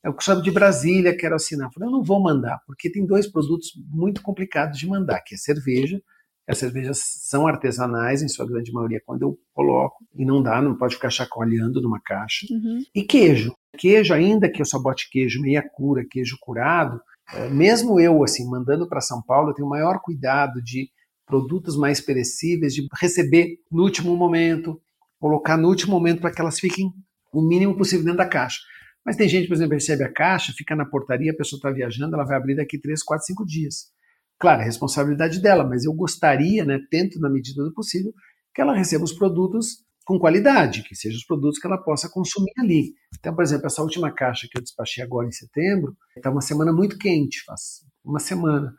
eu 0.03 0.15
chamo 0.19 0.41
de 0.41 0.49
Brasília, 0.49 1.15
quero 1.15 1.35
assinar. 1.35 1.67
Eu, 1.67 1.71
falei, 1.71 1.87
eu 1.87 1.91
não 1.91 2.03
vou 2.03 2.19
mandar, 2.19 2.59
porque 2.65 2.91
tem 2.91 3.05
dois 3.05 3.31
produtos 3.31 3.69
muito 3.87 4.23
complicados 4.23 4.79
de 4.79 4.87
mandar, 4.87 5.21
que 5.21 5.35
é 5.35 5.37
cerveja. 5.37 6.01
As 6.47 6.57
cervejas 6.57 6.97
são 7.21 7.45
artesanais, 7.45 8.23
em 8.23 8.27
sua 8.27 8.47
grande 8.47 8.71
maioria, 8.71 9.01
quando 9.05 9.21
eu 9.21 9.37
coloco, 9.53 10.03
e 10.15 10.25
não 10.25 10.41
dá, 10.41 10.59
não 10.63 10.75
pode 10.75 10.95
ficar 10.95 11.11
chacoalhando 11.11 11.81
numa 11.81 12.01
caixa. 12.03 12.47
Uhum. 12.49 12.83
E 12.95 13.03
queijo. 13.03 13.53
Queijo, 13.77 14.11
ainda 14.11 14.49
que 14.49 14.59
eu 14.59 14.65
só 14.65 14.79
bote 14.79 15.07
queijo 15.11 15.39
meia 15.39 15.63
cura, 15.73 16.03
queijo 16.09 16.35
curado, 16.41 16.99
eh, 17.33 17.49
mesmo 17.49 17.99
eu, 17.99 18.23
assim, 18.23 18.49
mandando 18.49 18.87
para 18.87 19.01
São 19.01 19.21
Paulo, 19.21 19.49
eu 19.49 19.53
tenho 19.53 19.67
o 19.67 19.71
maior 19.71 19.99
cuidado 20.01 20.61
de 20.63 20.89
produtos 21.25 21.75
mais 21.75 21.99
perecíveis, 21.99 22.73
de 22.73 22.87
receber 22.99 23.57
no 23.71 23.83
último 23.83 24.15
momento, 24.15 24.79
colocar 25.19 25.57
no 25.57 25.67
último 25.67 25.93
momento 25.93 26.21
para 26.21 26.31
que 26.31 26.39
elas 26.39 26.59
fiquem 26.59 26.91
o 27.33 27.41
mínimo 27.41 27.75
possível 27.75 28.05
dentro 28.05 28.19
da 28.19 28.27
caixa. 28.27 28.59
Mas 29.05 29.15
tem 29.15 29.29
gente, 29.29 29.47
por 29.47 29.53
exemplo, 29.53 29.73
recebe 29.73 30.03
a 30.03 30.11
caixa, 30.11 30.53
fica 30.55 30.75
na 30.75 30.85
portaria, 30.85 31.31
a 31.31 31.35
pessoa 31.35 31.57
está 31.57 31.71
viajando, 31.71 32.15
ela 32.15 32.25
vai 32.25 32.37
abrir 32.37 32.55
daqui 32.55 32.79
3, 32.79 33.03
4, 33.03 33.25
5 33.27 33.45
dias. 33.45 33.91
Claro, 34.39 34.61
é 34.61 34.65
responsabilidade 34.65 35.41
dela, 35.41 35.63
mas 35.63 35.85
eu 35.85 35.93
gostaria, 35.93 36.65
né, 36.65 36.79
tento 36.89 37.19
na 37.19 37.29
medida 37.29 37.63
do 37.63 37.73
possível, 37.73 38.13
que 38.53 38.61
ela 38.61 38.75
receba 38.75 39.03
os 39.03 39.13
produtos 39.13 39.85
com 40.05 40.19
qualidade, 40.19 40.83
que 40.83 40.95
sejam 40.95 41.17
os 41.17 41.25
produtos 41.25 41.59
que 41.59 41.65
ela 41.65 41.77
possa 41.77 42.09
consumir 42.09 42.51
ali. 42.59 42.93
Então, 43.17 43.33
por 43.33 43.43
exemplo, 43.43 43.65
essa 43.65 43.81
última 43.81 44.11
caixa 44.11 44.47
que 44.49 44.57
eu 44.57 44.61
despachei 44.61 45.03
agora 45.03 45.27
em 45.27 45.31
setembro, 45.31 45.95
está 46.15 46.29
uma 46.29 46.41
semana 46.41 46.71
muito 46.71 46.97
quente, 46.97 47.43
faz 47.43 47.83
uma 48.03 48.19
semana. 48.19 48.73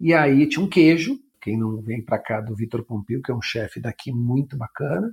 E 0.00 0.14
aí 0.14 0.48
tinha 0.48 0.64
um 0.64 0.68
queijo, 0.68 1.18
quem 1.40 1.58
não 1.58 1.80
vem 1.80 2.04
para 2.04 2.18
cá 2.18 2.40
do 2.40 2.54
Vitor 2.54 2.84
Pompeu, 2.84 3.20
que 3.22 3.30
é 3.30 3.34
um 3.34 3.42
chefe 3.42 3.80
daqui 3.80 4.12
muito 4.12 4.56
bacana, 4.56 5.10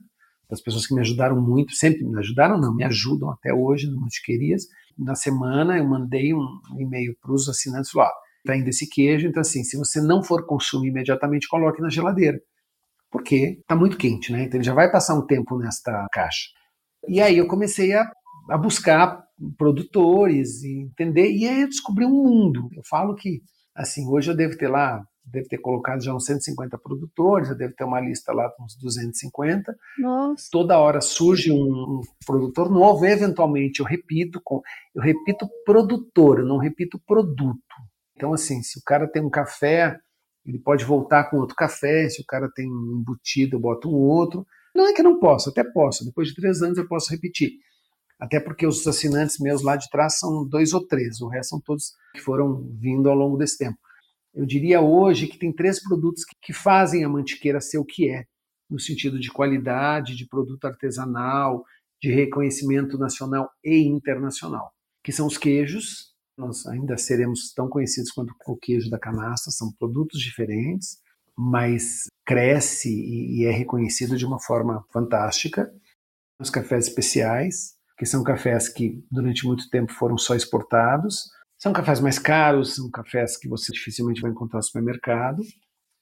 das 0.50 0.62
pessoas 0.62 0.86
que 0.86 0.94
me 0.94 1.02
ajudaram 1.02 1.42
muito, 1.42 1.74
sempre 1.74 2.04
me 2.04 2.18
ajudaram, 2.20 2.60
não, 2.60 2.74
me 2.74 2.84
ajudam 2.84 3.32
até 3.32 3.54
hoje 3.54 3.88
no 3.88 4.00
Mantiquerias. 4.00 4.68
Na 4.98 5.16
semana 5.16 5.78
eu 5.78 5.86
mandei 5.86 6.34
um 6.34 6.60
e-mail 6.78 7.16
para 7.22 7.34
os 7.34 7.50
assinantes, 7.50 7.92
falou, 7.92 8.10
está 8.40 8.56
indo 8.56 8.70
esse 8.70 8.88
queijo, 8.88 9.28
então 9.28 9.42
assim, 9.42 9.64
se 9.64 9.76
você 9.76 10.00
não 10.00 10.24
for 10.24 10.46
consumir 10.46 10.90
imediatamente, 10.90 11.48
coloque 11.48 11.82
na 11.82 11.90
geladeira, 11.90 12.40
porque 13.10 13.58
está 13.60 13.76
muito 13.76 13.98
quente, 13.98 14.32
né? 14.32 14.44
Então 14.44 14.58
ele 14.58 14.66
já 14.66 14.74
vai 14.74 14.92
passar 14.92 15.16
um 15.16 15.26
tempo 15.26 15.58
nesta 15.58 16.06
caixa. 16.12 16.50
E 17.08 17.20
aí 17.20 17.38
eu 17.38 17.48
comecei 17.48 17.94
a, 17.94 18.10
a 18.50 18.58
buscar 18.58 19.24
produtores 19.58 20.64
e 20.64 20.82
entender, 20.82 21.32
e 21.32 21.48
aí 21.48 21.62
eu 21.62 21.68
descobri 21.68 22.06
um 22.06 22.24
mundo. 22.24 22.70
Eu 22.74 22.84
falo 22.88 23.16
que, 23.16 23.42
assim, 23.76 24.08
hoje 24.08 24.32
eu 24.32 24.36
devo 24.36 24.58
ter 24.58 24.68
lá 24.68 25.04
deve 25.26 25.48
ter 25.48 25.58
colocado 25.58 26.04
já 26.04 26.14
uns 26.14 26.26
150 26.26 26.78
produtores, 26.78 27.48
já 27.48 27.54
deve 27.54 27.74
ter 27.74 27.84
uma 27.84 28.00
lista 28.00 28.32
lá 28.32 28.50
com 28.50 28.64
uns 28.64 28.76
250. 28.78 29.76
Nossa. 30.00 30.48
Toda 30.52 30.80
hora 30.80 31.02
surge 31.02 31.52
um, 31.52 31.56
um 31.58 32.02
produtor 32.26 32.70
novo, 32.70 33.06
eventualmente 33.06 33.80
eu 33.80 33.86
repito, 33.86 34.40
com, 34.44 34.62
eu 34.94 35.02
repito 35.02 35.48
produtor, 35.66 36.40
eu 36.40 36.46
não 36.46 36.58
repito 36.58 37.00
produto. 37.06 37.60
Então, 38.16 38.34
assim, 38.34 38.62
se 38.62 38.80
o 38.80 38.82
cara 38.86 39.08
tem 39.08 39.22
um 39.22 39.30
café, 39.30 40.00
ele 40.46 40.60
pode 40.60 40.86
voltar 40.86 41.26
com 41.26 41.38
outro 41.38 41.56
café, 41.56 42.08
se 42.08 42.22
o 42.22 42.26
cara 42.26 42.50
tem 42.54 42.72
um 42.72 43.00
embutido, 43.00 43.56
eu 43.56 43.60
boto 43.60 43.90
um 43.90 43.96
outro. 43.96 44.46
Não 44.74 44.88
é 44.88 44.94
que 44.94 45.02
eu 45.02 45.06
não 45.06 45.20
posso, 45.20 45.50
até 45.50 45.64
posso, 45.64 46.06
depois 46.06 46.30
de 46.30 46.36
três 46.36 46.62
anos 46.62 46.78
eu 46.78 46.88
posso 46.88 47.10
repetir. 47.10 47.52
Até 48.20 48.40
porque 48.40 48.66
os 48.66 48.86
assinantes 48.88 49.40
meus 49.40 49.62
lá 49.62 49.76
de 49.76 49.90
trás 49.90 50.20
são 50.20 50.48
dois 50.48 50.74
ou 50.74 50.86
três, 50.86 51.20
o 51.20 51.28
resto 51.28 51.52
são 51.52 51.62
todos 51.62 51.94
que 52.14 52.22
foram 52.22 52.62
vindo 52.80 53.10
ao 53.10 53.16
longo 53.16 53.38
desse 53.38 53.58
tempo. 53.58 53.78
Eu 54.36 54.46
diria 54.46 54.82
hoje 54.82 55.28
que 55.28 55.38
tem 55.38 55.54
três 55.54 55.82
produtos 55.82 56.26
que 56.42 56.52
fazem 56.52 57.06
a 57.06 57.10
mantiqueira 57.10 57.62
ser 57.62 57.78
o 57.78 57.86
que 57.86 58.10
é, 58.10 58.26
no 58.70 58.78
sentido 58.78 59.18
de 59.18 59.32
qualidade, 59.32 60.16
de 60.16 60.28
produto 60.28 60.66
artesanal, 60.66 61.64
de 62.02 62.12
reconhecimento 62.12 62.98
nacional 62.98 63.50
e 63.64 63.78
internacional, 63.78 64.74
que 65.02 65.14
são 65.14 65.26
os 65.26 65.38
queijos. 65.38 66.14
Nós 66.38 66.66
ainda 66.68 66.98
seremos 66.98 67.54
tão 67.54 67.70
conhecidos 67.70 68.12
quanto 68.12 68.34
o 68.46 68.58
queijo 68.58 68.90
da 68.90 69.00
canastra, 69.00 69.54
são 69.54 69.72
produtos 69.72 70.20
diferentes, 70.20 70.98
mas 71.38 72.08
cresce 72.26 72.90
e 72.90 73.46
é 73.46 73.52
reconhecido 73.52 74.18
de 74.18 74.26
uma 74.26 74.40
forma 74.40 74.84
fantástica. 74.92 75.74
Os 76.38 76.50
cafés 76.50 76.88
especiais, 76.88 77.76
que 77.98 78.06
são 78.06 78.22
cafés 78.22 78.68
que 78.68 79.02
durante 79.10 79.46
muito 79.46 79.70
tempo 79.70 79.94
foram 79.94 80.18
só 80.18 80.36
exportados, 80.36 81.30
são 81.58 81.74
cafés 81.74 82.00
mais 82.00 82.20
caros, 82.20 82.76
são 82.76 82.90
cafés 82.90 83.38
que 83.38 83.48
você 83.48 83.72
dificilmente 83.72 84.22
vai 84.22 84.32
encontrar 84.32 84.58
no 84.58 84.64
supermercado. 84.64 85.42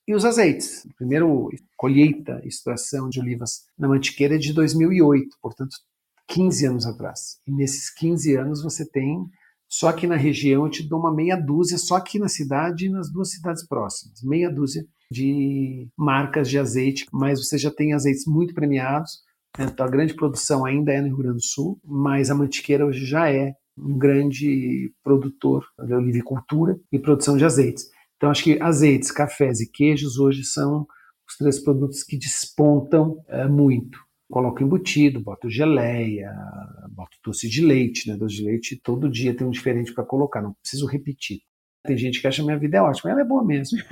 E 0.07 0.13
os 0.13 0.25
azeites. 0.25 0.85
primeiro 0.97 1.49
colheita, 1.77 2.41
extração 2.43 3.07
de 3.07 3.19
olivas 3.19 3.65
na 3.77 3.87
Mantiqueira 3.87 4.35
é 4.35 4.37
de 4.37 4.53
2008, 4.53 5.37
portanto, 5.41 5.75
15 6.27 6.65
anos 6.65 6.85
atrás. 6.85 7.37
E 7.47 7.51
nesses 7.51 7.89
15 7.89 8.35
anos 8.35 8.61
você 8.61 8.89
tem, 8.89 9.25
só 9.69 9.87
aqui 9.87 10.05
na 10.05 10.15
região, 10.15 10.65
eu 10.65 10.69
te 10.69 10.87
dou 10.87 10.99
uma 10.99 11.13
meia 11.13 11.35
dúzia, 11.35 11.77
só 11.77 11.95
aqui 11.95 12.19
na 12.19 12.27
cidade 12.27 12.85
e 12.85 12.89
nas 12.89 13.11
duas 13.11 13.31
cidades 13.31 13.65
próximas. 13.65 14.21
Meia 14.21 14.49
dúzia 14.49 14.85
de 15.09 15.87
marcas 15.97 16.49
de 16.49 16.59
azeite, 16.59 17.05
mas 17.11 17.39
você 17.39 17.57
já 17.57 17.71
tem 17.71 17.93
azeites 17.93 18.25
muito 18.25 18.53
premiados. 18.53 19.21
Então, 19.57 19.85
a 19.85 19.89
grande 19.89 20.15
produção 20.15 20.65
ainda 20.65 20.91
é 20.91 20.99
no 20.99 21.07
Rio 21.07 21.17
Grande 21.17 21.37
do 21.37 21.43
Sul, 21.43 21.79
mas 21.83 22.29
a 22.29 22.35
Mantiqueira 22.35 22.85
hoje 22.85 23.05
já 23.05 23.31
é 23.31 23.53
um 23.77 23.97
grande 23.97 24.93
produtor 25.03 25.65
de 25.85 25.93
olivicultura 25.93 26.79
e 26.91 26.99
produção 26.99 27.37
de 27.37 27.45
azeites. 27.45 27.89
Então, 28.17 28.29
acho 28.29 28.43
que 28.43 28.61
azeites, 28.61 29.11
cafés 29.11 29.59
e 29.59 29.69
queijos 29.69 30.17
hoje 30.17 30.43
são 30.43 30.87
os 31.27 31.37
três 31.37 31.59
produtos 31.59 32.03
que 32.03 32.17
despontam 32.17 33.17
é, 33.27 33.47
muito. 33.47 33.99
Coloco 34.31 34.63
embutido, 34.63 35.19
boto 35.21 35.49
geleia, 35.49 36.33
boto 36.91 37.17
doce 37.23 37.49
de 37.49 37.63
leite, 37.63 38.09
né? 38.09 38.15
Doce 38.15 38.37
de 38.37 38.45
leite 38.45 38.81
todo 38.81 39.09
dia 39.09 39.35
tem 39.35 39.45
um 39.45 39.51
diferente 39.51 39.93
para 39.93 40.05
colocar, 40.05 40.41
não 40.41 40.53
preciso 40.53 40.87
repetir. 40.87 41.41
Tem 41.85 41.97
gente 41.97 42.21
que 42.21 42.27
acha 42.27 42.41
que 42.41 42.45
minha 42.45 42.57
vida 42.57 42.77
é 42.77 42.81
ótima, 42.81 43.11
ela 43.11 43.21
é 43.21 43.25
boa 43.25 43.43
mesmo. 43.43 43.77
De 43.77 43.83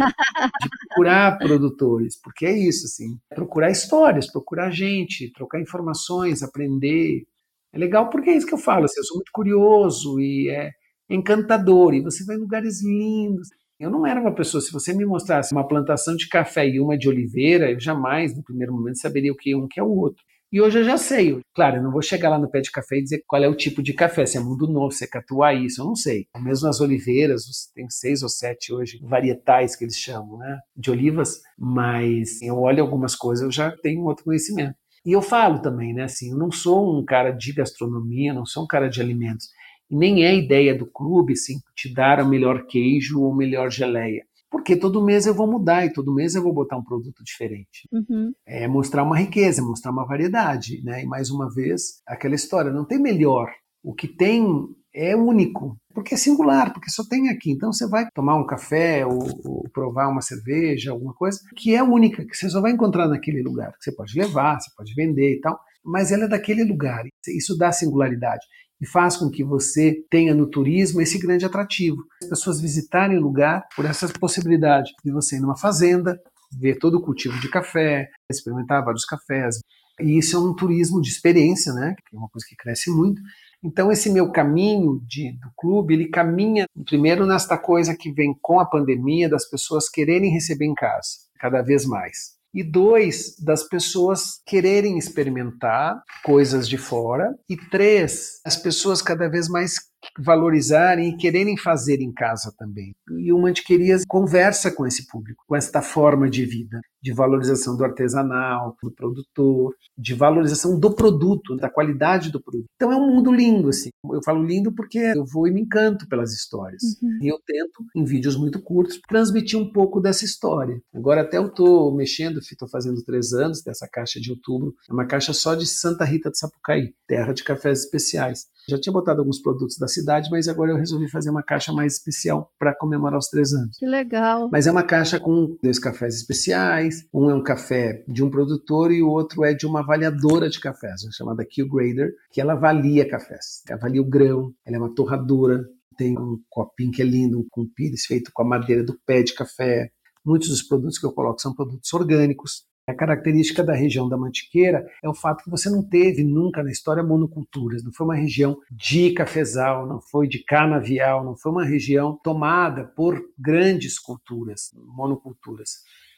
procurar 0.87 1.37
produtores, 1.39 2.19
porque 2.21 2.45
é 2.45 2.57
isso, 2.57 2.85
assim. 2.85 3.19
Procurar 3.35 3.69
histórias, 3.69 4.31
procurar 4.31 4.71
gente, 4.71 5.31
trocar 5.33 5.59
informações, 5.59 6.41
aprender. 6.41 7.25
É 7.73 7.77
legal 7.77 8.09
porque 8.09 8.29
é 8.29 8.35
isso 8.35 8.47
que 8.47 8.53
eu 8.53 8.57
falo, 8.57 8.85
assim, 8.85 8.99
eu 8.99 9.03
sou 9.05 9.17
muito 9.17 9.31
curioso 9.33 10.19
e 10.19 10.49
é 10.49 10.71
encantador, 11.09 11.93
e 11.93 12.01
você 12.01 12.23
vai 12.25 12.35
em 12.35 12.39
lugares 12.39 12.83
lindos. 12.83 13.49
Eu 13.79 13.89
não 13.89 14.05
era 14.05 14.21
uma 14.21 14.33
pessoa, 14.33 14.61
se 14.61 14.71
você 14.71 14.93
me 14.93 15.05
mostrasse 15.05 15.51
uma 15.53 15.67
plantação 15.67 16.15
de 16.15 16.27
café 16.29 16.67
e 16.67 16.79
uma 16.79 16.97
de 16.97 17.09
oliveira, 17.09 17.71
eu 17.71 17.79
jamais, 17.79 18.35
no 18.35 18.43
primeiro 18.43 18.73
momento, 18.73 18.99
saberia 18.99 19.31
o 19.31 19.35
que 19.35 19.51
é 19.51 19.57
um 19.57 19.67
que 19.67 19.79
é 19.79 19.83
o 19.83 19.89
outro. 19.89 20.23
E 20.53 20.59
hoje 20.59 20.79
eu 20.79 20.83
já 20.83 20.97
sei. 20.97 21.39
Claro, 21.55 21.77
eu 21.77 21.83
não 21.83 21.91
vou 21.91 22.01
chegar 22.01 22.29
lá 22.29 22.37
no 22.37 22.51
pé 22.51 22.59
de 22.59 22.69
café 22.69 22.97
e 22.97 23.01
dizer 23.01 23.23
qual 23.25 23.41
é 23.41 23.47
o 23.47 23.55
tipo 23.55 23.81
de 23.81 23.93
café, 23.93 24.25
se 24.25 24.37
é 24.37 24.39
mundo 24.41 24.67
novo, 24.67 24.91
se 24.91 25.05
é 25.05 25.07
catuai, 25.07 25.63
isso 25.65 25.81
eu 25.81 25.85
não 25.85 25.95
sei. 25.95 26.25
Mesmo 26.37 26.67
as 26.67 26.81
oliveiras, 26.81 27.43
tem 27.73 27.89
seis 27.89 28.21
ou 28.21 28.27
sete 28.27 28.73
hoje 28.73 28.99
varietais 29.01 29.77
que 29.77 29.85
eles 29.85 29.95
chamam, 29.95 30.37
né, 30.37 30.59
de 30.75 30.91
olivas, 30.91 31.39
mas 31.57 32.41
eu 32.41 32.59
olho 32.59 32.83
algumas 32.83 33.15
coisas, 33.15 33.45
eu 33.45 33.51
já 33.51 33.71
tenho 33.77 34.03
outro 34.03 34.25
conhecimento. 34.25 34.75
E 35.05 35.11
eu 35.11 35.21
falo 35.21 35.61
também, 35.61 35.93
né, 35.93 36.03
assim, 36.03 36.31
eu 36.31 36.37
não 36.37 36.51
sou 36.51 36.97
um 36.97 37.03
cara 37.03 37.31
de 37.31 37.53
gastronomia, 37.53 38.33
não 38.33 38.45
sou 38.45 38.63
um 38.63 38.67
cara 38.67 38.87
de 38.87 39.01
alimentos. 39.01 39.47
E 39.89 39.95
nem 39.95 40.23
é 40.25 40.35
ideia 40.35 40.77
do 40.77 40.85
clube, 40.85 41.33
assim, 41.33 41.55
te 41.75 41.93
dar 41.93 42.21
o 42.21 42.27
melhor 42.27 42.65
queijo 42.65 43.21
ou 43.21 43.35
melhor 43.35 43.71
geleia 43.71 44.23
porque 44.51 44.75
todo 44.75 45.03
mês 45.03 45.25
eu 45.25 45.33
vou 45.33 45.49
mudar 45.49 45.85
e 45.85 45.93
todo 45.93 46.13
mês 46.13 46.35
eu 46.35 46.43
vou 46.43 46.53
botar 46.53 46.75
um 46.75 46.83
produto 46.83 47.23
diferente. 47.23 47.87
Uhum. 47.89 48.33
É 48.45 48.67
mostrar 48.67 49.01
uma 49.01 49.17
riqueza, 49.17 49.61
mostrar 49.61 49.91
uma 49.91 50.05
variedade, 50.05 50.83
né? 50.83 51.01
E 51.01 51.07
mais 51.07 51.31
uma 51.31 51.49
vez, 51.49 52.01
aquela 52.05 52.35
história, 52.35 52.69
não 52.69 52.83
tem 52.85 52.99
melhor. 52.99 53.49
O 53.81 53.93
que 53.93 54.09
tem 54.09 54.45
é 54.93 55.15
único, 55.15 55.77
porque 55.93 56.13
é 56.13 56.17
singular, 56.17 56.73
porque 56.73 56.89
só 56.89 57.03
tem 57.07 57.29
aqui. 57.29 57.51
Então 57.51 57.71
você 57.71 57.87
vai 57.87 58.07
tomar 58.13 58.35
um 58.35 58.45
café 58.45 59.05
ou, 59.05 59.19
ou, 59.45 59.69
provar 59.73 60.07
uma 60.07 60.21
cerveja, 60.21 60.91
alguma 60.91 61.13
coisa 61.13 61.39
que 61.55 61.75
é 61.75 61.81
única, 61.81 62.25
que 62.25 62.35
você 62.35 62.49
só 62.49 62.61
vai 62.61 62.71
encontrar 62.71 63.07
naquele 63.07 63.41
lugar. 63.41 63.71
Que 63.73 63.83
você 63.83 63.91
pode 63.91 64.17
levar, 64.17 64.59
você 64.59 64.69
pode 64.75 64.93
vender 64.93 65.37
e 65.37 65.41
tal, 65.41 65.59
mas 65.83 66.11
ela 66.11 66.25
é 66.25 66.27
daquele 66.27 66.63
lugar. 66.63 67.03
Isso 67.27 67.57
dá 67.57 67.71
singularidade 67.71 68.45
e 68.81 68.87
faz 68.87 69.15
com 69.15 69.29
que 69.29 69.43
você 69.43 70.03
tenha 70.09 70.33
no 70.33 70.47
turismo 70.47 71.01
esse 71.01 71.19
grande 71.19 71.45
atrativo. 71.45 72.03
As 72.23 72.29
pessoas 72.29 72.59
visitarem 72.59 73.17
o 73.17 73.21
lugar 73.21 73.63
por 73.75 73.85
essa 73.85 74.09
possibilidade 74.19 74.91
de 75.05 75.11
você 75.11 75.37
ir 75.37 75.39
numa 75.39 75.55
fazenda, 75.55 76.19
ver 76.59 76.79
todo 76.79 76.97
o 76.97 77.01
cultivo 77.01 77.39
de 77.39 77.49
café, 77.49 78.09
experimentar 78.29 78.83
vários 78.83 79.05
cafés. 79.05 79.59
E 79.99 80.17
isso 80.17 80.35
é 80.35 80.39
um 80.39 80.55
turismo 80.55 80.99
de 80.99 81.09
experiência, 81.09 81.71
né? 81.73 81.95
Que 82.09 82.15
é 82.15 82.19
uma 82.19 82.29
coisa 82.29 82.45
que 82.49 82.55
cresce 82.55 82.89
muito. 82.89 83.21
Então 83.63 83.91
esse 83.91 84.09
meu 84.09 84.31
caminho 84.31 84.99
de, 85.07 85.33
do 85.33 85.51
clube, 85.55 85.93
ele 85.93 86.09
caminha 86.09 86.65
primeiro 86.85 87.25
nesta 87.25 87.57
coisa 87.57 87.95
que 87.95 88.11
vem 88.11 88.35
com 88.41 88.59
a 88.59 88.65
pandemia 88.65 89.29
das 89.29 89.47
pessoas 89.49 89.87
quererem 89.87 90.31
receber 90.31 90.65
em 90.65 90.73
casa, 90.73 91.09
cada 91.39 91.61
vez 91.61 91.85
mais. 91.85 92.39
E 92.53 92.63
dois, 92.63 93.35
das 93.39 93.63
pessoas 93.63 94.41
quererem 94.45 94.97
experimentar 94.97 96.01
coisas 96.23 96.67
de 96.67 96.77
fora, 96.77 97.33
e 97.49 97.55
três, 97.55 98.41
as 98.45 98.57
pessoas 98.57 99.01
cada 99.01 99.29
vez 99.29 99.47
mais 99.47 99.75
valorizarem 100.19 101.09
e 101.09 101.17
quererem 101.17 101.57
fazer 101.57 102.01
em 102.01 102.11
casa 102.11 102.53
também. 102.57 102.93
E 103.19 103.31
o 103.31 103.39
Mantiquerias 103.39 104.03
conversa 104.07 104.71
com 104.71 104.85
esse 104.85 105.07
público, 105.07 105.43
com 105.47 105.55
esta 105.55 105.81
forma 105.81 106.29
de 106.29 106.45
vida, 106.45 106.79
de 107.01 107.13
valorização 107.13 107.75
do 107.75 107.83
artesanal, 107.83 108.75
do 108.81 108.91
produtor, 108.91 109.75
de 109.97 110.13
valorização 110.13 110.79
do 110.79 110.93
produto, 110.93 111.55
da 111.55 111.69
qualidade 111.69 112.31
do 112.31 112.41
produto. 112.41 112.67
Então 112.75 112.91
é 112.91 112.95
um 112.95 113.07
mundo 113.07 113.31
lindo, 113.31 113.69
assim. 113.69 113.89
Eu 114.11 114.21
falo 114.23 114.45
lindo 114.45 114.71
porque 114.73 114.99
eu 114.99 115.25
vou 115.25 115.47
e 115.47 115.51
me 115.51 115.61
encanto 115.61 116.07
pelas 116.07 116.33
histórias. 116.33 116.81
Uhum. 117.01 117.19
E 117.21 117.27
eu 117.27 117.39
tento, 117.45 117.83
em 117.95 118.03
vídeos 118.03 118.35
muito 118.35 118.61
curtos, 118.61 118.99
transmitir 119.07 119.59
um 119.59 119.71
pouco 119.71 119.99
dessa 119.99 120.25
história. 120.25 120.79
Agora 120.93 121.21
até 121.21 121.37
eu 121.37 121.47
estou 121.47 121.93
mexendo, 121.95 122.39
estou 122.39 122.67
fazendo 122.67 123.03
três 123.03 123.33
anos 123.33 123.63
dessa 123.63 123.87
caixa 123.87 124.19
de 124.19 124.31
outubro, 124.31 124.75
é 124.89 124.93
uma 124.93 125.05
caixa 125.05 125.33
só 125.33 125.55
de 125.55 125.65
Santa 125.65 126.05
Rita 126.05 126.29
de 126.29 126.37
Sapucaí, 126.37 126.93
terra 127.07 127.33
de 127.33 127.43
cafés 127.43 127.79
especiais. 127.79 128.45
Já 128.69 128.79
tinha 128.79 128.93
botado 128.93 129.19
alguns 129.19 129.41
produtos 129.41 129.77
da 129.77 129.87
cidade, 129.91 130.29
mas 130.31 130.47
agora 130.47 130.71
eu 130.71 130.77
resolvi 130.77 131.09
fazer 131.09 131.29
uma 131.29 131.43
caixa 131.43 131.71
mais 131.71 131.93
especial 131.93 132.51
para 132.57 132.75
comemorar 132.75 133.19
os 133.19 133.27
três 133.27 133.53
anos. 133.53 133.77
Que 133.77 133.85
legal! 133.85 134.49
Mas 134.51 134.67
é 134.67 134.71
uma 134.71 134.83
caixa 134.83 135.19
com 135.19 135.57
dois 135.61 135.77
cafés 135.77 136.15
especiais. 136.15 137.05
Um 137.13 137.29
é 137.29 137.35
um 137.35 137.43
café 137.43 138.03
de 138.07 138.23
um 138.23 138.29
produtor 138.29 138.91
e 138.91 139.01
o 139.03 139.09
outro 139.09 139.43
é 139.43 139.53
de 139.53 139.65
uma 139.65 139.81
avaliadora 139.81 140.49
de 140.49 140.59
cafés, 140.59 141.01
chamada 141.11 141.45
Q 141.45 141.65
Grader, 141.65 142.13
que 142.31 142.41
ela 142.41 142.53
avalia 142.53 143.07
cafés. 143.07 143.61
Avalia 143.69 144.01
o 144.01 144.05
grão, 144.05 144.53
ela 144.65 144.77
é 144.77 144.79
uma 144.79 144.93
torradora, 144.93 145.65
tem 145.97 146.17
um 146.17 146.39
copinho 146.49 146.91
que 146.91 147.01
é 147.01 147.05
lindo, 147.05 147.45
com 147.51 147.67
pires 147.67 148.05
feito 148.05 148.31
com 148.33 148.41
a 148.41 148.47
madeira 148.47 148.83
do 148.83 148.97
pé 149.05 149.21
de 149.21 149.33
café. 149.33 149.91
Muitos 150.25 150.49
dos 150.49 150.63
produtos 150.63 150.97
que 150.97 151.05
eu 151.05 151.11
coloco 151.11 151.41
são 151.41 151.53
produtos 151.53 151.91
orgânicos. 151.93 152.63
A 152.91 152.93
característica 152.93 153.63
da 153.63 153.73
região 153.73 154.09
da 154.09 154.17
Mantiqueira 154.17 154.85
é 155.01 155.07
o 155.07 155.13
fato 155.13 155.45
que 155.45 155.49
você 155.49 155.69
não 155.69 155.81
teve 155.81 156.25
nunca 156.25 156.61
na 156.61 156.69
história 156.69 157.01
monoculturas, 157.01 157.81
não 157.85 157.93
foi 157.93 158.05
uma 158.05 158.15
região 158.17 158.57
de 158.69 159.13
cafezal, 159.13 159.87
não 159.87 160.01
foi 160.01 160.27
de 160.27 160.43
canavial, 160.43 161.23
não 161.23 161.37
foi 161.37 161.53
uma 161.53 161.63
região 161.63 162.19
tomada 162.21 162.83
por 162.83 163.17
grandes 163.39 163.97
culturas, 163.97 164.71
monoculturas. 164.75 165.69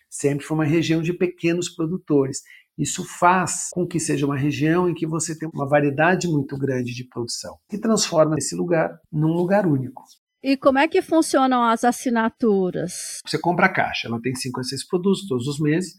Sempre 0.09 0.45
foi 0.45 0.55
uma 0.55 0.65
região 0.65 0.99
de 0.99 1.13
pequenos 1.13 1.69
produtores. 1.69 2.41
Isso 2.75 3.05
faz 3.19 3.69
com 3.71 3.85
que 3.85 3.99
seja 3.99 4.25
uma 4.25 4.35
região 4.35 4.89
em 4.89 4.95
que 4.95 5.05
você 5.05 5.37
tem 5.37 5.47
uma 5.53 5.69
variedade 5.69 6.27
muito 6.27 6.57
grande 6.57 6.95
de 6.95 7.07
produção, 7.07 7.55
que 7.69 7.77
transforma 7.77 8.35
esse 8.39 8.55
lugar 8.55 8.99
num 9.11 9.31
lugar 9.31 9.67
único. 9.67 10.01
E 10.41 10.57
como 10.57 10.79
é 10.79 10.87
que 10.87 11.03
funcionam 11.03 11.63
as 11.63 11.83
assinaturas? 11.83 13.19
Você 13.25 13.37
compra 13.37 13.67
a 13.67 13.69
caixa, 13.69 14.07
ela 14.07 14.19
tem 14.19 14.33
cinco 14.33 14.59
a 14.59 14.63
seis 14.63 14.85
produtos 14.85 15.27
todos 15.27 15.45
os 15.47 15.59
meses 15.59 15.93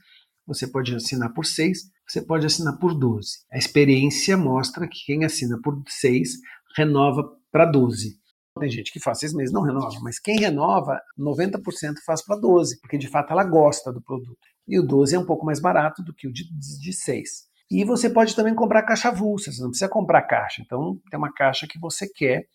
você 0.47 0.67
pode 0.67 0.95
assinar 0.95 1.33
por 1.33 1.47
6, 1.47 1.79
você 2.07 2.23
pode 2.23 2.47
assinar 2.47 2.79
por 2.79 2.95
12. 2.95 3.39
A 3.53 3.59
experiência 3.59 4.37
mostra 4.37 4.87
que 4.89 5.05
quem 5.07 5.25
assina 5.25 5.59
por 5.63 5.83
6 5.89 6.31
renova 6.77 7.23
para 7.51 7.65
12. 7.65 8.19
Tem 8.59 8.71
gente 8.71 8.93
que 8.93 9.01
faz 9.01 9.19
seis 9.19 9.35
meses 9.35 9.53
não 9.53 9.63
renova, 9.63 9.99
mas 10.01 10.21
quem 10.21 10.39
renova, 10.39 11.01
90% 11.19 11.61
faz 12.07 12.25
para 12.25 12.37
12, 12.37 12.81
porque 12.81 12.97
de 12.97 13.09
fato 13.09 13.33
ela 13.33 13.43
gosta 13.43 13.93
do 13.93 14.01
produto. 14.01 14.39
E 14.69 14.79
o 14.79 14.87
12 14.87 15.17
é 15.17 15.19
um 15.19 15.27
pouco 15.27 15.45
mais 15.45 15.61
barato 15.61 16.05
do 16.05 16.15
que 16.15 16.29
o 16.29 16.33
de, 16.33 16.45
de 16.53 16.93
6. 16.93 17.29
E 17.71 17.85
você 17.85 18.09
pode 18.09 18.37
também 18.37 18.55
comprar 18.55 18.85
caixa 18.85 19.09
avulsa, 19.09 19.51
você 19.51 19.61
não 19.61 19.71
precisa 19.71 19.89
comprar 19.89 20.23
caixa. 20.23 20.63
Então, 20.63 21.01
tem 21.11 21.19
uma 21.19 21.33
caixa 21.33 21.67
que 21.67 21.81
você 21.81 22.09
quer, 22.09 22.47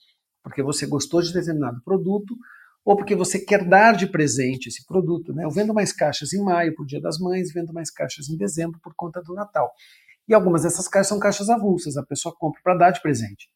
porque 0.42 0.64
você 0.64 0.86
gostou 0.86 1.22
de 1.22 1.34
determinado 1.34 1.82
produto, 1.84 2.34
ou 2.86 2.96
porque 2.96 3.16
você 3.16 3.40
quer 3.40 3.68
dar 3.68 3.94
de 3.94 4.08
presente 4.08 4.68
esse 4.68 4.86
produto. 4.86 5.34
Né? 5.34 5.44
Eu 5.44 5.52
vendo 5.52 5.74
mais 5.74 5.94
caixas 5.94 6.34
em 6.34 6.44
maio, 6.44 6.74
por 6.76 6.86
Dia 6.86 7.02
das 7.02 7.20
Mães, 7.20 7.52
vendo 7.54 7.74
mais 7.74 7.92
caixas 7.92 8.30
em 8.30 8.38
dezembro, 8.38 8.80
por 8.82 8.94
conta 8.96 9.22
do 9.22 9.34
Natal. 9.34 9.72
E 10.28 10.34
algumas 10.34 10.64
dessas 10.64 10.88
caixas 10.88 11.08
são 11.10 11.20
caixas 11.20 11.50
avulsas, 11.50 11.98
a 11.98 12.04
pessoa 12.04 12.36
compra 12.38 12.62
para 12.64 12.78
dar 12.78 12.92
de 12.92 13.02
presente. 13.02 13.50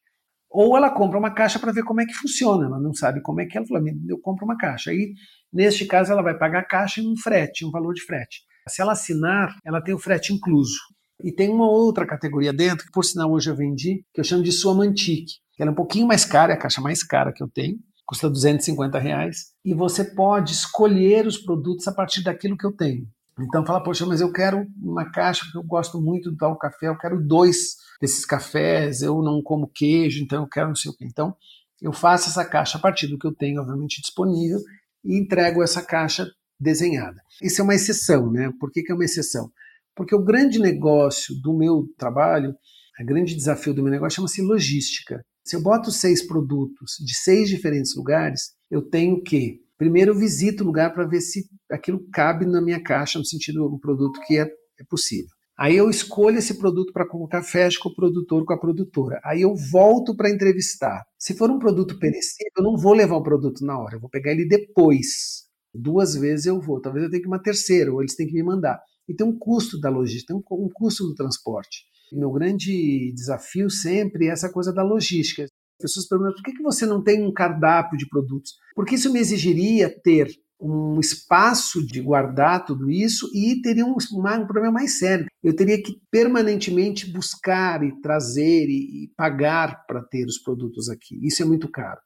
Ou 0.50 0.76
ela 0.76 0.90
compra 0.90 1.18
uma 1.18 1.32
caixa 1.32 1.58
para 1.58 1.72
ver 1.72 1.82
como 1.82 2.00
é 2.00 2.06
que 2.06 2.14
funciona, 2.14 2.66
ela 2.66 2.78
não 2.78 2.94
sabe 2.94 3.20
como 3.22 3.40
é 3.40 3.46
que 3.46 3.56
ela 3.56 3.66
fala, 3.66 3.82
eu 4.08 4.18
compro 4.20 4.44
uma 4.44 4.56
caixa. 4.56 4.90
Aí, 4.90 5.14
neste 5.52 5.84
caso, 5.84 6.12
ela 6.12 6.22
vai 6.22 6.38
pagar 6.38 6.60
a 6.60 6.64
caixa 6.64 7.00
em 7.00 7.08
um 7.08 7.16
frete, 7.16 7.64
um 7.64 7.70
valor 7.70 7.92
de 7.92 8.02
frete. 8.02 8.42
Se 8.68 8.80
ela 8.80 8.92
assinar, 8.92 9.56
ela 9.64 9.82
tem 9.82 9.94
o 9.94 9.98
frete 9.98 10.32
incluso. 10.32 10.78
E 11.22 11.32
tem 11.32 11.48
uma 11.50 11.68
outra 11.68 12.06
categoria 12.06 12.52
dentro, 12.52 12.86
que 12.86 12.92
por 12.92 13.04
sinal 13.04 13.32
hoje 13.32 13.50
eu 13.50 13.56
vendi, 13.56 14.04
que 14.12 14.20
eu 14.20 14.24
chamo 14.24 14.42
de 14.42 14.52
sua 14.52 14.74
mantique. 14.74 15.34
Ela 15.58 15.70
é 15.70 15.72
um 15.72 15.76
pouquinho 15.76 16.06
mais 16.06 16.24
cara, 16.24 16.52
é 16.52 16.56
a 16.56 16.58
caixa 16.58 16.80
mais 16.80 17.02
cara 17.02 17.32
que 17.32 17.42
eu 17.42 17.48
tenho, 17.48 17.78
custa 18.06 18.28
250 18.28 18.98
reais, 18.98 19.52
e 19.64 19.74
você 19.74 20.04
pode 20.04 20.52
escolher 20.52 21.26
os 21.26 21.38
produtos 21.38 21.86
a 21.88 21.92
partir 21.92 22.22
daquilo 22.22 22.56
que 22.56 22.66
eu 22.66 22.72
tenho. 22.72 23.06
Então 23.40 23.66
fala, 23.66 23.82
poxa, 23.82 24.06
mas 24.06 24.20
eu 24.20 24.32
quero 24.32 24.66
uma 24.80 25.10
caixa 25.10 25.44
porque 25.44 25.58
eu 25.58 25.64
gosto 25.64 26.00
muito 26.00 26.30
do 26.30 26.36
tal 26.36 26.56
café, 26.56 26.88
eu 26.88 26.96
quero 26.96 27.20
dois 27.20 27.76
desses 28.00 28.24
cafés, 28.24 29.02
eu 29.02 29.22
não 29.22 29.42
como 29.42 29.66
queijo, 29.68 30.22
então 30.22 30.42
eu 30.42 30.48
quero 30.48 30.68
não 30.68 30.76
sei 30.76 30.90
o 30.90 30.96
quê. 30.96 31.04
Então 31.04 31.34
eu 31.82 31.92
faço 31.92 32.28
essa 32.28 32.44
caixa 32.44 32.78
a 32.78 32.80
partir 32.80 33.08
do 33.08 33.18
que 33.18 33.26
eu 33.26 33.34
tenho, 33.34 33.60
obviamente, 33.60 34.00
disponível 34.00 34.60
e 35.04 35.18
entrego 35.18 35.62
essa 35.62 35.82
caixa 35.82 36.30
desenhada. 36.58 37.20
Isso 37.42 37.60
é 37.60 37.64
uma 37.64 37.74
exceção, 37.74 38.30
né? 38.30 38.50
Por 38.60 38.70
que, 38.70 38.82
que 38.82 38.92
é 38.92 38.94
uma 38.94 39.04
exceção? 39.04 39.50
Porque 39.94 40.14
o 40.14 40.22
grande 40.22 40.58
negócio 40.58 41.34
do 41.40 41.56
meu 41.56 41.88
trabalho, 41.98 42.54
o 43.00 43.04
grande 43.04 43.34
desafio 43.34 43.74
do 43.74 43.82
meu 43.82 43.90
negócio 43.90 44.16
chama-se 44.16 44.42
logística. 44.42 45.24
Se 45.44 45.56
eu 45.56 45.62
boto 45.62 45.90
seis 45.90 46.26
produtos 46.26 46.96
de 47.00 47.14
seis 47.14 47.50
diferentes 47.50 47.94
lugares, 47.94 48.52
eu 48.70 48.80
tenho 48.80 49.22
que 49.22 49.60
primeiro 49.76 50.12
eu 50.12 50.18
visito 50.18 50.62
o 50.62 50.66
lugar 50.66 50.94
para 50.94 51.06
ver 51.06 51.20
se 51.20 51.46
aquilo 51.70 52.00
cabe 52.10 52.46
na 52.46 52.62
minha 52.62 52.82
caixa, 52.82 53.18
no 53.18 53.24
sentido 53.24 53.66
um 53.66 53.78
produto 53.78 54.20
que 54.26 54.38
é, 54.38 54.42
é 54.80 54.84
possível. 54.88 55.28
Aí 55.56 55.76
eu 55.76 55.88
escolho 55.90 56.38
esse 56.38 56.54
produto 56.54 56.92
para 56.92 57.06
colocar, 57.06 57.42
fecho 57.42 57.78
com 57.80 57.88
o 57.88 57.94
produtor, 57.94 58.44
com 58.44 58.54
a 58.54 58.58
produtora. 58.58 59.20
Aí 59.22 59.42
eu 59.42 59.54
volto 59.70 60.16
para 60.16 60.30
entrevistar. 60.30 61.04
Se 61.18 61.34
for 61.34 61.50
um 61.50 61.58
produto 61.58 61.98
perecível, 61.98 62.50
eu 62.56 62.64
não 62.64 62.76
vou 62.76 62.92
levar 62.92 63.16
o 63.16 63.22
produto 63.22 63.64
na 63.64 63.78
hora, 63.78 63.96
eu 63.96 64.00
vou 64.00 64.10
pegar 64.10 64.32
ele 64.32 64.48
depois. 64.48 65.44
Duas 65.72 66.14
vezes 66.14 66.46
eu 66.46 66.60
vou, 66.60 66.80
talvez 66.80 67.04
eu 67.04 67.10
tenha 67.10 67.22
que 67.22 67.28
uma 67.28 67.42
terceira, 67.42 67.92
ou 67.92 68.00
eles 68.00 68.16
têm 68.16 68.26
que 68.26 68.34
me 68.34 68.42
mandar. 68.42 68.80
E 69.08 69.14
tem 69.14 69.26
um 69.26 69.38
custo 69.38 69.78
da 69.78 69.90
logística, 69.90 70.32
tem 70.32 70.36
um 70.36 70.70
custo 70.72 71.04
do 71.04 71.14
transporte. 71.14 71.84
Meu 72.12 72.30
grande 72.30 73.12
desafio 73.14 73.70
sempre 73.70 74.26
é 74.26 74.30
essa 74.30 74.50
coisa 74.50 74.72
da 74.72 74.82
logística. 74.82 75.44
As 75.44 75.82
pessoas 75.82 76.08
perguntam 76.08 76.34
por 76.34 76.42
que 76.42 76.62
você 76.62 76.86
não 76.86 77.02
tem 77.02 77.22
um 77.22 77.32
cardápio 77.32 77.98
de 77.98 78.08
produtos? 78.08 78.52
Porque 78.74 78.94
isso 78.94 79.12
me 79.12 79.18
exigiria 79.18 79.90
ter 80.02 80.28
um 80.60 80.98
espaço 81.00 81.84
de 81.84 82.00
guardar 82.00 82.64
tudo 82.64 82.90
isso 82.90 83.28
e 83.34 83.60
teria 83.60 83.84
um, 83.84 83.96
um, 83.96 84.46
problema 84.46 84.72
mais 84.72 84.98
sério. 84.98 85.26
Eu 85.42 85.54
teria 85.54 85.82
que 85.82 86.00
permanentemente 86.10 87.12
buscar 87.12 87.82
e 87.82 88.00
trazer 88.00 88.66
e, 88.68 89.04
e 89.04 89.08
pagar 89.16 89.84
para 89.86 90.02
ter 90.02 90.24
os 90.24 90.38
produtos 90.38 90.88
aqui. 90.88 91.18
Isso 91.26 91.42
é 91.42 91.44
muito 91.44 91.70
caro. 91.70 92.00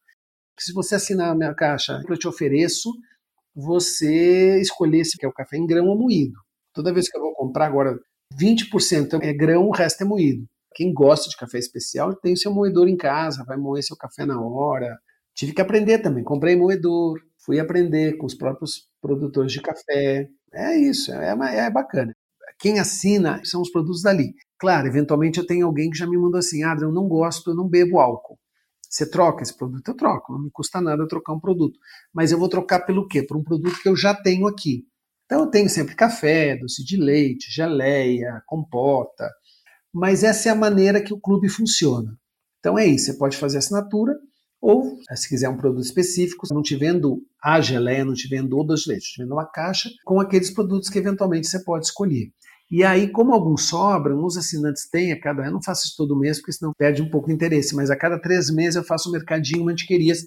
Se 0.59 0.72
você 0.72 0.96
assinar 0.96 1.30
a 1.30 1.34
minha 1.36 1.55
caixa, 1.55 2.03
eu 2.09 2.18
te 2.18 2.26
ofereço 2.26 2.90
você 3.55 4.61
escolher 4.61 5.05
se 5.05 5.16
quer 5.16 5.28
o 5.28 5.32
café 5.32 5.57
em 5.57 5.66
grão 5.66 5.86
ou 5.86 5.99
moído. 5.99 6.34
Toda 6.72 6.92
vez 6.92 7.09
que 7.09 7.16
eu 7.16 7.22
vou 7.22 7.34
comprar 7.34 7.66
agora, 7.66 7.99
20% 8.35 9.18
é 9.22 9.33
grão, 9.33 9.66
o 9.66 9.72
resto 9.72 10.03
é 10.03 10.07
moído. 10.07 10.45
Quem 10.74 10.93
gosta 10.93 11.29
de 11.29 11.37
café 11.37 11.59
especial 11.59 12.14
tem 12.14 12.35
o 12.35 12.37
seu 12.37 12.53
moedor 12.53 12.89
em 12.89 12.97
casa, 12.97 13.45
vai 13.45 13.57
moer 13.57 13.83
seu 13.83 13.97
café 13.97 14.24
na 14.24 14.41
hora. 14.41 14.97
Tive 15.35 15.53
que 15.53 15.61
aprender 15.61 15.99
também. 15.99 16.22
Comprei 16.22 16.57
moedor, 16.57 17.20
fui 17.45 17.59
aprender 17.59 18.16
com 18.16 18.26
os 18.26 18.35
próprios 18.35 18.89
produtores 19.01 19.53
de 19.53 19.61
café. 19.61 20.29
É 20.53 20.76
isso, 20.76 21.12
é, 21.12 21.31
é 21.57 21.70
bacana. 21.70 22.12
Quem 22.59 22.79
assina 22.79 23.41
são 23.45 23.62
os 23.62 23.70
produtos 23.70 24.03
dali. 24.03 24.35
Claro, 24.59 24.89
eventualmente 24.89 25.39
eu 25.39 25.47
tenho 25.47 25.66
alguém 25.66 25.91
que 25.91 25.99
já 25.99 26.07
me 26.07 26.18
mandou 26.18 26.39
assim: 26.39 26.64
ah, 26.64 26.76
eu 26.81 26.93
não 26.93 27.07
gosto, 27.07 27.51
eu 27.51 27.55
não 27.55 27.68
bebo 27.68 27.99
álcool. 28.01 28.39
Você 28.91 29.09
troca 29.09 29.43
esse 29.43 29.57
produto? 29.57 29.87
Eu 29.89 29.95
troco, 29.95 30.33
não 30.33 30.43
me 30.43 30.51
custa 30.51 30.81
nada 30.81 31.07
trocar 31.07 31.35
um 31.35 31.41
produto. 31.41 31.79
Mas 32.12 32.33
eu 32.33 32.39
vou 32.39 32.49
trocar 32.49 32.81
pelo 32.81 33.07
quê? 33.07 33.22
Por 33.22 33.37
um 33.37 33.45
produto 33.45 33.81
que 33.83 33.89
eu 33.89 33.97
já 33.97 34.14
tenho 34.14 34.47
aqui. 34.47 34.85
Então 35.29 35.41
eu 35.41 35.51
tenho 35.51 35.68
sempre 35.68 35.95
café, 35.95 36.57
doce 36.57 36.83
de 36.83 36.97
leite, 36.97 37.53
geleia, 37.53 38.43
compota, 38.47 39.31
mas 39.93 40.24
essa 40.24 40.49
é 40.49 40.53
a 40.53 40.55
maneira 40.55 41.03
que 41.03 41.12
o 41.12 41.20
clube 41.20 41.51
funciona. 41.51 42.16
Então 42.61 42.79
é 42.79 42.87
isso, 42.87 43.12
você 43.12 43.18
pode 43.18 43.37
fazer 43.37 43.59
assinatura, 43.59 44.14
ou 44.59 44.97
se 45.14 45.29
quiser 45.29 45.51
um 45.51 45.59
produto 45.59 45.85
específico, 45.85 46.47
não 46.51 46.62
te 46.62 46.74
vendo 46.76 47.22
a 47.45 47.61
geleia, 47.61 48.07
não 48.07 48.14
te 48.14 48.26
vendo 48.26 48.59
o 48.59 48.64
doce 48.64 48.85
de 48.85 48.89
leite, 48.89 49.12
te 49.12 49.22
vendo 49.22 49.33
uma 49.33 49.45
caixa 49.45 49.91
com 50.03 50.18
aqueles 50.18 50.51
produtos 50.51 50.89
que 50.89 50.99
eventualmente 50.99 51.47
você 51.47 51.62
pode 51.62 51.85
escolher. 51.85 52.33
E 52.70 52.83
aí, 52.83 53.11
como 53.11 53.35
alguns 53.35 53.68
sobram, 53.68 54.24
os 54.24 54.37
assinantes 54.37 54.89
têm 54.89 55.12
a 55.12 55.20
cada. 55.20 55.45
Eu 55.45 55.53
não 55.53 55.62
faço 55.62 55.87
isso 55.87 55.95
todo 55.97 56.18
mês, 56.18 56.39
porque 56.39 56.53
senão 56.53 56.72
perde 56.76 57.03
um 57.03 57.11
pouco 57.11 57.29
o 57.29 57.33
interesse, 57.33 57.74
mas 57.76 57.91
a 57.91 57.97
cada 57.97 58.18
três 58.18 58.51
meses 58.51 58.76
eu 58.76 58.85
faço 58.85 59.11
um 59.11 59.12
mercadinho 59.12 59.64
mantiquerias. 59.64 60.26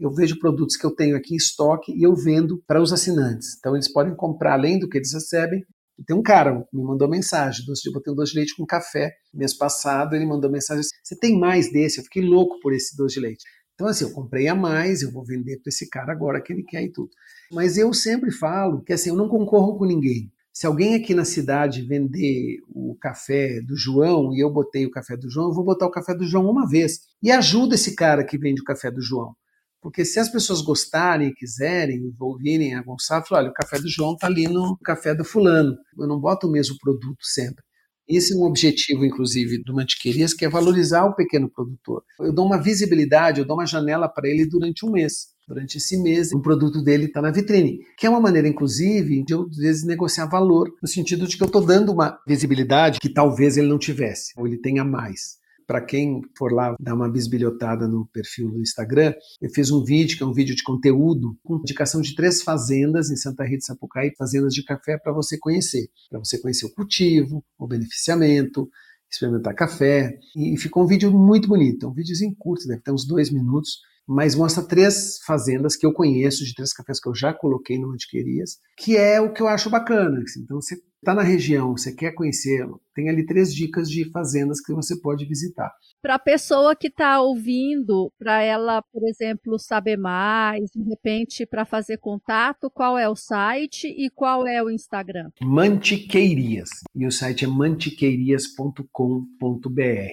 Eu 0.00 0.10
vejo 0.12 0.38
produtos 0.38 0.76
que 0.76 0.86
eu 0.86 0.90
tenho 0.90 1.16
aqui 1.16 1.34
em 1.34 1.36
estoque 1.36 1.92
e 1.92 2.02
eu 2.02 2.14
vendo 2.14 2.62
para 2.66 2.80
os 2.80 2.92
assinantes. 2.92 3.56
Então, 3.58 3.76
eles 3.76 3.92
podem 3.92 4.16
comprar, 4.16 4.54
além 4.54 4.78
do 4.78 4.88
que 4.88 4.96
eles 4.96 5.12
recebem, 5.12 5.62
tem 6.06 6.16
um 6.16 6.22
cara 6.22 6.66
me 6.72 6.82
mandou 6.82 7.08
mensagem, 7.08 7.64
doce 7.66 7.82
de, 7.82 7.92
botei 7.92 8.12
um 8.12 8.16
doce 8.16 8.32
de 8.32 8.38
leite 8.38 8.56
com 8.56 8.64
café 8.64 9.12
mês 9.34 9.54
passado, 9.54 10.16
ele 10.16 10.26
mandou 10.26 10.50
mensagem, 10.50 10.82
você 11.02 11.16
tem 11.16 11.38
mais 11.38 11.70
desse? 11.70 11.98
Eu 11.98 12.04
fiquei 12.04 12.22
louco 12.22 12.58
por 12.60 12.72
esse 12.72 12.96
doce 12.96 13.16
de 13.16 13.20
leite. 13.20 13.44
Então 13.74 13.86
assim, 13.86 14.04
eu 14.04 14.12
comprei 14.12 14.48
a 14.48 14.54
mais, 14.54 15.02
eu 15.02 15.10
vou 15.10 15.24
vender 15.24 15.58
para 15.58 15.68
esse 15.68 15.88
cara 15.88 16.12
agora 16.12 16.40
que 16.40 16.52
ele 16.52 16.62
quer 16.62 16.82
e 16.82 16.92
tudo. 16.92 17.10
Mas 17.52 17.76
eu 17.76 17.92
sempre 17.92 18.30
falo 18.30 18.82
que 18.82 18.92
assim, 18.92 19.10
eu 19.10 19.16
não 19.16 19.28
concorro 19.28 19.76
com 19.76 19.84
ninguém. 19.84 20.30
Se 20.52 20.66
alguém 20.66 20.94
aqui 20.94 21.14
na 21.14 21.24
cidade 21.24 21.82
vender 21.82 22.58
o 22.68 22.96
café 23.00 23.60
do 23.60 23.76
João 23.76 24.34
e 24.34 24.40
eu 24.40 24.50
botei 24.50 24.84
o 24.84 24.90
café 24.90 25.16
do 25.16 25.30
João, 25.30 25.48
eu 25.48 25.54
vou 25.54 25.64
botar 25.64 25.86
o 25.86 25.90
café 25.90 26.14
do 26.14 26.26
João 26.26 26.50
uma 26.50 26.68
vez. 26.68 27.00
E 27.22 27.30
ajuda 27.30 27.76
esse 27.76 27.94
cara 27.94 28.24
que 28.24 28.36
vende 28.36 28.60
o 28.60 28.64
café 28.64 28.90
do 28.90 29.00
João. 29.00 29.34
Porque 29.80 30.04
se 30.04 30.18
as 30.18 30.28
pessoas 30.28 30.60
gostarem, 30.60 31.32
quiserem, 31.32 32.12
ouvirem 32.18 32.74
a 32.74 32.82
Gonçalo, 32.82 33.24
falar, 33.26 33.42
olha, 33.42 33.50
o 33.50 33.54
café 33.54 33.78
do 33.78 33.88
João 33.88 34.12
está 34.12 34.26
ali 34.26 34.46
no 34.46 34.76
café 34.84 35.14
do 35.14 35.24
fulano. 35.24 35.76
Eu 35.98 36.06
não 36.06 36.20
boto 36.20 36.46
o 36.46 36.50
mesmo 36.50 36.76
produto 36.78 37.22
sempre. 37.22 37.64
Esse 38.10 38.34
é 38.34 38.36
um 38.36 38.42
objetivo, 38.42 39.04
inclusive, 39.04 39.62
do 39.62 39.72
Mantiquerias, 39.72 40.34
que 40.34 40.44
é 40.44 40.48
valorizar 40.48 41.04
o 41.04 41.14
pequeno 41.14 41.48
produtor. 41.48 42.02
Eu 42.18 42.32
dou 42.32 42.44
uma 42.44 42.60
visibilidade, 42.60 43.38
eu 43.38 43.46
dou 43.46 43.56
uma 43.56 43.66
janela 43.66 44.08
para 44.08 44.28
ele 44.28 44.44
durante 44.46 44.84
um 44.84 44.90
mês. 44.90 45.28
Durante 45.46 45.78
esse 45.78 45.96
mês, 45.96 46.32
o 46.32 46.42
produto 46.42 46.82
dele 46.82 47.04
está 47.04 47.22
na 47.22 47.30
vitrine. 47.30 47.78
Que 47.96 48.06
é 48.06 48.10
uma 48.10 48.20
maneira, 48.20 48.48
inclusive, 48.48 49.24
de 49.24 49.32
eu, 49.32 49.46
às 49.48 49.56
vezes, 49.56 49.86
negociar 49.86 50.26
valor, 50.26 50.68
no 50.82 50.88
sentido 50.88 51.24
de 51.26 51.36
que 51.36 51.42
eu 51.42 51.46
estou 51.46 51.64
dando 51.64 51.92
uma 51.92 52.18
visibilidade 52.26 52.98
que 52.98 53.08
talvez 53.08 53.56
ele 53.56 53.68
não 53.68 53.78
tivesse, 53.78 54.32
ou 54.36 54.44
ele 54.44 54.58
tenha 54.58 54.84
mais. 54.84 55.39
Para 55.70 55.80
quem 55.80 56.20
for 56.36 56.52
lá 56.52 56.74
dar 56.80 56.96
uma 56.96 57.08
bisbilhotada 57.08 57.86
no 57.86 58.04
perfil 58.06 58.50
do 58.50 58.60
Instagram, 58.60 59.14
eu 59.40 59.48
fiz 59.50 59.70
um 59.70 59.84
vídeo, 59.84 60.16
que 60.16 60.22
é 60.24 60.26
um 60.26 60.32
vídeo 60.32 60.56
de 60.56 60.64
conteúdo, 60.64 61.38
com 61.44 61.58
indicação 61.58 62.00
de 62.00 62.12
três 62.16 62.42
fazendas 62.42 63.08
em 63.08 63.14
Santa 63.14 63.44
Rita, 63.44 63.66
Sapucaí, 63.66 64.12
fazendas 64.18 64.52
de 64.52 64.64
café 64.64 64.98
para 64.98 65.12
você 65.12 65.38
conhecer. 65.38 65.88
Para 66.10 66.18
você 66.18 66.40
conhecer 66.40 66.66
o 66.66 66.74
cultivo, 66.74 67.44
o 67.56 67.68
beneficiamento, 67.68 68.68
experimentar 69.08 69.54
café. 69.54 70.18
E 70.34 70.58
ficou 70.58 70.82
um 70.82 70.88
vídeo 70.88 71.12
muito 71.12 71.46
bonito, 71.46 71.86
é 71.86 71.88
um 71.88 71.94
videozinho 71.94 72.34
curto, 72.36 72.66
deve 72.66 72.82
ter 72.82 72.90
uns 72.90 73.06
dois 73.06 73.30
minutos, 73.30 73.78
mas 74.10 74.34
mostra 74.34 74.66
três 74.66 75.20
fazendas 75.24 75.76
que 75.76 75.86
eu 75.86 75.92
conheço, 75.92 76.44
de 76.44 76.52
três 76.52 76.72
cafés 76.72 77.00
que 77.00 77.08
eu 77.08 77.14
já 77.14 77.32
coloquei 77.32 77.78
no 77.78 77.92
Antiquerias, 77.92 78.58
que 78.76 78.96
é 78.96 79.20
o 79.20 79.32
que 79.32 79.40
eu 79.40 79.46
acho 79.46 79.70
bacana. 79.70 80.20
Assim. 80.20 80.40
Então, 80.40 80.60
você 80.60 80.74
está 80.96 81.14
na 81.14 81.22
região, 81.22 81.76
você 81.76 81.94
quer 81.94 82.12
conhecê-lo, 82.12 82.80
tem 82.92 83.08
ali 83.08 83.24
três 83.24 83.54
dicas 83.54 83.88
de 83.88 84.10
fazendas 84.10 84.60
que 84.60 84.74
você 84.74 85.00
pode 85.00 85.24
visitar. 85.26 85.70
Para 86.02 86.16
a 86.16 86.18
pessoa 86.18 86.74
que 86.74 86.88
está 86.88 87.20
ouvindo, 87.20 88.12
para 88.18 88.42
ela, 88.42 88.82
por 88.92 89.08
exemplo, 89.08 89.56
saber 89.60 89.96
mais, 89.96 90.68
de 90.74 90.82
repente, 90.82 91.46
para 91.46 91.64
fazer 91.64 91.98
contato, 91.98 92.68
qual 92.68 92.98
é 92.98 93.08
o 93.08 93.14
site 93.14 93.86
e 93.86 94.10
qual 94.10 94.44
é 94.44 94.60
o 94.60 94.68
Instagram? 94.68 95.30
Mantiqueirias. 95.40 96.70
E 96.96 97.06
o 97.06 97.12
site 97.12 97.44
é 97.44 97.48
mantiqueirias.com.br. 97.48 100.10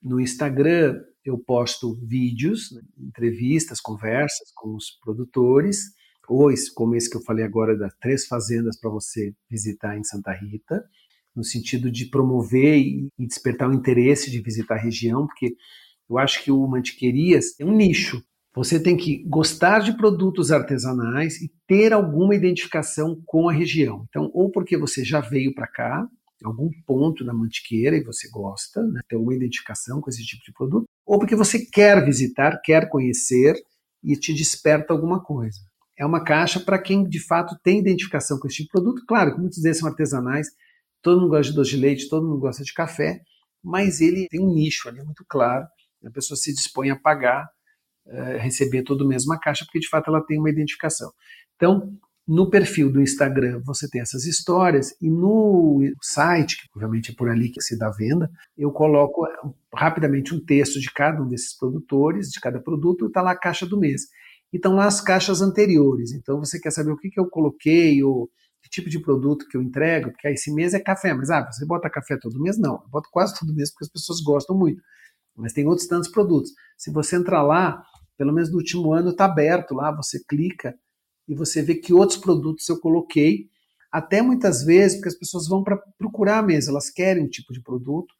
No 0.00 0.20
Instagram, 0.20 1.00
eu 1.24 1.38
posto 1.38 1.94
vídeos, 2.04 2.72
né, 2.72 2.82
entrevistas, 2.98 3.80
conversas 3.80 4.50
com 4.54 4.74
os 4.74 4.90
produtores, 5.02 5.92
ou 6.28 6.50
como 6.74 6.94
esse 6.94 7.10
que 7.10 7.16
eu 7.16 7.22
falei 7.22 7.44
agora, 7.44 7.76
das 7.76 7.92
três 8.00 8.26
fazendas 8.26 8.78
para 8.78 8.90
você 8.90 9.34
visitar 9.50 9.98
em 9.98 10.04
Santa 10.04 10.32
Rita, 10.32 10.82
no 11.34 11.44
sentido 11.44 11.90
de 11.90 12.06
promover 12.06 12.78
e 12.78 13.08
despertar 13.18 13.68
o 13.68 13.74
interesse 13.74 14.30
de 14.30 14.40
visitar 14.40 14.76
a 14.76 14.82
região, 14.82 15.26
porque 15.26 15.54
eu 16.08 16.18
acho 16.18 16.42
que 16.42 16.50
o 16.50 16.66
Mantiquerias 16.66 17.58
é 17.58 17.64
um 17.64 17.74
nicho. 17.74 18.22
Você 18.54 18.78
tem 18.78 18.96
que 18.96 19.24
gostar 19.24 19.78
de 19.78 19.96
produtos 19.96 20.52
artesanais 20.52 21.40
e 21.40 21.50
ter 21.66 21.92
alguma 21.92 22.34
identificação 22.34 23.20
com 23.24 23.48
a 23.48 23.52
região. 23.52 24.04
Então, 24.08 24.30
ou 24.34 24.50
porque 24.50 24.76
você 24.76 25.02
já 25.02 25.20
veio 25.20 25.54
para 25.54 25.66
cá, 25.66 26.06
algum 26.44 26.68
ponto 26.86 27.24
da 27.24 27.32
mantiqueira 27.32 27.96
e 27.96 28.02
você 28.02 28.28
gosta, 28.28 28.82
né, 28.82 29.00
ter 29.08 29.16
uma 29.16 29.34
identificação 29.34 30.00
com 30.00 30.10
esse 30.10 30.24
tipo 30.24 30.42
de 30.44 30.52
produto, 30.52 30.86
ou 31.06 31.18
porque 31.18 31.36
você 31.36 31.64
quer 31.66 32.04
visitar, 32.04 32.60
quer 32.62 32.88
conhecer 32.88 33.54
e 34.02 34.16
te 34.16 34.32
desperta 34.32 34.92
alguma 34.92 35.22
coisa. 35.22 35.58
É 35.98 36.06
uma 36.06 36.24
caixa 36.24 36.58
para 36.58 36.80
quem 36.80 37.04
de 37.04 37.20
fato 37.24 37.56
tem 37.62 37.78
identificação 37.78 38.38
com 38.38 38.46
esse 38.46 38.56
tipo 38.56 38.68
de 38.68 38.72
produto. 38.72 39.06
Claro 39.06 39.34
que 39.34 39.40
muitos 39.40 39.60
deles 39.60 39.78
são 39.78 39.88
artesanais, 39.88 40.48
todo 41.02 41.20
mundo 41.20 41.30
gosta 41.30 41.50
de 41.50 41.56
doce 41.56 41.70
de 41.70 41.76
leite, 41.76 42.08
todo 42.08 42.26
mundo 42.26 42.40
gosta 42.40 42.64
de 42.64 42.72
café, 42.72 43.20
mas 43.62 44.00
ele 44.00 44.26
tem 44.28 44.40
um 44.40 44.52
nicho 44.52 44.88
ali 44.88 45.02
muito 45.02 45.24
claro. 45.28 45.66
A 46.04 46.10
pessoa 46.10 46.36
se 46.36 46.52
dispõe 46.52 46.90
a 46.90 46.98
pagar, 46.98 47.46
uh, 48.06 48.38
receber 48.38 48.82
todo 48.82 49.06
mês 49.06 49.24
uma 49.24 49.38
caixa, 49.38 49.64
porque 49.64 49.78
de 49.78 49.88
fato 49.88 50.08
ela 50.08 50.24
tem 50.24 50.38
uma 50.38 50.50
identificação. 50.50 51.12
Então, 51.54 51.96
no 52.26 52.48
perfil 52.48 52.90
do 52.90 53.00
Instagram 53.00 53.60
você 53.64 53.88
tem 53.88 54.00
essas 54.00 54.24
histórias 54.24 54.94
e 55.00 55.10
no 55.10 55.80
site, 56.00 56.56
que 56.56 56.68
obviamente 56.74 57.10
é 57.10 57.14
por 57.14 57.28
ali 57.28 57.50
que 57.50 57.60
se 57.60 57.76
dá 57.76 57.90
venda, 57.90 58.30
eu 58.56 58.70
coloco 58.70 59.26
eh, 59.26 59.30
rapidamente 59.74 60.34
um 60.34 60.44
texto 60.44 60.78
de 60.78 60.90
cada 60.92 61.20
um 61.22 61.28
desses 61.28 61.56
produtores, 61.56 62.28
de 62.28 62.40
cada 62.40 62.60
produto, 62.60 63.06
está 63.06 63.22
lá 63.22 63.32
a 63.32 63.38
caixa 63.38 63.66
do 63.66 63.78
mês. 63.78 64.02
E 64.52 64.56
estão 64.56 64.74
lá 64.74 64.86
as 64.86 65.00
caixas 65.00 65.40
anteriores. 65.40 66.12
Então 66.12 66.38
você 66.38 66.60
quer 66.60 66.70
saber 66.70 66.92
o 66.92 66.96
que, 66.96 67.10
que 67.10 67.18
eu 67.18 67.28
coloquei, 67.28 68.02
ou 68.04 68.28
que 68.62 68.70
tipo 68.70 68.88
de 68.88 69.00
produto 69.00 69.46
que 69.48 69.56
eu 69.56 69.62
entrego, 69.62 70.10
porque 70.12 70.28
ah, 70.28 70.30
esse 70.30 70.52
mês 70.54 70.74
é 70.74 70.78
café, 70.78 71.12
mas 71.14 71.30
ah, 71.30 71.50
você 71.50 71.66
bota 71.66 71.90
café 71.90 72.16
todo 72.16 72.40
mês? 72.40 72.56
Não, 72.58 72.74
eu 72.74 72.88
boto 72.88 73.08
quase 73.10 73.38
todo 73.38 73.54
mês 73.54 73.70
porque 73.70 73.84
as 73.84 73.90
pessoas 73.90 74.20
gostam 74.20 74.56
muito. 74.56 74.80
Mas 75.36 75.52
tem 75.52 75.66
outros 75.66 75.88
tantos 75.88 76.08
produtos. 76.08 76.52
Se 76.76 76.92
você 76.92 77.16
entrar 77.16 77.42
lá, 77.42 77.82
pelo 78.16 78.32
menos 78.32 78.50
no 78.50 78.58
último 78.58 78.92
ano 78.92 79.10
está 79.10 79.24
aberto 79.24 79.74
lá, 79.74 79.90
você 79.90 80.22
clica 80.28 80.74
e 81.32 81.34
você 81.34 81.62
vê 81.62 81.74
que 81.74 81.94
outros 81.94 82.18
produtos 82.18 82.68
eu 82.68 82.78
coloquei, 82.78 83.48
até 83.90 84.22
muitas 84.22 84.62
vezes, 84.64 84.96
porque 84.96 85.08
as 85.08 85.18
pessoas 85.18 85.48
vão 85.48 85.62
para 85.62 85.76
procurar 85.98 86.42
mesmo, 86.42 86.70
elas 86.70 86.90
querem 86.90 87.24
um 87.24 87.28
tipo 87.28 87.52
de 87.52 87.62
produto, 87.62 88.14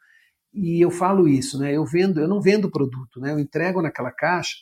e 0.52 0.84
eu 0.84 0.90
falo 0.90 1.28
isso, 1.28 1.58
né? 1.58 1.74
Eu 1.74 1.84
vendo, 1.84 2.20
eu 2.20 2.28
não 2.28 2.40
vendo 2.40 2.70
produto, 2.70 3.20
né? 3.20 3.32
Eu 3.32 3.38
entrego 3.38 3.80
naquela 3.80 4.10
caixa, 4.10 4.54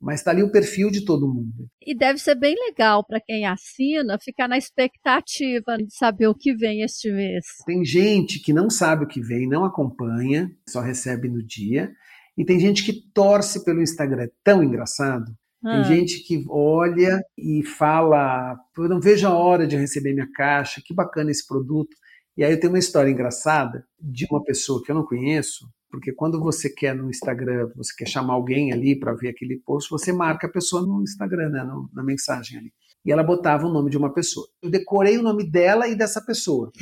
mas 0.00 0.20
está 0.20 0.30
ali 0.30 0.42
o 0.42 0.52
perfil 0.52 0.90
de 0.90 1.04
todo 1.04 1.32
mundo. 1.32 1.68
E 1.84 1.96
deve 1.96 2.18
ser 2.18 2.36
bem 2.36 2.54
legal 2.68 3.04
para 3.04 3.20
quem 3.20 3.46
assina 3.46 4.18
ficar 4.20 4.48
na 4.48 4.58
expectativa 4.58 5.76
de 5.78 5.94
saber 5.94 6.28
o 6.28 6.34
que 6.34 6.54
vem 6.54 6.82
este 6.82 7.10
mês. 7.10 7.44
Tem 7.66 7.84
gente 7.84 8.40
que 8.40 8.52
não 8.52 8.70
sabe 8.70 9.04
o 9.04 9.08
que 9.08 9.20
vem, 9.20 9.48
não 9.48 9.64
acompanha, 9.64 10.50
só 10.68 10.80
recebe 10.80 11.28
no 11.28 11.44
dia. 11.44 11.92
E 12.36 12.44
tem 12.44 12.58
gente 12.58 12.84
que 12.84 12.92
torce 13.12 13.64
pelo 13.64 13.82
Instagram. 13.82 14.24
É 14.24 14.30
tão 14.42 14.62
engraçado. 14.62 15.32
Tem 15.62 15.70
ah. 15.70 15.82
gente 15.84 16.20
que 16.20 16.44
olha 16.48 17.22
e 17.38 17.62
fala: 17.62 18.58
eu 18.76 18.88
não 18.88 19.00
vejo 19.00 19.28
a 19.28 19.34
hora 19.34 19.66
de 19.66 19.76
receber 19.76 20.12
minha 20.12 20.30
caixa, 20.32 20.82
que 20.84 20.92
bacana 20.92 21.30
esse 21.30 21.46
produto. 21.46 21.96
E 22.36 22.42
aí 22.42 22.52
eu 22.52 22.58
tenho 22.58 22.72
uma 22.72 22.78
história 22.78 23.10
engraçada 23.10 23.86
de 24.00 24.26
uma 24.30 24.42
pessoa 24.42 24.82
que 24.82 24.90
eu 24.90 24.94
não 24.94 25.04
conheço, 25.04 25.68
Porque 25.90 26.12
quando 26.12 26.40
você 26.40 26.70
quer 26.70 26.94
no 26.94 27.10
Instagram, 27.10 27.70
você 27.76 27.94
quer 27.96 28.08
chamar 28.08 28.32
alguém 28.32 28.72
ali 28.72 28.98
para 28.98 29.12
ver 29.12 29.28
aquele 29.28 29.58
post, 29.58 29.90
você 29.90 30.12
marca 30.12 30.46
a 30.46 30.50
pessoa 30.50 30.82
no 30.82 31.02
Instagram, 31.02 31.50
né, 31.50 31.62
no, 31.62 31.88
na 31.92 32.02
mensagem 32.02 32.58
ali. 32.58 32.72
E 33.04 33.12
ela 33.12 33.22
botava 33.22 33.66
o 33.66 33.72
nome 33.72 33.90
de 33.90 33.98
uma 33.98 34.12
pessoa. 34.12 34.46
Eu 34.62 34.70
decorei 34.70 35.18
o 35.18 35.22
nome 35.22 35.48
dela 35.48 35.86
e 35.86 35.94
dessa 35.94 36.20
pessoa. 36.24 36.72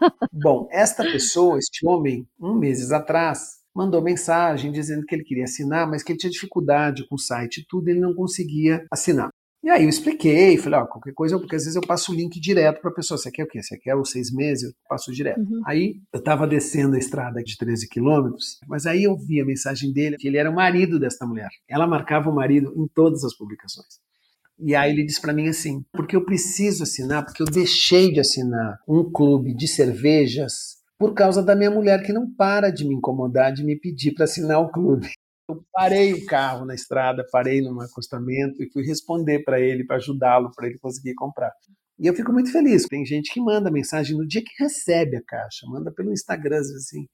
Bom, 0.32 0.66
esta 0.72 1.04
pessoa, 1.04 1.58
este 1.58 1.86
homem, 1.86 2.26
um 2.40 2.54
meses 2.54 2.90
atrás, 2.90 3.63
mandou 3.74 4.02
mensagem 4.02 4.70
dizendo 4.70 5.04
que 5.04 5.14
ele 5.14 5.24
queria 5.24 5.44
assinar, 5.44 5.88
mas 5.88 6.02
que 6.02 6.12
ele 6.12 6.18
tinha 6.18 6.30
dificuldade 6.30 7.06
com 7.08 7.16
o 7.16 7.18
site 7.18 7.58
e 7.58 7.66
tudo, 7.66 7.88
ele 7.88 8.00
não 8.00 8.14
conseguia 8.14 8.86
assinar. 8.90 9.30
E 9.64 9.70
aí 9.70 9.84
eu 9.84 9.88
expliquei, 9.88 10.58
falei, 10.58 10.80
ó, 10.80 10.84
qualquer 10.84 11.14
coisa, 11.14 11.38
porque 11.38 11.56
às 11.56 11.62
vezes 11.62 11.74
eu 11.74 11.80
passo 11.80 12.12
o 12.12 12.14
link 12.14 12.38
direto 12.38 12.82
para 12.82 12.90
a 12.90 12.94
pessoa. 12.94 13.16
Você 13.16 13.30
quer 13.30 13.44
o 13.44 13.48
quê? 13.48 13.62
Você 13.62 13.78
quer 13.78 13.96
os 13.96 14.10
seis 14.10 14.30
meses? 14.30 14.64
Eu 14.64 14.72
passo 14.86 15.10
direto. 15.10 15.40
Uhum. 15.40 15.62
Aí 15.64 15.94
eu 16.12 16.18
estava 16.18 16.46
descendo 16.46 16.96
a 16.96 16.98
estrada 16.98 17.42
de 17.42 17.56
13 17.56 17.88
quilômetros, 17.88 18.58
mas 18.68 18.84
aí 18.84 19.04
eu 19.04 19.16
vi 19.16 19.40
a 19.40 19.44
mensagem 19.44 19.90
dele, 19.90 20.18
que 20.18 20.28
ele 20.28 20.36
era 20.36 20.50
o 20.50 20.54
marido 20.54 21.00
desta 21.00 21.24
mulher. 21.24 21.48
Ela 21.66 21.86
marcava 21.86 22.28
o 22.28 22.34
marido 22.34 22.74
em 22.76 22.86
todas 22.88 23.24
as 23.24 23.34
publicações. 23.34 24.04
E 24.58 24.74
aí 24.74 24.92
ele 24.92 25.02
disse 25.02 25.20
para 25.20 25.32
mim 25.32 25.48
assim, 25.48 25.82
porque 25.92 26.14
eu 26.14 26.26
preciso 26.26 26.82
assinar, 26.82 27.24
porque 27.24 27.42
eu 27.42 27.46
deixei 27.46 28.12
de 28.12 28.20
assinar 28.20 28.78
um 28.86 29.10
clube 29.10 29.54
de 29.54 29.66
cervejas 29.66 30.73
por 30.98 31.14
causa 31.14 31.42
da 31.42 31.54
minha 31.54 31.70
mulher 31.70 32.02
que 32.02 32.12
não 32.12 32.32
para 32.34 32.70
de 32.70 32.86
me 32.86 32.94
incomodar, 32.94 33.52
de 33.52 33.64
me 33.64 33.78
pedir 33.78 34.12
para 34.14 34.24
assinar 34.24 34.60
o 34.60 34.70
clube. 34.70 35.08
Eu 35.48 35.62
parei 35.72 36.14
o 36.14 36.24
carro 36.24 36.64
na 36.64 36.74
estrada, 36.74 37.26
parei 37.30 37.60
num 37.60 37.80
acostamento 37.80 38.62
e 38.62 38.70
fui 38.70 38.82
responder 38.82 39.44
para 39.44 39.60
ele, 39.60 39.84
para 39.84 39.96
ajudá-lo, 39.96 40.50
para 40.54 40.66
ele 40.66 40.78
conseguir 40.78 41.14
comprar. 41.14 41.52
E 41.98 42.06
eu 42.06 42.14
fico 42.14 42.32
muito 42.32 42.50
feliz. 42.50 42.86
Tem 42.86 43.04
gente 43.04 43.32
que 43.32 43.40
manda 43.40 43.70
mensagem 43.70 44.16
no 44.16 44.26
dia 44.26 44.42
que 44.42 44.62
recebe 44.62 45.16
a 45.16 45.22
caixa, 45.22 45.66
manda 45.66 45.92
pelo 45.92 46.12
Instagram 46.12 46.58
assim, 46.58 47.06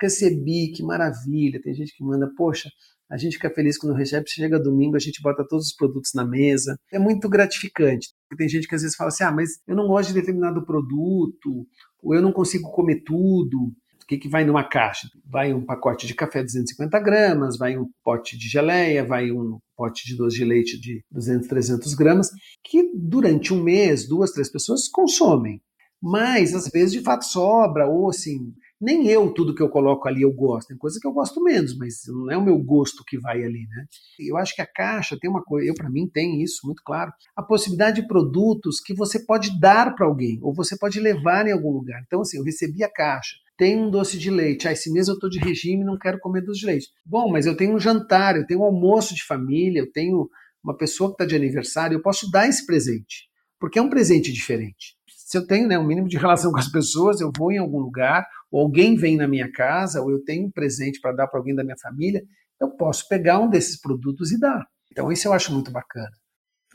recebi, 0.00 0.72
que 0.72 0.82
maravilha. 0.82 1.60
Tem 1.60 1.74
gente 1.74 1.96
que 1.96 2.04
manda, 2.04 2.30
poxa, 2.36 2.70
a 3.10 3.16
gente 3.16 3.34
fica 3.34 3.50
feliz 3.50 3.76
quando 3.76 3.94
recebe, 3.94 4.24
chega 4.28 4.58
domingo, 4.58 4.96
a 4.96 5.00
gente 5.00 5.20
bota 5.20 5.46
todos 5.46 5.66
os 5.66 5.74
produtos 5.74 6.12
na 6.14 6.24
mesa. 6.24 6.78
É 6.90 6.98
muito 6.98 7.28
gratificante. 7.28 8.08
Tem 8.38 8.48
gente 8.48 8.66
que 8.66 8.74
às 8.74 8.82
vezes 8.82 8.96
fala 8.96 9.08
assim: 9.08 9.24
ah, 9.24 9.32
mas 9.32 9.60
eu 9.66 9.76
não 9.76 9.86
gosto 9.86 10.08
de 10.08 10.14
determinado 10.14 10.64
produto, 10.64 11.66
ou 12.02 12.14
eu 12.14 12.22
não 12.22 12.32
consigo 12.32 12.70
comer 12.70 13.02
tudo. 13.04 13.72
O 14.02 14.06
que, 14.06 14.18
que 14.18 14.28
vai 14.28 14.44
numa 14.44 14.64
caixa? 14.64 15.08
Vai 15.24 15.54
um 15.54 15.64
pacote 15.64 16.06
de 16.06 16.14
café 16.14 16.40
de 16.40 16.46
250 16.46 16.98
gramas, 17.00 17.56
vai 17.56 17.78
um 17.78 17.88
pote 18.04 18.36
de 18.36 18.48
geleia, 18.48 19.04
vai 19.04 19.30
um 19.30 19.58
pote 19.76 20.06
de 20.06 20.16
doce 20.16 20.36
de 20.36 20.44
leite 20.44 20.80
de 20.80 21.02
200, 21.10 21.48
300 21.48 21.94
gramas, 21.94 22.30
que 22.64 22.90
durante 22.94 23.54
um 23.54 23.62
mês, 23.62 24.06
duas, 24.06 24.32
três 24.32 24.50
pessoas 24.50 24.88
consomem. 24.88 25.62
Mas, 26.02 26.52
às 26.52 26.68
vezes, 26.68 26.92
de 26.92 27.00
fato, 27.00 27.24
sobra, 27.24 27.86
ou 27.86 28.10
assim, 28.10 28.52
nem 28.82 29.06
eu, 29.06 29.32
tudo 29.32 29.54
que 29.54 29.62
eu 29.62 29.68
coloco 29.68 30.08
ali, 30.08 30.22
eu 30.22 30.32
gosto. 30.32 30.68
Tem 30.68 30.76
coisa 30.76 30.98
que 31.00 31.06
eu 31.06 31.12
gosto 31.12 31.40
menos, 31.40 31.76
mas 31.78 32.02
não 32.08 32.30
é 32.30 32.36
o 32.36 32.42
meu 32.42 32.58
gosto 32.58 33.04
que 33.06 33.16
vai 33.16 33.44
ali, 33.44 33.66
né? 33.68 33.86
Eu 34.18 34.36
acho 34.36 34.54
que 34.54 34.60
a 34.60 34.66
caixa 34.66 35.16
tem 35.18 35.30
uma 35.30 35.42
coisa, 35.42 35.68
eu 35.68 35.74
para 35.74 35.88
mim 35.88 36.10
tem 36.12 36.42
isso 36.42 36.66
muito 36.66 36.82
claro, 36.84 37.12
a 37.36 37.42
possibilidade 37.42 38.02
de 38.02 38.08
produtos 38.08 38.80
que 38.80 38.92
você 38.92 39.24
pode 39.24 39.58
dar 39.60 39.94
para 39.94 40.04
alguém, 40.04 40.40
ou 40.42 40.52
você 40.52 40.76
pode 40.76 40.98
levar 40.98 41.46
em 41.46 41.52
algum 41.52 41.70
lugar. 41.70 42.02
Então, 42.04 42.22
assim, 42.22 42.38
eu 42.38 42.44
recebi 42.44 42.82
a 42.82 42.92
caixa, 42.92 43.36
tem 43.56 43.78
um 43.78 43.88
doce 43.88 44.18
de 44.18 44.30
leite. 44.30 44.66
Ah, 44.66 44.72
esse 44.72 44.92
mês 44.92 45.06
eu 45.06 45.14
estou 45.14 45.30
de 45.30 45.38
regime 45.38 45.84
não 45.84 45.96
quero 45.96 46.18
comer 46.18 46.42
doce 46.42 46.60
de 46.60 46.66
leite. 46.66 46.88
Bom, 47.06 47.30
mas 47.30 47.46
eu 47.46 47.56
tenho 47.56 47.74
um 47.74 47.78
jantar, 47.78 48.36
eu 48.36 48.44
tenho 48.44 48.60
um 48.60 48.64
almoço 48.64 49.14
de 49.14 49.24
família, 49.24 49.78
eu 49.80 49.92
tenho 49.92 50.28
uma 50.62 50.76
pessoa 50.76 51.10
que 51.10 51.14
está 51.14 51.24
de 51.24 51.36
aniversário, 51.36 51.96
eu 51.96 52.02
posso 52.02 52.28
dar 52.30 52.48
esse 52.48 52.66
presente, 52.66 53.28
porque 53.60 53.78
é 53.78 53.82
um 53.82 53.90
presente 53.90 54.32
diferente. 54.32 54.96
Se 55.32 55.38
eu 55.38 55.46
tenho 55.46 55.66
né, 55.66 55.78
um 55.78 55.86
mínimo 55.86 56.10
de 56.10 56.18
relação 56.18 56.52
com 56.52 56.58
as 56.58 56.68
pessoas, 56.70 57.18
eu 57.18 57.32
vou 57.34 57.50
em 57.50 57.56
algum 57.56 57.78
lugar, 57.78 58.28
ou 58.50 58.60
alguém 58.60 58.96
vem 58.96 59.16
na 59.16 59.26
minha 59.26 59.50
casa, 59.50 60.02
ou 60.02 60.10
eu 60.10 60.22
tenho 60.22 60.46
um 60.46 60.50
presente 60.50 61.00
para 61.00 61.14
dar 61.14 61.26
para 61.26 61.40
alguém 61.40 61.54
da 61.54 61.64
minha 61.64 61.78
família, 61.80 62.20
eu 62.60 62.68
posso 62.76 63.08
pegar 63.08 63.38
um 63.38 63.48
desses 63.48 63.80
produtos 63.80 64.30
e 64.30 64.38
dar. 64.38 64.62
Então, 64.90 65.10
isso 65.10 65.26
eu 65.26 65.32
acho 65.32 65.50
muito 65.50 65.70
bacana. 65.70 66.10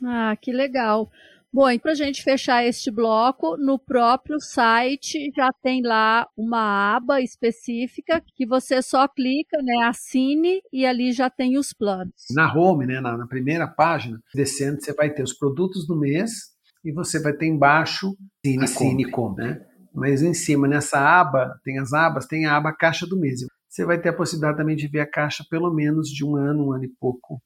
Ah, 0.04 0.34
que 0.42 0.50
legal. 0.50 1.08
Bom, 1.52 1.70
e 1.70 1.78
para 1.78 1.92
a 1.92 1.94
gente 1.94 2.20
fechar 2.20 2.64
este 2.64 2.90
bloco, 2.90 3.56
no 3.56 3.78
próprio 3.78 4.40
site 4.40 5.30
já 5.36 5.50
tem 5.62 5.80
lá 5.80 6.26
uma 6.36 6.96
aba 6.96 7.20
específica 7.20 8.20
que 8.34 8.44
você 8.44 8.82
só 8.82 9.06
clica, 9.06 9.56
né, 9.62 9.86
assine 9.86 10.60
e 10.72 10.84
ali 10.84 11.12
já 11.12 11.30
tem 11.30 11.56
os 11.56 11.72
planos. 11.72 12.24
Na 12.34 12.52
home, 12.52 12.86
né, 12.86 13.00
na, 13.00 13.16
na 13.16 13.26
primeira 13.28 13.68
página, 13.68 14.18
descendo, 14.34 14.82
você 14.82 14.92
vai 14.92 15.14
ter 15.14 15.22
os 15.22 15.32
produtos 15.32 15.86
do 15.86 15.96
mês 15.96 16.57
e 16.84 16.92
você 16.92 17.20
vai 17.20 17.32
ter 17.32 17.46
embaixo 17.46 18.16
Cine, 18.44 18.64
assine 18.64 19.10
com, 19.10 19.34
né? 19.34 19.60
Mas 19.94 20.22
em 20.22 20.34
cima, 20.34 20.68
nessa 20.68 20.98
aba, 20.98 21.58
tem 21.64 21.78
as 21.78 21.92
abas, 21.92 22.26
tem 22.26 22.46
a 22.46 22.56
aba 22.56 22.72
caixa 22.72 23.06
do 23.06 23.18
mês. 23.18 23.40
Você 23.68 23.84
vai 23.84 24.00
ter 24.00 24.10
a 24.10 24.12
possibilidade 24.12 24.58
também 24.58 24.76
de 24.76 24.88
ver 24.88 25.00
a 25.00 25.10
caixa 25.10 25.44
pelo 25.50 25.72
menos 25.72 26.08
de 26.08 26.24
um 26.24 26.36
ano, 26.36 26.68
um 26.68 26.72
ano 26.72 26.84
e 26.84 26.92
pouco. 27.00 27.40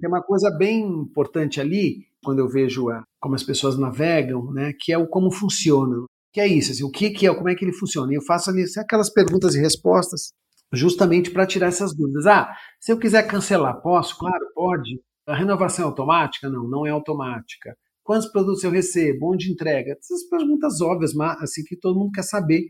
Tem 0.00 0.08
uma 0.08 0.22
coisa 0.22 0.50
bem 0.50 0.80
importante 0.80 1.60
ali, 1.60 2.06
quando 2.22 2.38
eu 2.38 2.48
vejo 2.48 2.88
a, 2.90 3.02
como 3.20 3.34
as 3.34 3.42
pessoas 3.42 3.78
navegam, 3.78 4.52
né, 4.52 4.72
que 4.78 4.92
é 4.92 4.98
o 4.98 5.06
como 5.06 5.30
funciona. 5.30 6.04
Que 6.32 6.40
é 6.40 6.46
isso, 6.46 6.72
assim, 6.72 6.84
o 6.84 6.90
que, 6.90 7.10
que 7.10 7.26
é, 7.26 7.34
como 7.34 7.48
é 7.48 7.54
que 7.54 7.64
ele 7.64 7.72
funciona. 7.72 8.12
E 8.12 8.16
eu 8.16 8.22
faço 8.22 8.50
ali 8.50 8.62
assim, 8.62 8.80
aquelas 8.80 9.10
perguntas 9.10 9.54
e 9.54 9.60
respostas 9.60 10.32
justamente 10.72 11.30
para 11.30 11.46
tirar 11.46 11.68
essas 11.68 11.94
dúvidas. 11.94 12.26
Ah, 12.26 12.54
se 12.80 12.92
eu 12.92 12.98
quiser 12.98 13.26
cancelar, 13.26 13.80
posso? 13.80 14.16
Claro, 14.18 14.44
pode. 14.54 15.00
A 15.26 15.34
renovação 15.34 15.84
é 15.84 15.88
automática? 15.88 16.48
Não, 16.48 16.68
não 16.68 16.86
é 16.86 16.90
automática. 16.90 17.74
Quantos 18.08 18.32
produtos 18.32 18.64
eu 18.64 18.70
recebo? 18.70 19.34
Onde 19.34 19.52
entrega? 19.52 19.94
Essas 20.00 20.26
perguntas 20.30 20.80
óbvias, 20.80 21.12
mas 21.12 21.42
assim 21.42 21.62
que 21.62 21.76
todo 21.76 21.98
mundo 21.98 22.10
quer 22.10 22.22
saber 22.22 22.62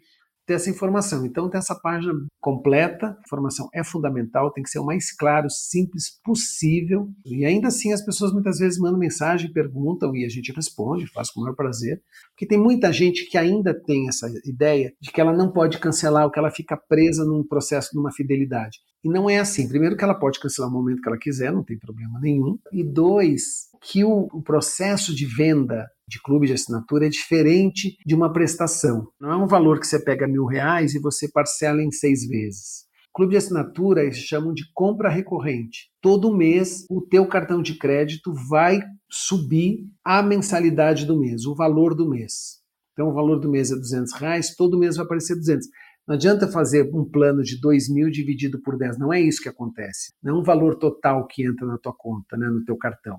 ter 0.44 0.54
essa 0.54 0.68
informação. 0.68 1.24
Então, 1.24 1.48
tem 1.48 1.58
essa 1.58 1.76
página 1.76 2.12
completa. 2.40 3.06
A 3.06 3.20
informação 3.24 3.68
é 3.72 3.84
fundamental, 3.84 4.50
tem 4.50 4.64
que 4.64 4.68
ser 4.68 4.80
o 4.80 4.84
mais 4.84 5.14
claro, 5.14 5.48
simples 5.48 6.10
possível. 6.24 7.08
E 7.24 7.44
ainda 7.44 7.68
assim, 7.68 7.92
as 7.92 8.04
pessoas 8.04 8.32
muitas 8.32 8.58
vezes 8.58 8.80
mandam 8.80 8.98
mensagem, 8.98 9.52
perguntam 9.52 10.12
e 10.16 10.24
a 10.24 10.28
gente 10.28 10.50
responde, 10.50 11.06
faz 11.06 11.30
com 11.30 11.38
o 11.38 11.44
maior 11.44 11.54
prazer. 11.54 12.02
Porque 12.30 12.44
tem 12.44 12.58
muita 12.58 12.92
gente 12.92 13.30
que 13.30 13.38
ainda 13.38 13.72
tem 13.72 14.08
essa 14.08 14.26
ideia 14.44 14.92
de 15.00 15.12
que 15.12 15.20
ela 15.20 15.32
não 15.32 15.52
pode 15.52 15.78
cancelar, 15.78 16.24
ou 16.24 16.32
que 16.32 16.38
ela 16.40 16.50
fica 16.50 16.76
presa 16.76 17.24
num 17.24 17.46
processo 17.46 17.90
de 17.92 17.98
uma 18.00 18.10
fidelidade. 18.10 18.78
E 19.04 19.08
não 19.08 19.30
é 19.30 19.38
assim. 19.38 19.68
Primeiro, 19.68 19.96
que 19.96 20.02
ela 20.02 20.18
pode 20.18 20.40
cancelar 20.40 20.68
no 20.68 20.76
momento 20.76 21.00
que 21.00 21.08
ela 21.08 21.18
quiser, 21.18 21.52
não 21.52 21.62
tem 21.62 21.78
problema 21.78 22.18
nenhum. 22.18 22.58
E 22.72 22.82
dois, 22.82 23.67
que 23.80 24.04
o, 24.04 24.42
processo 24.42 25.14
de 25.14 25.26
venda 25.26 25.86
de 26.06 26.20
clube 26.22 26.46
de 26.46 26.54
assinatura 26.54 27.06
é 27.06 27.08
diferente 27.10 27.96
de 28.04 28.14
uma 28.14 28.32
prestação. 28.32 29.08
Não 29.20 29.30
é 29.30 29.36
um 29.36 29.46
valor 29.46 29.78
que 29.78 29.86
você 29.86 30.02
pega 30.02 30.26
mil 30.26 30.46
reais 30.46 30.94
e 30.94 31.00
você 31.00 31.30
parcela 31.30 31.82
em 31.82 31.90
seis 31.90 32.26
vezes. 32.26 32.86
Clube 33.12 33.32
de 33.32 33.38
assinatura 33.38 34.02
eles 34.02 34.18
chamam 34.18 34.54
de 34.54 34.62
compra 34.72 35.08
recorrente. 35.08 35.90
Todo 36.00 36.36
mês 36.36 36.84
o 36.88 37.00
teu 37.00 37.26
cartão 37.26 37.60
de 37.60 37.76
crédito 37.76 38.32
vai 38.48 38.80
subir 39.10 39.86
a 40.04 40.22
mensalidade 40.22 41.04
do 41.04 41.18
mês, 41.18 41.44
o 41.44 41.54
valor 41.54 41.94
do 41.94 42.08
mês. 42.08 42.58
Então 42.92 43.08
o 43.08 43.14
valor 43.14 43.38
do 43.38 43.50
mês 43.50 43.70
é 43.70 43.76
200 43.76 44.12
reais, 44.14 44.54
todo 44.56 44.78
mês 44.78 44.96
vai 44.96 45.04
aparecer 45.04 45.34
200. 45.34 45.66
Não 46.06 46.14
adianta 46.14 46.48
fazer 46.48 46.90
um 46.94 47.04
plano 47.04 47.42
de 47.42 47.60
2 47.60 47.90
mil 47.90 48.10
dividido 48.10 48.60
por 48.62 48.78
10, 48.78 48.98
não 48.98 49.12
é 49.12 49.20
isso 49.20 49.42
que 49.42 49.48
acontece. 49.48 50.12
Não 50.22 50.36
é 50.36 50.40
um 50.40 50.42
valor 50.42 50.76
total 50.76 51.26
que 51.26 51.46
entra 51.46 51.66
na 51.66 51.76
tua 51.76 51.92
conta, 51.96 52.36
né, 52.36 52.48
no 52.48 52.64
teu 52.64 52.76
cartão. 52.76 53.18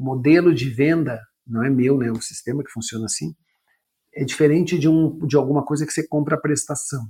O 0.00 0.02
modelo 0.02 0.54
de 0.54 0.70
venda 0.70 1.20
não 1.46 1.62
é 1.62 1.68
meu, 1.68 1.98
né? 1.98 2.10
O 2.10 2.22
sistema 2.22 2.64
que 2.64 2.70
funciona 2.70 3.04
assim 3.04 3.34
é 4.14 4.24
diferente 4.24 4.78
de, 4.78 4.88
um, 4.88 5.18
de 5.26 5.36
alguma 5.36 5.62
coisa 5.62 5.84
que 5.84 5.92
você 5.92 6.08
compra 6.08 6.36
a 6.36 6.40
prestação, 6.40 7.04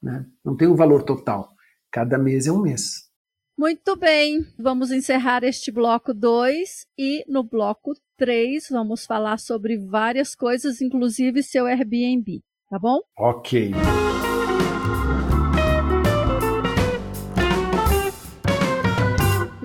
né? 0.00 0.24
Não 0.44 0.56
tem 0.56 0.68
um 0.68 0.76
valor 0.76 1.02
total. 1.02 1.52
Cada 1.90 2.16
mês 2.16 2.46
é 2.46 2.52
um 2.52 2.62
mês. 2.62 3.10
Muito 3.58 3.96
bem, 3.96 4.46
vamos 4.56 4.92
encerrar 4.92 5.42
este 5.42 5.72
bloco 5.72 6.14
2 6.14 6.86
e 6.96 7.24
no 7.26 7.42
bloco 7.42 7.94
3 8.16 8.68
vamos 8.70 9.04
falar 9.04 9.38
sobre 9.40 9.76
várias 9.76 10.36
coisas, 10.36 10.80
inclusive 10.80 11.42
seu 11.42 11.66
Airbnb, 11.66 12.42
tá 12.70 12.78
bom? 12.78 13.00
Ok. 13.18 13.72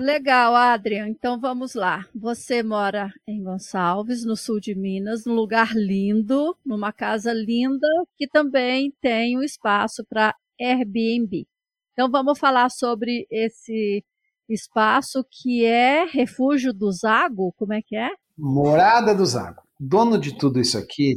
Legal, 0.06 0.54
Adrian. 0.54 1.08
Então 1.08 1.40
vamos 1.40 1.74
lá. 1.74 2.06
Você 2.14 2.62
mora 2.62 3.12
em 3.26 3.42
Gonçalves, 3.42 4.24
no 4.24 4.36
sul 4.36 4.60
de 4.60 4.72
Minas, 4.72 5.24
num 5.26 5.34
lugar 5.34 5.74
lindo, 5.74 6.56
numa 6.64 6.92
casa 6.92 7.32
linda, 7.32 7.88
que 8.16 8.28
também 8.28 8.94
tem 9.00 9.36
um 9.36 9.42
espaço 9.42 10.06
para 10.08 10.32
Airbnb. 10.60 11.44
Então 11.92 12.08
vamos 12.08 12.38
falar 12.38 12.70
sobre 12.70 13.26
esse 13.28 14.04
espaço 14.48 15.26
que 15.28 15.64
é 15.64 16.04
Refúgio 16.04 16.72
do 16.72 16.92
Zago, 16.92 17.52
como 17.56 17.72
é 17.72 17.82
que 17.82 17.96
é? 17.96 18.10
Morada 18.38 19.12
do 19.12 19.26
Zago. 19.26 19.62
Dono 19.80 20.20
de 20.20 20.38
tudo 20.38 20.60
isso 20.60 20.78
aqui 20.78 21.14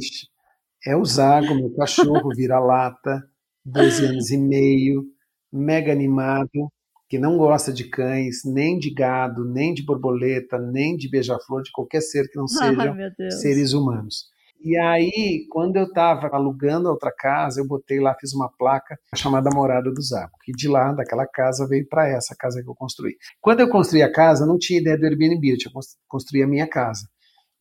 é 0.84 0.96
o 0.96 1.04
Zago, 1.04 1.54
meu 1.54 1.72
cachorro 1.76 2.30
vira-lata, 2.34 3.22
12 3.64 4.06
anos 4.06 4.30
e 4.32 4.36
meio, 4.36 5.04
mega 5.52 5.92
animado, 5.92 6.72
que 7.10 7.18
não 7.18 7.36
gosta 7.36 7.72
de 7.72 7.82
cães, 7.82 8.42
nem 8.44 8.78
de 8.78 8.88
gado, 8.88 9.44
nem 9.44 9.74
de 9.74 9.84
borboleta, 9.84 10.56
nem 10.56 10.96
de 10.96 11.10
beija-flor, 11.10 11.62
de 11.62 11.72
qualquer 11.72 12.00
ser 12.00 12.28
que 12.30 12.38
não 12.38 12.46
seja 12.48 12.94
seres 13.40 13.72
humanos. 13.72 14.30
E 14.62 14.78
aí, 14.78 15.46
quando 15.50 15.76
eu 15.76 15.84
estava 15.84 16.28
alugando 16.28 16.86
a 16.86 16.92
outra 16.92 17.10
casa, 17.10 17.60
eu 17.60 17.66
botei 17.66 17.98
lá, 17.98 18.14
fiz 18.20 18.32
uma 18.32 18.48
placa 18.48 18.96
chamada 19.16 19.50
Morada 19.52 19.90
do 19.90 20.00
Zago, 20.00 20.32
que 20.44 20.52
de 20.52 20.68
lá, 20.68 20.92
daquela 20.92 21.26
casa, 21.26 21.66
veio 21.66 21.88
para 21.88 22.06
essa 22.06 22.36
casa 22.38 22.62
que 22.62 22.68
eu 22.68 22.74
construí. 22.74 23.16
Quando 23.40 23.60
eu 23.60 23.68
construí 23.68 24.02
a 24.02 24.12
casa, 24.12 24.46
não 24.46 24.58
tinha 24.58 24.78
ideia 24.78 24.96
do 24.96 25.04
Airbnb, 25.04 25.50
eu 25.50 25.58
tinha 25.58 25.72
construído 26.06 26.44
a 26.44 26.48
minha 26.48 26.68
casa. 26.68 27.08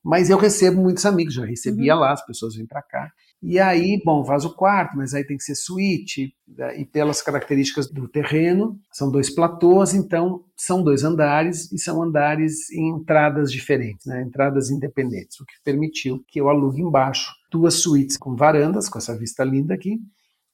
Mas 0.04 0.30
eu 0.30 0.38
recebo 0.38 0.82
muitos 0.82 1.06
amigos, 1.06 1.34
já 1.34 1.45
recebia 1.45 1.95
uhum. 1.95 2.02
lá, 2.02 2.12
as 2.12 2.24
pessoas 2.26 2.56
vêm 2.56 2.68
para 2.68 2.84
cá. 2.84 3.10
E 3.42 3.58
aí, 3.58 4.02
bom, 4.04 4.26
faz 4.26 4.44
o 4.44 4.54
quarto, 4.54 4.98
mas 4.98 5.14
aí 5.14 5.24
tem 5.24 5.38
que 5.38 5.44
ser 5.44 5.56
suíte, 5.56 6.34
né, 6.46 6.78
e 6.78 6.86
pelas 6.86 7.22
características 7.22 7.90
do 7.90 8.06
terreno, 8.06 8.78
são 8.92 9.10
dois 9.10 9.34
platôs, 9.34 9.94
então 9.94 10.44
são 10.58 10.84
dois 10.84 11.06
andares, 11.06 11.72
e 11.72 11.80
são 11.80 12.04
andares 12.04 12.70
em 12.70 12.90
entradas 12.90 13.50
diferentes, 13.50 14.06
né, 14.06 14.22
entradas 14.22 14.70
independentes, 14.70 15.40
o 15.40 15.46
que 15.46 15.54
permitiu 15.64 16.22
que 16.28 16.42
eu 16.42 16.50
alugue 16.50 16.82
embaixo 16.82 17.32
duas 17.50 17.76
suítes 17.76 18.18
com 18.18 18.36
varandas, 18.36 18.90
com 18.90 18.98
essa 18.98 19.18
vista 19.18 19.44
linda 19.46 19.74
aqui, 19.74 20.00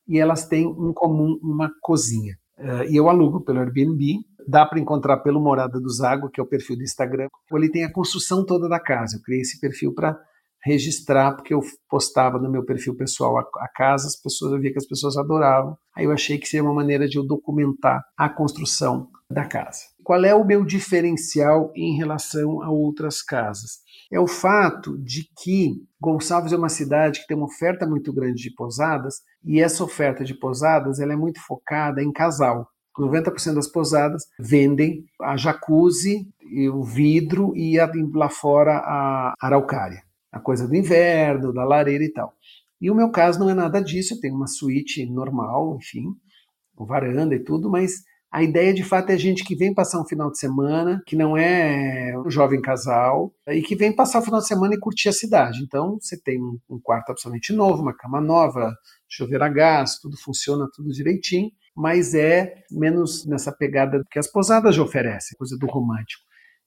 e 0.07 0.19
elas 0.19 0.47
têm 0.47 0.65
em 0.65 0.93
comum 0.93 1.39
uma 1.41 1.71
cozinha. 1.81 2.37
Uh, 2.57 2.89
e 2.89 2.95
eu 2.95 3.09
alugo 3.09 3.41
pelo 3.41 3.59
Airbnb, 3.59 4.19
dá 4.47 4.65
para 4.65 4.79
encontrar 4.79 5.17
pelo 5.17 5.41
Morada 5.41 5.79
do 5.79 5.89
Zago, 5.89 6.29
que 6.29 6.39
é 6.39 6.43
o 6.43 6.47
perfil 6.47 6.77
do 6.77 6.83
Instagram. 6.83 7.27
Ali 7.51 7.71
tem 7.71 7.83
a 7.83 7.91
construção 7.91 8.45
toda 8.45 8.69
da 8.69 8.79
casa. 8.79 9.17
Eu 9.17 9.21
criei 9.21 9.41
esse 9.41 9.59
perfil 9.59 9.93
para 9.93 10.17
registrar, 10.65 11.33
porque 11.33 11.53
eu 11.53 11.61
postava 11.87 12.39
no 12.39 12.49
meu 12.49 12.65
perfil 12.65 12.95
pessoal 12.95 13.37
a, 13.37 13.41
a, 13.41 13.67
casa, 13.67 14.07
as 14.07 14.15
pessoas, 14.15 14.51
eu 14.51 14.59
via 14.59 14.71
que 14.71 14.79
as 14.79 14.87
pessoas 14.87 15.15
adoravam. 15.15 15.77
Aí 15.95 16.05
eu 16.05 16.11
achei 16.11 16.39
que 16.39 16.47
seria 16.47 16.63
uma 16.63 16.73
maneira 16.73 17.07
de 17.07 17.17
eu 17.17 17.23
documentar 17.23 18.03
a 18.17 18.27
construção 18.27 19.07
da 19.29 19.45
casa. 19.45 19.81
Qual 20.03 20.23
é 20.25 20.33
o 20.33 20.43
meu 20.43 20.65
diferencial 20.65 21.71
em 21.75 21.95
relação 21.95 22.63
a 22.63 22.69
outras 22.69 23.21
casas? 23.21 23.79
É 24.11 24.19
o 24.19 24.27
fato 24.27 24.97
de 24.97 25.29
que 25.37 25.83
Gonçalves 26.01 26.51
é 26.51 26.57
uma 26.57 26.69
cidade 26.69 27.21
que 27.21 27.27
tem 27.27 27.37
uma 27.37 27.47
oferta 27.47 27.87
muito 27.87 28.11
grande 28.13 28.41
de 28.41 28.53
pousadas 28.53 29.15
e 29.43 29.59
essa 29.59 29.83
oferta 29.83 30.23
de 30.23 30.33
pousadas 30.33 30.99
ela 30.99 31.13
é 31.13 31.15
muito 31.15 31.39
focada 31.41 32.01
em 32.01 32.11
casal. 32.11 32.67
90% 32.97 33.55
das 33.55 33.67
pousadas 33.67 34.23
vendem 34.39 35.03
a 35.21 35.35
jacuzzi, 35.35 36.27
o 36.71 36.83
vidro 36.83 37.51
e 37.55 37.77
lá 38.13 38.29
fora 38.29 38.77
a 38.77 39.33
araucária 39.41 40.05
a 40.35 40.39
coisa 40.39 40.67
do 40.67 40.75
inverno, 40.75 41.53
da 41.53 41.63
lareira 41.63 42.03
e 42.03 42.11
tal. 42.11 42.33
E 42.81 42.91
o 42.91 42.95
meu 42.95 43.09
caso 43.09 43.39
não 43.39 43.49
é 43.49 43.53
nada 43.53 43.81
disso, 43.81 44.13
eu 44.13 44.19
tenho 44.19 44.35
uma 44.35 44.47
suíte 44.47 45.05
normal, 45.05 45.77
enfim, 45.77 46.03
com 46.75 46.85
varanda 46.85 47.33
e 47.33 47.39
tudo, 47.39 47.71
mas 47.71 47.93
a 48.29 48.43
ideia 48.43 48.73
de 48.73 48.83
fato 48.83 49.11
é 49.11 49.17
gente 49.17 49.45
que 49.45 49.55
vem 49.55 49.73
passar 49.73 50.01
um 50.01 50.05
final 50.05 50.29
de 50.29 50.37
semana, 50.37 51.01
que 51.07 51.15
não 51.15 51.37
é 51.37 52.13
um 52.19 52.29
jovem 52.29 52.61
casal, 52.61 53.33
e 53.47 53.61
que 53.61 53.77
vem 53.77 53.95
passar 53.95 54.19
o 54.19 54.23
final 54.23 54.41
de 54.41 54.47
semana 54.47 54.75
e 54.75 54.79
curtir 54.79 55.07
a 55.07 55.13
cidade. 55.13 55.63
Então 55.63 55.97
você 56.01 56.21
tem 56.21 56.37
um 56.37 56.79
quarto 56.83 57.11
absolutamente 57.11 57.53
novo, 57.53 57.81
uma 57.81 57.95
cama 57.95 58.19
nova, 58.19 58.75
chuveiro 59.07 59.45
a 59.45 59.47
gás, 59.49 59.99
tudo 60.01 60.17
funciona, 60.17 60.67
tudo 60.75 60.89
direitinho, 60.89 61.49
mas 61.73 62.13
é 62.13 62.55
menos 62.69 63.25
nessa 63.25 63.53
pegada 63.53 64.03
que 64.11 64.19
as 64.19 64.29
posadas 64.29 64.75
já 64.75 64.83
oferecem, 64.83 65.37
coisa 65.37 65.57
do 65.57 65.65
romântico. 65.65 66.23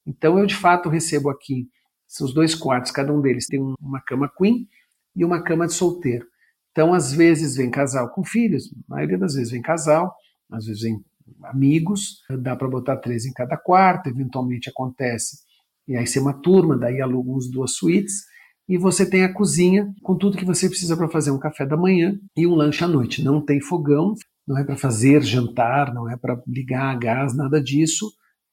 Então 0.07 0.39
eu 0.39 0.47
de 0.47 0.57
fato 0.57 0.89
recebo 0.89 1.29
aqui 1.29 1.69
são 2.09 2.27
os 2.27 2.33
dois 2.33 2.55
quartos, 2.55 2.91
cada 2.91 3.13
um 3.13 3.21
deles 3.21 3.47
tem 3.47 3.61
uma 3.61 4.01
cama 4.01 4.31
queen 4.37 4.67
e 5.15 5.25
uma 5.25 5.43
cama 5.43 5.67
de 5.67 5.75
solteiro. 5.75 6.27
Então, 6.73 6.95
às 6.95 7.13
vezes 7.13 7.57
vem 7.57 7.71
casal 7.71 8.09
com 8.11 8.25
filhos, 8.25 8.73
a 8.89 8.95
maioria 8.95 9.19
das 9.19 9.35
vezes 9.35 9.53
vem 9.53 9.61
casal, 9.61 10.15
às 10.51 10.65
vezes 10.65 10.83
vem 10.83 11.05
amigos, 11.45 12.23
dá 12.41 12.57
para 12.57 12.69
botar 12.69 12.97
três 12.97 13.27
em 13.27 13.33
cada 13.33 13.57
quarto, 13.57 14.09
eventualmente 14.09 14.71
acontece, 14.71 15.39
e 15.87 15.97
aí 15.97 16.07
ser 16.07 16.21
uma 16.21 16.33
turma, 16.33 16.79
daí 16.79 17.01
alugam 17.03 17.37
as 17.37 17.51
duas 17.51 17.73
suítes, 17.73 18.25
e 18.67 18.79
você 18.79 19.09
tem 19.09 19.25
a 19.25 19.33
cozinha 19.33 19.93
com 20.03 20.17
tudo 20.17 20.37
que 20.37 20.45
você 20.45 20.69
precisa 20.69 20.97
para 20.97 21.09
fazer 21.09 21.31
um 21.31 21.39
café 21.39 21.67
da 21.67 21.77
manhã 21.77 22.19
e 22.37 22.47
um 22.47 22.55
lanche 22.55 22.85
à 22.85 22.89
noite. 22.89 23.25
Não 23.25 23.43
tem 23.43 23.61
fogão, 23.61 24.15
não 24.47 24.59
é 24.59 24.65
para 24.65 24.77
fazer 24.77 25.23
jantar, 25.23 25.93
não 25.93 26.09
é 26.09 26.17
para 26.17 26.41
ligar 26.47 26.95
a 26.95 26.95
gás, 26.95 27.35
nada 27.35 27.63
disso 27.63 28.07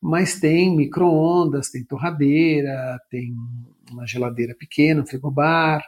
mas 0.06 0.40
tem 0.40 0.76
micro-ondas, 0.76 1.72
tem 1.72 1.84
torradeira, 1.84 3.00
tem 3.10 3.34
uma 3.92 4.06
geladeira 4.06 4.54
pequena, 4.54 5.02
um 5.02 5.06
frigobar, 5.06 5.84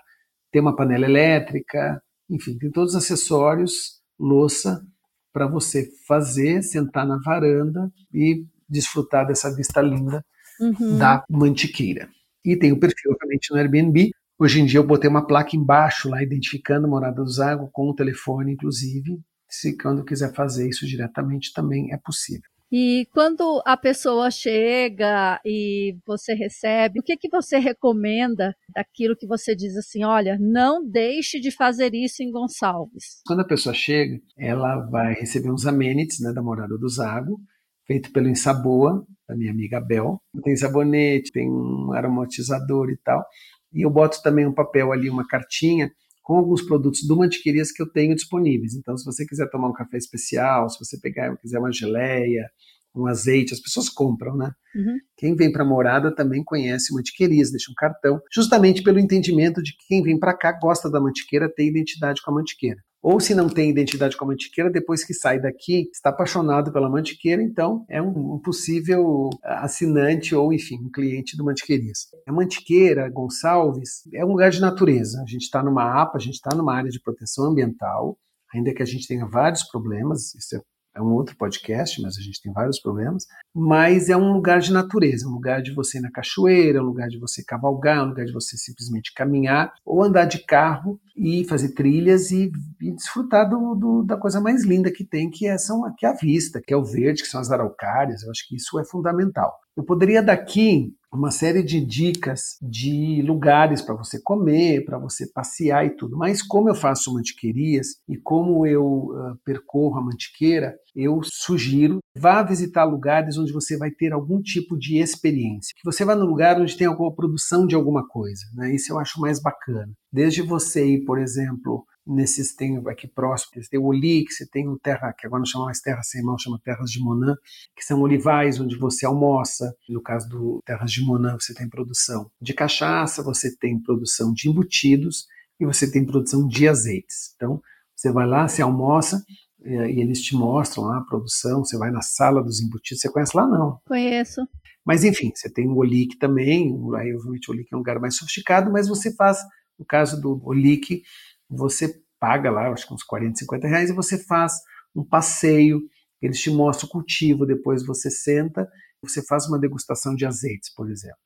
tem 0.51 0.59
uma 0.59 0.75
panela 0.75 1.05
elétrica, 1.05 2.01
enfim, 2.27 2.57
tem 2.57 2.71
todos 2.71 2.95
os 2.95 3.03
acessórios, 3.03 4.01
louça, 4.19 4.83
para 5.31 5.45
você 5.45 5.87
fazer, 6.07 6.63
sentar 6.63 7.05
na 7.05 7.19
varanda 7.23 7.91
e 8.11 8.43
desfrutar 8.67 9.27
dessa 9.27 9.55
vista 9.55 9.81
linda 9.81 10.25
uhum. 10.59 10.97
da 10.97 11.23
Mantiqueira. 11.29 12.09
E 12.43 12.55
tem 12.55 12.71
o 12.71 12.79
perfil, 12.79 13.11
obviamente, 13.11 13.51
no 13.51 13.57
Airbnb. 13.57 14.09
Hoje 14.39 14.61
em 14.61 14.65
dia 14.65 14.79
eu 14.79 14.87
botei 14.87 15.07
uma 15.07 15.27
placa 15.27 15.55
embaixo 15.55 16.09
lá, 16.09 16.23
identificando 16.23 16.87
a 16.87 16.89
Morada 16.89 17.23
do 17.23 17.29
Zago, 17.29 17.69
com 17.71 17.87
o 17.87 17.93
telefone, 17.93 18.53
inclusive. 18.53 19.19
Se 19.47 19.77
quando 19.77 20.03
quiser 20.03 20.33
fazer 20.33 20.67
isso 20.67 20.87
diretamente, 20.87 21.53
também 21.53 21.93
é 21.93 21.97
possível. 21.97 22.49
E 22.71 23.07
quando 23.13 23.61
a 23.65 23.77
pessoa 23.77 24.29
chega 24.29 25.39
e 25.45 25.95
você 26.05 26.33
recebe, 26.33 26.99
o 26.99 27.03
que, 27.03 27.15
que 27.15 27.29
você 27.29 27.57
recomenda 27.57 28.53
daquilo 28.75 29.15
que 29.15 29.25
você 29.25 29.55
diz 29.55 29.75
assim, 29.77 30.03
olha, 30.03 30.37
não 30.39 30.85
deixe 30.85 31.39
de 31.39 31.49
fazer 31.49 31.93
isso 31.93 32.21
em 32.21 32.29
Gonçalves? 32.29 33.21
Quando 33.25 33.39
a 33.41 33.47
pessoa 33.47 33.73
chega, 33.73 34.19
ela 34.37 34.85
vai 34.89 35.13
receber 35.13 35.49
uns 35.49 35.65
amenities 35.65 36.19
né, 36.19 36.33
da 36.33 36.41
Morada 36.41 36.77
do 36.77 36.89
Zago, 36.89 37.39
feito 37.85 38.11
pelo 38.11 38.27
Insaboa, 38.27 39.05
da 39.27 39.35
minha 39.35 39.51
amiga 39.51 39.79
Bel. 39.79 40.21
Tem 40.43 40.55
sabonete, 40.57 41.31
tem 41.31 41.49
um 41.49 41.93
aromatizador 41.93 42.89
e 42.89 42.97
tal. 42.97 43.25
E 43.73 43.85
eu 43.85 43.89
boto 43.89 44.21
também 44.21 44.45
um 44.45 44.53
papel 44.53 44.91
ali, 44.91 45.09
uma 45.09 45.25
cartinha, 45.25 45.89
com 46.27 46.35
alguns 46.35 46.61
produtos 46.61 47.07
do 47.07 47.15
Mantiquerias 47.15 47.71
que 47.71 47.81
eu 47.81 47.89
tenho 47.89 48.13
disponíveis. 48.13 48.75
Então, 48.75 48.97
se 48.97 49.05
você 49.05 49.25
quiser 49.25 49.49
tomar 49.49 49.69
um 49.69 49.73
café 49.73 49.95
especial, 49.95 50.69
se 50.69 50.77
você 50.77 50.99
pegar, 50.99 51.33
quiser 51.37 51.57
uma 51.57 51.71
geleia, 51.71 52.49
um 52.93 53.07
azeite, 53.07 53.53
as 53.53 53.61
pessoas 53.61 53.87
compram, 53.87 54.35
né? 54.35 54.51
Uhum. 54.75 54.97
Quem 55.15 55.35
vem 55.37 55.49
para 55.49 55.63
morada 55.63 56.13
também 56.13 56.43
conhece 56.43 56.93
mantiqueirias, 56.93 57.49
deixa 57.49 57.71
um 57.71 57.75
cartão, 57.77 58.19
justamente 58.29 58.83
pelo 58.83 58.99
entendimento 58.99 59.63
de 59.63 59.71
que 59.71 59.87
quem 59.87 60.03
vem 60.03 60.19
para 60.19 60.35
cá 60.35 60.51
gosta 60.51 60.91
da 60.91 60.99
mantiqueira, 60.99 61.49
tem 61.49 61.69
identidade 61.69 62.21
com 62.21 62.29
a 62.29 62.33
mantiqueira. 62.33 62.81
Ou 63.09 63.21
se 63.21 63.33
não 63.33 63.47
tem 63.47 63.69
identidade 63.69 64.17
com 64.17 64.25
a 64.25 64.27
mantiqueira, 64.27 64.69
depois 64.69 65.01
que 65.01 65.13
sai 65.13 65.39
daqui, 65.39 65.89
está 65.93 66.09
apaixonado 66.09 66.73
pela 66.73 66.89
mantiqueira, 66.89 67.41
então 67.41 67.85
é 67.89 68.01
um, 68.01 68.33
um 68.33 68.37
possível 68.37 69.29
assinante 69.41 70.35
ou, 70.35 70.51
enfim, 70.51 70.75
um 70.83 70.91
cliente 70.91 71.37
do 71.37 71.45
Mantiqueirias. 71.45 71.99
A 72.27 72.33
Mantiqueira, 72.33 73.09
Gonçalves, 73.09 74.01
é 74.13 74.25
um 74.25 74.27
lugar 74.27 74.51
de 74.51 74.59
natureza. 74.59 75.21
A 75.21 75.25
gente 75.25 75.43
está 75.43 75.63
numa 75.63 76.01
APA, 76.01 76.17
a 76.17 76.19
gente 76.19 76.33
está 76.33 76.53
numa 76.53 76.75
área 76.75 76.89
de 76.89 76.99
proteção 76.99 77.45
ambiental, 77.45 78.17
ainda 78.53 78.73
que 78.73 78.83
a 78.83 78.85
gente 78.85 79.07
tenha 79.07 79.25
vários 79.25 79.63
problemas, 79.63 80.35
isso 80.35 80.57
é 80.57 80.61
é 80.97 81.01
um 81.01 81.13
outro 81.13 81.37
podcast, 81.37 82.01
mas 82.01 82.17
a 82.17 82.21
gente 82.21 82.41
tem 82.41 82.51
vários 82.51 82.79
problemas. 82.79 83.25
Mas 83.55 84.09
é 84.09 84.17
um 84.17 84.33
lugar 84.33 84.59
de 84.59 84.73
natureza, 84.73 85.27
um 85.27 85.31
lugar 85.33 85.61
de 85.61 85.73
você 85.73 85.99
ir 85.99 86.01
na 86.01 86.11
cachoeira, 86.11 86.81
um 86.81 86.87
lugar 86.87 87.07
de 87.07 87.19
você 87.19 87.43
cavalgar, 87.43 88.03
um 88.03 88.09
lugar 88.09 88.25
de 88.25 88.33
você 88.33 88.57
simplesmente 88.57 89.13
caminhar 89.13 89.71
ou 89.85 90.03
andar 90.03 90.25
de 90.25 90.43
carro 90.43 90.99
e 91.15 91.45
fazer 91.45 91.69
trilhas 91.73 92.31
e, 92.31 92.51
e 92.81 92.91
desfrutar 92.91 93.47
do, 93.47 93.75
do, 93.75 94.03
da 94.03 94.17
coisa 94.17 94.41
mais 94.41 94.65
linda 94.65 94.91
que 94.91 95.05
tem, 95.05 95.29
que 95.29 95.47
é, 95.47 95.57
são, 95.57 95.81
que 95.95 96.05
é 96.05 96.09
a 96.09 96.15
vista, 96.15 96.61
que 96.65 96.73
é 96.73 96.77
o 96.77 96.83
verde, 96.83 97.21
que 97.21 97.29
são 97.29 97.39
as 97.39 97.51
araucárias. 97.51 98.23
Eu 98.23 98.31
acho 98.31 98.47
que 98.47 98.55
isso 98.55 98.79
é 98.79 98.83
fundamental. 98.83 99.53
Eu 99.77 99.83
poderia 99.83 100.23
daqui 100.23 100.91
uma 101.13 101.29
série 101.29 101.61
de 101.61 101.79
dicas 101.79 102.57
de 102.61 103.21
lugares 103.21 103.79
para 103.79 103.93
você 103.93 104.19
comer, 104.21 104.83
para 104.83 104.97
você 104.97 105.31
passear 105.31 105.85
e 105.85 105.91
tudo. 105.91 106.17
Mas 106.17 106.41
como 106.41 106.67
eu 106.67 106.73
faço 106.73 107.13
mantiquerias 107.13 107.89
e 108.09 108.17
como 108.17 108.65
eu 108.65 108.85
uh, 108.85 109.37
percorro 109.45 109.99
a 109.99 110.01
mantiqueira, 110.03 110.75
eu 110.95 111.21
sugiro 111.23 111.99
vá 112.17 112.41
visitar 112.41 112.83
lugares 112.85 113.37
onde 113.37 113.53
você 113.53 113.77
vai 113.77 113.91
ter 113.91 114.11
algum 114.11 114.41
tipo 114.41 114.75
de 114.75 114.97
experiência. 114.97 115.73
Que 115.77 115.85
você 115.85 116.03
vá 116.03 116.15
no 116.15 116.25
lugar 116.25 116.59
onde 116.59 116.75
tem 116.75 116.87
alguma 116.87 117.13
produção 117.13 117.67
de 117.67 117.75
alguma 117.75 118.07
coisa, 118.07 118.41
né? 118.55 118.73
Isso 118.73 118.91
eu 118.91 118.99
acho 118.99 119.21
mais 119.21 119.39
bacana. 119.39 119.93
Desde 120.11 120.41
você 120.41 120.85
ir, 120.85 121.05
por 121.05 121.19
exemplo, 121.19 121.85
nesses 122.07 122.55
tem 122.55 122.81
aqui 122.87 123.07
próximo, 123.07 123.51
você 123.53 123.69
tem 123.69 123.79
o 123.79 123.85
Olix, 123.85 124.37
você 124.37 124.47
tem 124.47 124.67
o 124.67 124.79
Terra, 124.79 125.13
que 125.13 125.27
agora 125.27 125.39
não 125.39 125.45
chama 125.45 125.65
mais 125.65 125.81
Terra 125.81 126.01
Sem 126.03 126.23
Mão, 126.23 126.37
chama 126.37 126.59
Terras 126.63 126.89
de 126.89 126.99
Monan, 126.99 127.35
que 127.75 127.83
são 127.83 128.01
olivais 128.01 128.59
onde 128.59 128.77
você 128.77 129.05
almoça. 129.05 129.75
No 129.89 130.01
caso 130.01 130.29
do 130.29 130.61
Terras 130.65 130.91
de 130.91 131.01
Monan, 131.01 131.37
você 131.39 131.53
tem 131.53 131.67
produção 131.67 132.31
de 132.41 132.53
cachaça, 132.53 133.21
você 133.21 133.55
tem 133.55 133.81
produção 133.81 134.31
de 134.33 134.49
embutidos 134.49 135.25
e 135.59 135.65
você 135.65 135.91
tem 135.91 136.05
produção 136.05 136.47
de 136.47 136.67
azeites. 136.67 137.33
Então, 137.35 137.61
você 137.95 138.11
vai 138.11 138.25
lá, 138.25 138.47
você 138.47 138.61
almoça 138.61 139.23
e 139.65 140.01
eles 140.01 140.21
te 140.21 140.35
mostram 140.35 140.85
lá 140.85 140.99
a 140.99 141.03
produção, 141.03 141.65
você 141.65 141.77
vai 141.77 141.91
na 141.91 142.01
sala 142.01 142.43
dos 142.43 142.61
embutidos, 142.61 143.01
você 143.01 143.11
conhece 143.11 143.35
lá 143.35 143.45
não? 143.47 143.79
Conheço. 143.85 144.47
Mas 144.85 145.03
enfim, 145.03 145.31
você 145.35 145.51
tem 145.51 145.67
o 145.67 145.75
Olic 145.75 146.17
também, 146.17 146.73
aí 146.95 147.13
obviamente 147.13 147.49
o 147.49 147.53
Olic 147.53 147.67
é 147.73 147.75
um 147.75 147.79
lugar 147.79 147.99
mais 147.99 148.15
sofisticado, 148.15 148.71
mas 148.71 148.87
você 148.87 149.13
faz, 149.13 149.39
no 149.77 149.85
caso 149.85 150.21
do 150.21 150.39
Olic, 150.45 151.01
você 151.49 152.01
paga 152.19 152.49
lá, 152.49 152.69
acho 152.71 152.87
que 152.87 152.93
uns 152.93 153.03
40, 153.03 153.39
50 153.39 153.67
reais, 153.67 153.89
e 153.89 153.93
você 153.93 154.17
faz 154.17 154.53
um 154.95 155.03
passeio, 155.03 155.81
eles 156.21 156.39
te 156.39 156.49
mostram 156.49 156.87
o 156.87 156.91
cultivo, 156.91 157.45
depois 157.45 157.85
você 157.85 158.09
senta, 158.09 158.67
você 159.01 159.23
faz 159.23 159.47
uma 159.47 159.59
degustação 159.59 160.15
de 160.15 160.25
azeites, 160.25 160.73
por 160.73 160.89
exemplo. 160.89 161.17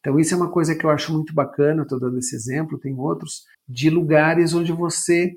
Então, 0.00 0.20
isso 0.20 0.34
é 0.34 0.36
uma 0.36 0.50
coisa 0.50 0.76
que 0.76 0.86
eu 0.86 0.90
acho 0.90 1.12
muito 1.12 1.34
bacana, 1.34 1.82
estou 1.82 1.98
dando 1.98 2.18
esse 2.18 2.36
exemplo, 2.36 2.78
tem 2.78 2.94
outros, 2.94 3.42
de 3.68 3.90
lugares 3.90 4.54
onde 4.54 4.70
você, 4.70 5.32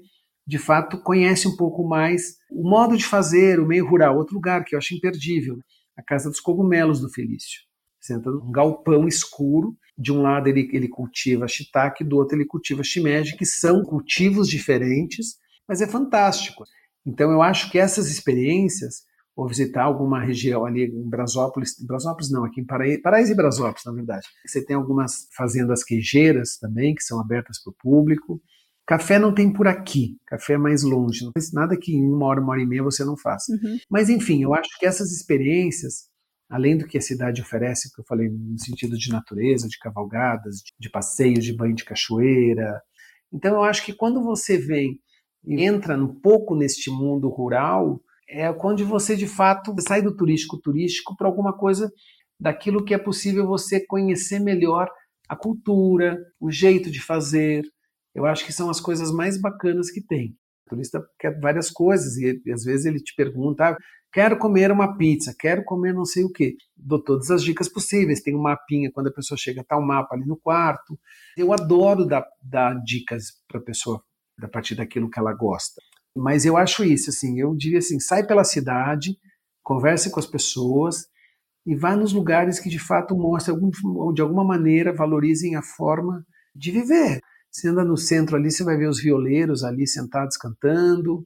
de 0.46 0.60
fato, 0.60 1.02
conhece 1.02 1.48
um 1.48 1.56
pouco 1.56 1.88
mais 1.88 2.36
o 2.52 2.70
modo 2.70 2.96
de 2.96 3.04
fazer, 3.04 3.60
o 3.60 3.66
meio 3.66 3.88
rural. 3.88 4.16
Outro 4.16 4.36
lugar 4.36 4.64
que 4.64 4.76
eu 4.76 4.78
acho 4.78 4.94
imperdível, 4.94 5.58
a 5.98 6.04
Casa 6.04 6.30
dos 6.30 6.40
Cogumelos 6.40 7.00
do 7.00 7.10
Felício. 7.10 7.62
Entra 8.10 8.32
num 8.32 8.52
galpão 8.52 9.08
escuro, 9.08 9.76
de 9.98 10.12
um 10.12 10.22
lado 10.22 10.48
ele, 10.48 10.70
ele 10.72 10.88
cultiva 10.88 11.48
shiitake, 11.48 12.04
do 12.04 12.18
outro 12.18 12.38
ele 12.38 12.46
cultiva 12.46 12.84
shimeji, 12.84 13.36
que 13.36 13.46
são 13.46 13.84
cultivos 13.84 14.48
diferentes, 14.48 15.38
mas 15.68 15.82
é 15.82 15.88
fantástico. 15.88 16.64
Então, 17.06 17.32
eu 17.32 17.42
acho 17.42 17.72
que 17.72 17.78
essas 17.78 18.10
experiências 18.10 19.04
ou 19.40 19.48
visitar 19.48 19.84
alguma 19.84 20.22
região 20.22 20.66
ali 20.66 20.84
em 20.84 21.10
Brasópolis, 21.10 21.76
Brasópolis 21.86 22.30
não, 22.30 22.44
aqui 22.44 22.60
em 22.60 22.66
Paraíso, 22.66 23.02
Paraíso 23.02 23.32
e 23.32 23.36
Brasópolis, 23.36 23.86
na 23.86 23.94
verdade. 23.94 24.28
Você 24.46 24.66
tem 24.66 24.76
algumas 24.76 25.30
fazendas 25.34 25.82
queijeiras 25.82 26.58
também, 26.58 26.94
que 26.94 27.02
são 27.02 27.22
abertas 27.22 27.62
para 27.64 27.72
o 27.72 27.76
público. 27.80 28.42
Café 28.86 29.18
não 29.18 29.34
tem 29.34 29.54
por 29.54 29.66
aqui, 29.66 30.18
café 30.28 30.54
é 30.54 30.58
mais 30.58 30.84
longe, 30.84 31.24
não 31.24 31.32
tem 31.32 31.44
nada 31.54 31.78
que 31.78 31.96
em 31.96 32.06
uma 32.06 32.26
hora, 32.26 32.42
uma 32.42 32.52
hora 32.52 32.62
e 32.62 32.66
meia 32.66 32.84
você 32.84 33.06
não 33.06 33.16
faça. 33.16 33.54
Uhum. 33.54 33.78
Mas 33.90 34.10
enfim, 34.10 34.44
eu 34.44 34.54
acho 34.54 34.78
que 34.78 34.86
essas 34.86 35.12
experiências, 35.12 36.09
além 36.50 36.78
do 36.78 36.88
que 36.88 36.98
a 36.98 37.02
cidade 37.02 37.42
oferece, 37.42 37.94
que 37.94 38.02
eu 38.02 38.06
falei 38.06 38.28
no 38.30 38.58
sentido 38.58 38.98
de 38.98 39.12
natureza, 39.12 39.68
de 39.68 39.78
cavalgadas, 39.78 40.64
de, 40.80 40.90
passeios, 40.90 41.46
de 41.46 41.54
banho 41.54 41.76
de 41.76 41.86
cachoeira. 41.86 42.82
Então 43.32 43.56
eu 43.56 43.64
acho 43.64 43.86
que 43.86 43.94
quando 43.94 44.24
você 44.24 44.58
vem 44.58 45.00
e 45.46 45.64
entra 45.64 45.96
um 45.96 46.20
pouco 46.20 46.56
neste 46.56 46.90
mundo 46.90 47.30
rural, 47.30 48.02
é 48.28 48.52
quando 48.52 48.86
você 48.86 49.16
de 49.16 49.28
fato 49.28 49.76
sai 49.88 50.02
do 50.02 50.16
turístico 50.16 50.60
turístico 50.60 51.16
para 51.16 51.28
alguma 51.28 51.56
coisa 51.56 51.92
daquilo 52.40 52.84
que 52.84 52.94
é 52.94 52.98
possível 52.98 53.46
você 53.46 53.86
conhecer 53.86 54.40
melhor 54.40 54.90
a 55.28 55.36
cultura, 55.36 56.18
o 56.40 56.52
jeito 56.52 56.90
de 56.90 57.00
fazer. 57.00 57.64
Eu 58.16 58.26
acho 58.26 58.44
que 58.46 58.54
são 58.54 58.70
as 58.70 58.82
coisas 58.82 59.12
mais 59.12 59.40
bacanas 59.40 59.92
que 59.92 60.02
tem. 60.02 60.36
O 60.70 60.76
turista 60.76 61.04
quer 61.20 61.40
várias 61.40 61.72
coisas 61.72 62.16
e, 62.18 62.40
e 62.46 62.52
às 62.52 62.64
vezes 62.64 62.86
ele 62.86 63.00
te 63.00 63.16
pergunta: 63.16 63.70
ah, 63.70 63.78
quero 64.14 64.38
comer 64.38 64.72
uma 64.72 64.96
pizza, 64.96 65.36
quero 65.38 65.64
comer 65.64 65.94
não 65.94 66.06
sei 66.06 66.24
o 66.24 66.32
quê. 66.32 66.56
Dou 66.78 67.04
todas 67.04 67.32
as 67.32 67.44
dicas 67.44 67.68
possíveis. 67.68 68.22
Tem 68.22 68.36
um 68.36 68.42
mapinha 68.42 68.92
quando 68.94 69.08
a 69.08 69.14
pessoa 69.14 69.38
chega, 69.38 69.64
tá 69.64 69.78
um 69.78 69.86
mapa 69.86 70.16
ali 70.16 70.26
no 70.26 70.38
quarto. 70.38 70.98
Eu 71.36 71.52
adoro 71.52 72.06
dar, 72.06 72.24
dar 72.42 72.76
dicas 72.84 73.26
para 73.48 73.60
a 73.60 73.64
pessoa 73.64 74.04
a 74.40 74.48
partir 74.48 74.76
daquilo 74.76 75.10
que 75.10 75.20
ela 75.20 75.34
gosta. 75.34 75.82
Mas 76.16 76.46
eu 76.46 76.56
acho 76.56 76.84
isso, 76.84 77.10
assim, 77.10 77.40
eu 77.40 77.56
diria 77.56 77.80
assim, 77.80 78.00
sai 78.00 78.26
pela 78.26 78.44
cidade, 78.44 79.18
converse 79.64 80.12
com 80.12 80.20
as 80.20 80.26
pessoas 80.26 81.06
e 81.66 81.76
vá 81.76 81.96
nos 81.96 82.14
lugares 82.14 82.60
que 82.60 82.70
de 82.70 82.80
fato 82.80 83.16
mostrem, 83.16 83.56
algum, 83.56 84.14
de 84.14 84.22
alguma 84.22 84.44
maneira, 84.44 84.94
valorizem 84.94 85.56
a 85.56 85.62
forma 85.62 86.26
de 86.56 86.72
viver. 86.72 87.20
Você 87.52 87.68
anda 87.68 87.84
no 87.84 87.98
centro 87.98 88.36
ali, 88.36 88.52
você 88.52 88.64
vai 88.64 88.78
ver 88.78 88.88
os 88.88 89.02
violeiros 89.02 89.64
ali 89.64 89.88
sentados 89.88 90.38
cantando, 90.38 91.26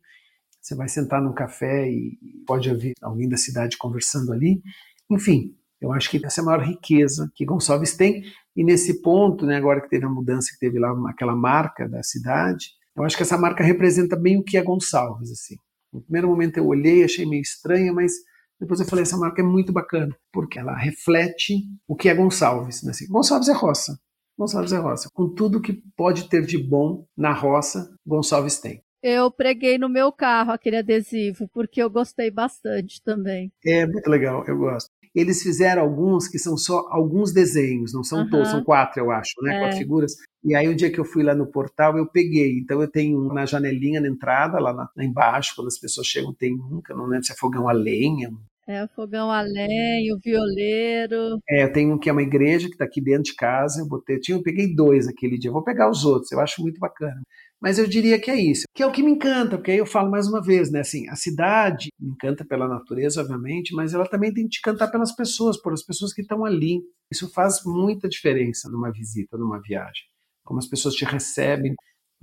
você 0.62 0.76
vai 0.76 0.88
sentar 0.88 1.22
num 1.22 1.34
café 1.34 1.90
e 1.90 2.18
pode 2.48 2.70
ouvir 2.70 2.94
alguém 3.02 3.28
da 3.28 3.38
cidade 3.38 3.78
conversando 3.78 4.32
ali. 4.32 4.62
Enfim, 5.10 5.56
eu 5.82 5.92
acho 5.92 6.10
que 6.10 6.26
essa 6.26 6.40
é 6.40 6.42
a 6.42 6.46
maior 6.46 6.64
riqueza 6.64 7.30
que 7.36 7.44
Gonçalves 7.44 7.96
tem. 7.96 8.24
E 8.56 8.64
nesse 8.64 9.02
ponto, 9.02 9.46
né, 9.46 9.58
agora 9.58 9.82
que 9.82 9.90
teve 9.90 10.06
a 10.06 10.10
mudança, 10.10 10.50
que 10.54 10.60
teve 10.60 10.80
lá 10.80 10.94
aquela 11.10 11.36
marca 11.36 11.90
da 11.90 12.02
cidade, 12.02 12.68
eu 12.96 13.04
acho 13.04 13.18
que 13.18 13.24
essa 13.24 13.38
marca 13.38 13.64
representa 13.64 14.16
bem 14.16 14.38
o 14.38 14.44
que 14.44 14.58
é 14.58 14.64
Gonçalves, 14.64 15.32
assim. 15.32 15.56
No 15.92 16.02
primeiro 16.02 16.28
momento 16.30 16.58
eu 16.58 16.66
olhei, 16.66 17.04
achei 17.04 17.26
meio 17.26 17.42
estranha, 17.42 17.92
mas 17.92 18.14
depois 18.60 18.80
eu 18.80 18.86
falei, 18.86 19.04
essa 19.04 19.18
marca 19.18 19.42
é 19.42 19.46
muito 19.46 19.74
bacana, 19.74 20.16
porque 20.32 20.58
ela 20.58 20.74
reflete 20.74 21.66
o 21.86 21.96
que 21.96 22.08
é 22.08 22.16
Gonçalves. 22.16 22.82
Né? 22.84 22.92
Assim, 22.92 23.08
Gonçalves 23.08 23.50
é 23.50 23.54
roça. 23.54 24.00
Gonçalves 24.38 24.74
é 24.74 24.78
roça. 24.78 25.10
Com 25.14 25.30
tudo 25.30 25.62
que 25.62 25.74
pode 25.96 26.30
ter 26.30 26.46
de 26.46 26.58
bom 26.58 27.06
na 27.16 27.34
roça, 27.34 27.94
Gonçalves 28.06 28.60
tem. 28.60 28.82
Eu 29.02 29.30
preguei 29.30 29.78
no 29.78 29.90
meu 29.90 30.12
carro 30.14 30.52
aquele 30.52 30.78
adesivo, 30.78 31.48
porque 31.54 31.84
eu 31.84 31.90
gostei 31.90 32.32
bastante 32.32 33.02
também. 33.04 33.52
É 33.66 33.86
muito 33.86 34.10
legal, 34.10 34.46
eu 34.48 34.58
gosto. 34.58 34.90
Eles 35.14 35.44
fizeram 35.44 35.84
alguns 35.84 36.28
que 36.28 36.40
são 36.40 36.58
só 36.58 36.88
alguns 36.90 37.32
desenhos, 37.32 37.94
não 37.94 38.04
são 38.04 38.22
uhum. 38.22 38.30
todos, 38.30 38.50
são 38.50 38.64
quatro, 38.64 39.00
eu 39.00 39.12
acho, 39.12 39.34
né? 39.44 39.56
É. 39.56 39.60
Quatro 39.60 39.78
figuras. 39.78 40.14
E 40.44 40.56
aí, 40.56 40.68
o 40.68 40.76
dia 40.76 40.92
que 40.92 41.00
eu 41.00 41.06
fui 41.06 41.22
lá 41.22 41.36
no 41.36 41.46
portal, 41.46 41.98
eu 41.98 42.08
peguei. 42.08 42.58
Então, 42.58 42.82
eu 42.82 42.90
tenho 42.90 43.20
um 43.20 43.34
na 43.34 43.46
janelinha 43.46 44.02
na 44.02 44.08
entrada, 44.08 44.60
lá, 44.60 44.74
na, 44.74 44.90
lá 44.96 45.04
embaixo, 45.04 45.54
quando 45.56 45.68
as 45.68 45.78
pessoas 45.78 46.08
chegam, 46.08 46.34
tem 46.34 46.54
um, 46.54 46.82
que 46.82 46.92
eu 46.92 46.98
não 46.98 47.06
lembro 47.06 47.26
se 47.26 47.32
é 47.32 47.36
fogão 47.36 47.70
a 47.70 47.74
lenha. 47.74 48.32
É, 48.68 48.84
o 48.84 48.88
fogão 48.96 49.30
a 49.30 49.42
lenha, 49.42 50.16
o 50.16 50.20
violeiro. 50.24 51.40
É, 51.50 51.64
eu 51.64 51.74
tenho 51.74 51.94
um 51.94 52.00
que 52.00 52.10
é 52.10 52.14
uma 52.14 52.22
igreja 52.22 52.68
que 52.68 52.74
está 52.74 52.86
aqui 52.86 53.02
dentro 53.02 53.24
de 53.24 53.36
casa. 53.36 53.82
Eu 53.82 53.88
botei, 53.88 54.16
eu, 54.16 54.22
tinha, 54.22 54.38
eu 54.38 54.44
peguei 54.44 54.74
dois 54.74 55.08
aquele 55.08 55.38
dia. 55.38 55.52
Vou 55.52 55.64
pegar 55.64 55.90
os 55.90 56.06
outros, 56.06 56.32
eu 56.32 56.40
acho 56.40 56.62
muito 56.62 56.80
bacana. 56.80 57.22
Mas 57.62 57.78
eu 57.78 57.88
diria 57.88 58.20
que 58.20 58.30
é 58.30 58.36
isso, 58.36 58.64
que 58.76 58.84
é 58.84 58.86
o 58.86 58.92
que 58.92 59.02
me 59.02 59.12
encanta, 59.12 59.58
porque 59.58 59.72
aí 59.72 59.78
eu 59.78 59.86
falo 59.86 60.12
mais 60.12 60.28
uma 60.28 60.42
vez, 60.42 60.70
né? 60.70 60.82
Assim, 60.82 61.08
a 61.10 61.16
cidade 61.16 61.90
me 62.00 62.12
encanta 62.12 62.44
pela 62.46 62.68
natureza, 62.68 63.22
obviamente, 63.22 63.74
mas 63.74 63.94
ela 63.94 64.06
também 64.06 64.34
tem 64.34 64.44
que 64.46 64.52
te 64.52 64.60
encantar 64.60 64.92
pelas 64.92 65.16
pessoas, 65.16 65.62
por 65.62 65.72
as 65.74 65.84
pessoas 65.84 66.14
que 66.14 66.22
estão 66.22 66.44
ali. 66.44 66.82
Isso 67.12 67.32
faz 67.34 67.62
muita 67.66 68.10
diferença 68.10 68.70
numa 68.70 68.92
visita, 68.92 69.38
numa 69.38 69.62
viagem 69.62 70.04
como 70.44 70.60
as 70.60 70.68
pessoas 70.68 70.94
te 70.94 71.06
recebem. 71.06 71.74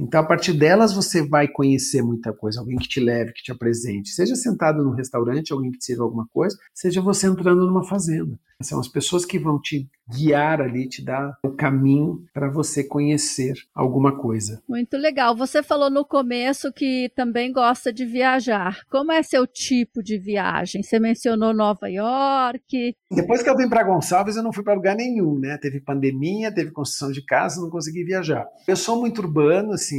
Então, 0.01 0.21
a 0.21 0.25
partir 0.25 0.55
delas, 0.55 0.95
você 0.95 1.27
vai 1.27 1.47
conhecer 1.47 2.03
muita 2.03 2.33
coisa. 2.33 2.61
Alguém 2.61 2.79
que 2.79 2.89
te 2.89 3.01
leve, 3.01 3.33
que 3.33 3.43
te 3.43 3.53
apresente. 3.53 4.11
Seja 4.11 4.35
sentado 4.35 4.83
num 4.83 4.95
restaurante, 4.95 5.53
alguém 5.53 5.71
que 5.71 5.79
te 5.79 5.85
sirva 5.85 6.05
alguma 6.05 6.27
coisa, 6.33 6.57
seja 6.75 7.01
você 7.03 7.27
entrando 7.27 7.67
numa 7.67 7.85
fazenda. 7.85 8.39
São 8.63 8.79
as 8.79 8.89
pessoas 8.89 9.25
que 9.25 9.39
vão 9.39 9.59
te 9.59 9.89
guiar 10.11 10.61
ali, 10.61 10.89
te 10.89 11.03
dar 11.03 11.35
o 11.43 11.51
caminho 11.51 12.25
para 12.35 12.51
você 12.51 12.85
conhecer 12.85 13.55
alguma 13.75 14.19
coisa. 14.19 14.61
Muito 14.69 14.97
legal. 14.99 15.35
Você 15.37 15.63
falou 15.63 15.89
no 15.89 16.05
começo 16.05 16.73
que 16.73 17.11
também 17.17 17.53
gosta 17.53 17.93
de 17.93 18.05
viajar. 18.05 18.81
Como 18.91 19.13
é 19.13 19.23
seu 19.23 19.47
tipo 19.47 20.03
de 20.03 20.19
viagem? 20.19 20.83
Você 20.83 20.99
mencionou 20.99 21.55
Nova 21.55 21.89
York. 21.89 22.95
Depois 23.11 23.43
que 23.43 23.49
eu 23.49 23.57
vim 23.57 23.69
para 23.69 23.85
Gonçalves, 23.85 24.37
eu 24.37 24.43
não 24.43 24.53
fui 24.53 24.63
para 24.63 24.75
lugar 24.75 24.97
nenhum, 24.97 25.39
né? 25.39 25.57
Teve 25.57 25.81
pandemia, 25.81 26.53
teve 26.53 26.71
construção 26.71 27.11
de 27.11 27.25
casa, 27.25 27.63
não 27.63 27.71
consegui 27.71 28.05
viajar. 28.05 28.47
Eu 28.69 28.77
sou 28.77 29.01
muito 29.01 29.21
urbano, 29.21 29.73
assim. 29.73 29.90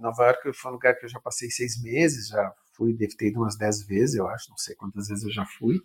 Nova 0.00 0.24
York 0.24 0.52
foi 0.52 0.70
um 0.70 0.74
lugar 0.74 0.94
que 0.98 1.06
eu 1.06 1.08
já 1.08 1.20
passei 1.20 1.50
seis 1.50 1.80
meses, 1.82 2.28
já 2.28 2.52
fui, 2.74 2.92
deve 2.92 3.16
ter 3.16 3.28
ido 3.28 3.40
umas 3.40 3.56
dez 3.56 3.86
vezes, 3.86 4.16
eu 4.16 4.26
acho, 4.28 4.50
não 4.50 4.56
sei 4.56 4.74
quantas 4.74 5.08
vezes 5.08 5.24
eu 5.24 5.32
já 5.32 5.44
fui 5.58 5.80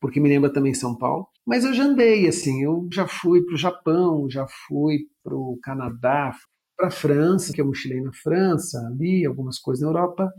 porque 0.00 0.20
me 0.20 0.28
lembra 0.28 0.52
também 0.52 0.74
São 0.74 0.96
Paulo. 0.96 1.26
Mas 1.46 1.64
eu 1.64 1.74
já 1.74 1.84
andei, 1.84 2.28
assim, 2.28 2.62
eu 2.62 2.88
já 2.92 3.06
fui 3.06 3.42
para 3.42 3.54
o 3.54 3.58
Japão, 3.58 4.30
já 4.30 4.46
fui 4.66 5.06
para 5.22 5.34
o 5.34 5.58
Canadá, 5.62 6.34
para 6.76 6.88
a 6.88 6.90
França, 6.90 7.52
que 7.52 7.60
eu 7.60 7.66
mochilei 7.66 8.00
na 8.00 8.12
França, 8.12 8.78
ali, 8.86 9.26
algumas 9.26 9.58
coisas 9.58 9.82
na 9.82 9.88
Europa. 9.88 10.30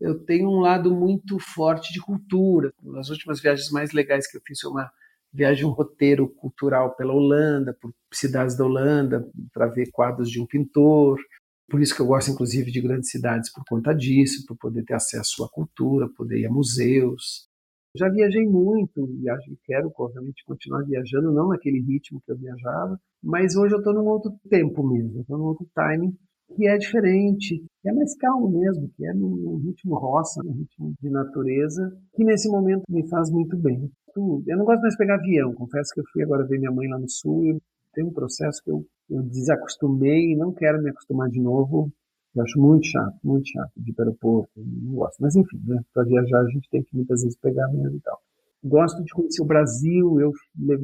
Eu 0.00 0.24
tenho 0.24 0.48
um 0.48 0.60
lado 0.60 0.94
muito 0.94 1.38
forte 1.40 1.92
de 1.92 2.00
cultura. 2.00 2.70
As 2.96 3.08
últimas 3.08 3.40
viagens 3.40 3.70
mais 3.70 3.92
legais 3.92 4.30
que 4.30 4.36
eu 4.36 4.42
fiz 4.46 4.60
foi 4.60 4.70
uma 4.70 4.90
viagem, 5.32 5.64
um 5.64 5.70
roteiro 5.70 6.28
cultural 6.28 6.94
pela 6.94 7.12
Holanda, 7.12 7.76
por 7.80 7.92
cidades 8.12 8.56
da 8.56 8.64
Holanda, 8.64 9.28
para 9.52 9.66
ver 9.66 9.90
quadros 9.90 10.30
de 10.30 10.40
um 10.40 10.46
pintor. 10.46 11.18
Por 11.68 11.80
isso 11.80 11.94
que 11.94 12.00
eu 12.00 12.06
gosto, 12.06 12.30
inclusive, 12.30 12.70
de 12.70 12.80
grandes 12.80 13.10
cidades 13.10 13.52
por 13.52 13.62
conta 13.68 13.92
disso, 13.94 14.44
por 14.46 14.56
poder 14.56 14.84
ter 14.84 14.94
acesso 14.94 15.44
à 15.44 15.48
cultura, 15.48 16.08
poder 16.16 16.38
ir 16.38 16.46
a 16.46 16.50
museus, 16.50 17.48
já 17.96 18.08
viajei 18.08 18.44
muito, 18.44 19.06
viajo, 19.06 19.56
quero, 19.64 19.90
obviamente, 19.98 20.44
continuar 20.46 20.82
viajando, 20.84 21.32
não 21.32 21.48
naquele 21.48 21.80
ritmo 21.80 22.20
que 22.24 22.30
eu 22.30 22.36
viajava, 22.36 22.98
mas 23.22 23.56
hoje 23.56 23.74
eu 23.74 23.78
estou 23.78 23.94
num 23.94 24.06
outro 24.06 24.32
tempo 24.48 24.86
mesmo, 24.86 25.20
estou 25.20 25.38
num 25.38 25.44
outro 25.44 25.66
timing 25.74 26.16
que 26.54 26.66
é 26.66 26.78
diferente, 26.78 27.58
que 27.82 27.88
é 27.88 27.92
mais 27.92 28.16
calmo 28.16 28.48
mesmo, 28.48 28.88
que 28.96 29.04
é 29.04 29.12
num 29.12 29.56
ritmo 29.58 29.98
roça, 29.98 30.42
num 30.42 30.52
ritmo 30.52 30.94
de 31.00 31.10
natureza, 31.10 31.92
que 32.14 32.24
nesse 32.24 32.48
momento 32.48 32.84
me 32.88 33.06
faz 33.08 33.30
muito 33.30 33.56
bem. 33.56 33.90
Eu 34.46 34.56
não 34.56 34.64
gosto 34.64 34.80
mais 34.80 34.94
de 34.94 34.98
pegar 34.98 35.16
avião, 35.16 35.54
confesso 35.54 35.92
que 35.94 36.00
eu 36.00 36.04
fui 36.12 36.22
agora 36.22 36.46
ver 36.46 36.58
minha 36.58 36.72
mãe 36.72 36.88
lá 36.88 36.98
no 36.98 37.08
sul 37.08 37.44
e 37.44 37.60
tem 37.94 38.04
um 38.04 38.12
processo 38.12 38.62
que 38.64 38.70
eu, 38.70 38.84
eu 39.10 39.22
desacostumei 39.22 40.32
e 40.32 40.36
não 40.36 40.52
quero 40.52 40.82
me 40.82 40.90
acostumar 40.90 41.28
de 41.28 41.40
novo 41.40 41.92
eu 42.38 42.42
acho 42.44 42.60
muito 42.60 42.86
chato, 42.86 43.18
muito 43.24 43.48
chato 43.48 43.72
de 43.76 43.90
ir 43.90 43.94
para 43.94 44.04
o 44.04 44.08
aeroporto, 44.08 44.50
não 44.56 44.94
gosto. 44.94 45.16
Mas 45.20 45.34
enfim, 45.34 45.60
né, 45.66 45.80
para 45.92 46.04
viajar 46.04 46.40
a 46.40 46.48
gente 46.48 46.68
tem 46.70 46.82
que 46.82 46.94
muitas 46.94 47.22
vezes 47.22 47.36
pegar 47.38 47.66
mesmo 47.68 47.96
e 47.96 48.00
tal. 48.00 48.18
Gosto 48.62 49.02
de 49.02 49.12
conhecer 49.12 49.42
o 49.42 49.46
Brasil, 49.46 50.20
eu 50.20 50.32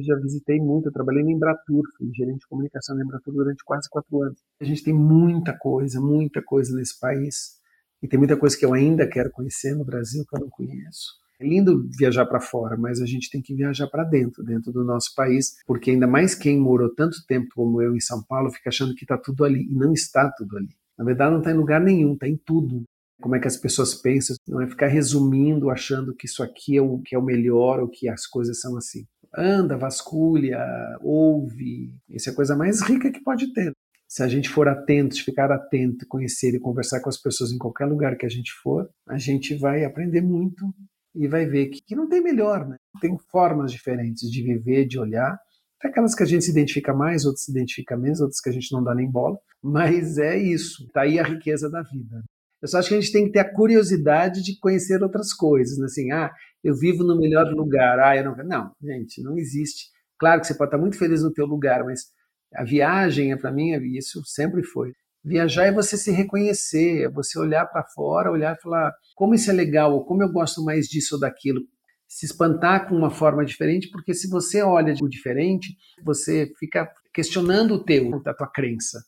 já 0.01 0.15
visitei 0.15 0.59
muito, 0.59 0.87
eu 0.87 0.93
trabalhei 0.93 1.23
na 1.23 1.31
Embratur, 1.31 1.83
fui 1.97 2.09
gerente 2.13 2.39
de 2.39 2.47
comunicação 2.47 2.95
na 2.95 3.03
Embratur 3.03 3.33
durante 3.33 3.63
quase 3.65 3.89
quatro 3.89 4.21
anos. 4.21 4.39
A 4.61 4.63
gente 4.63 4.83
tem 4.83 4.93
muita 4.93 5.57
coisa, 5.57 5.99
muita 5.99 6.41
coisa 6.41 6.75
nesse 6.75 6.97
país, 6.99 7.59
e 8.01 8.07
tem 8.07 8.17
muita 8.17 8.37
coisa 8.37 8.57
que 8.57 8.65
eu 8.65 8.73
ainda 8.73 9.07
quero 9.07 9.29
conhecer 9.29 9.75
no 9.75 9.83
Brasil 9.83 10.23
que 10.27 10.37
eu 10.37 10.41
não 10.41 10.49
conheço. 10.49 11.24
É 11.39 11.45
lindo 11.45 11.87
viajar 11.97 12.25
para 12.25 12.39
fora, 12.39 12.77
mas 12.77 13.01
a 13.01 13.05
gente 13.05 13.29
tem 13.29 13.41
que 13.41 13.53
viajar 13.53 13.87
para 13.87 14.03
dentro, 14.03 14.43
dentro 14.43 14.71
do 14.71 14.83
nosso 14.83 15.13
país, 15.15 15.55
porque 15.65 15.91
ainda 15.91 16.07
mais 16.07 16.33
quem 16.33 16.59
morou 16.59 16.93
tanto 16.93 17.25
tempo 17.27 17.49
como 17.53 17.81
eu 17.81 17.95
em 17.95 17.99
São 17.99 18.23
Paulo 18.23 18.51
fica 18.51 18.69
achando 18.69 18.95
que 18.95 19.03
está 19.03 19.17
tudo 19.17 19.43
ali, 19.43 19.63
e 19.63 19.73
não 19.73 19.93
está 19.93 20.31
tudo 20.31 20.57
ali. 20.57 20.69
Na 20.97 21.03
verdade, 21.03 21.31
não 21.31 21.39
está 21.39 21.51
em 21.51 21.57
lugar 21.57 21.81
nenhum, 21.81 22.13
está 22.13 22.27
em 22.27 22.37
tudo. 22.37 22.83
Como 23.21 23.35
é 23.35 23.39
que 23.39 23.47
as 23.47 23.57
pessoas 23.57 23.95
pensam, 23.95 24.35
não 24.47 24.61
é 24.61 24.67
ficar 24.67 24.87
resumindo, 24.87 25.69
achando 25.69 26.13
que 26.13 26.25
isso 26.25 26.43
aqui 26.43 26.77
é 26.77 26.81
o 26.81 26.99
que 26.99 27.15
é 27.15 27.19
o 27.19 27.23
melhor 27.23 27.79
ou 27.79 27.87
que 27.87 28.07
as 28.07 28.25
coisas 28.25 28.59
são 28.59 28.77
assim. 28.77 29.05
anda, 29.37 29.77
vasculha, 29.77 30.59
ouve. 31.01 31.93
Isso 32.09 32.29
é 32.29 32.31
a 32.31 32.35
coisa 32.35 32.55
mais 32.55 32.81
rica 32.81 33.11
que 33.11 33.21
pode 33.21 33.53
ter. 33.53 33.73
Se 34.07 34.23
a 34.23 34.27
gente 34.27 34.49
for 34.49 34.67
atento, 34.67 35.21
ficar 35.23 35.51
atento, 35.51 36.07
conhecer 36.07 36.53
e 36.55 36.59
conversar 36.59 37.01
com 37.01 37.09
as 37.09 37.17
pessoas 37.17 37.51
em 37.51 37.57
qualquer 37.57 37.85
lugar 37.85 38.15
que 38.15 38.25
a 38.25 38.29
gente 38.29 38.51
for, 38.63 38.89
a 39.07 39.17
gente 39.17 39.55
vai 39.55 39.83
aprender 39.83 40.21
muito 40.21 40.73
e 41.15 41.27
vai 41.27 41.45
ver 41.45 41.67
que, 41.67 41.81
que 41.81 41.95
não 41.95 42.07
tem 42.07 42.21
melhor, 42.21 42.67
né? 42.67 42.77
Tem 42.99 43.17
formas 43.31 43.71
diferentes 43.71 44.29
de 44.29 44.43
viver, 44.43 44.85
de 44.85 44.99
olhar. 44.99 45.37
Tem 45.81 45.91
aquelas 45.91 46.15
que 46.15 46.23
a 46.23 46.25
gente 46.25 46.45
se 46.45 46.51
identifica 46.51 46.93
mais, 46.93 47.25
outras 47.25 47.45
se 47.45 47.51
identifica 47.51 47.97
menos, 47.97 48.21
outras 48.21 48.39
que 48.39 48.49
a 48.49 48.53
gente 48.53 48.71
não 48.71 48.83
dá 48.83 48.93
nem 48.93 49.09
bola. 49.09 49.37
Mas 49.63 50.17
é 50.17 50.37
isso. 50.37 50.87
Tá 50.93 51.01
aí 51.01 51.19
a 51.19 51.23
riqueza 51.23 51.69
da 51.69 51.81
vida. 51.81 52.23
Eu 52.61 52.67
só 52.67 52.79
acho 52.79 52.89
que 52.89 52.95
a 52.95 52.99
gente 52.99 53.11
tem 53.11 53.25
que 53.25 53.31
ter 53.31 53.39
a 53.39 53.53
curiosidade 53.53 54.41
de 54.43 54.57
conhecer 54.59 55.01
outras 55.01 55.33
coisas. 55.33 55.77
Né? 55.77 55.85
Assim, 55.85 56.11
ah, 56.11 56.31
eu 56.63 56.75
vivo 56.75 57.03
no 57.03 57.17
melhor 57.17 57.45
lugar. 57.53 57.99
Ah, 57.99 58.15
eu 58.15 58.23
não. 58.23 58.35
Não, 58.43 58.71
gente, 58.81 59.21
não 59.21 59.37
existe. 59.37 59.89
Claro 60.17 60.41
que 60.41 60.47
você 60.47 60.55
pode 60.55 60.69
estar 60.69 60.77
muito 60.77 60.97
feliz 60.97 61.21
no 61.21 61.31
teu 61.31 61.45
lugar, 61.45 61.83
mas 61.83 62.05
a 62.53 62.63
viagem, 62.63 63.31
é 63.31 63.35
para 63.35 63.51
mim, 63.51 63.71
é 63.71 63.79
isso 63.85 64.21
sempre 64.25 64.63
foi. 64.63 64.93
Viajar 65.25 65.65
é 65.65 65.71
você 65.71 65.97
se 65.97 66.11
reconhecer, 66.11 67.05
é 67.05 67.09
você 67.09 67.39
olhar 67.39 67.65
para 67.65 67.83
fora, 67.83 68.31
olhar 68.31 68.55
e 68.55 68.61
falar 68.61 68.93
como 69.15 69.33
isso 69.33 69.49
é 69.49 69.53
legal, 69.53 69.91
ou 69.91 70.05
como 70.05 70.21
eu 70.21 70.31
gosto 70.31 70.63
mais 70.63 70.87
disso 70.87 71.15
ou 71.15 71.19
daquilo. 71.19 71.61
Se 72.07 72.27
espantar 72.27 72.87
com 72.87 72.95
uma 72.95 73.09
forma 73.09 73.43
diferente, 73.43 73.89
porque 73.89 74.13
se 74.13 74.29
você 74.29 74.61
olha 74.61 74.93
de 74.93 75.01
diferente, 75.09 75.75
você 76.03 76.53
fica 76.59 76.87
questionando 77.11 77.73
o 77.73 77.83
teu, 77.83 78.21
a 78.23 78.33
tua 78.35 78.47
crença. 78.47 79.03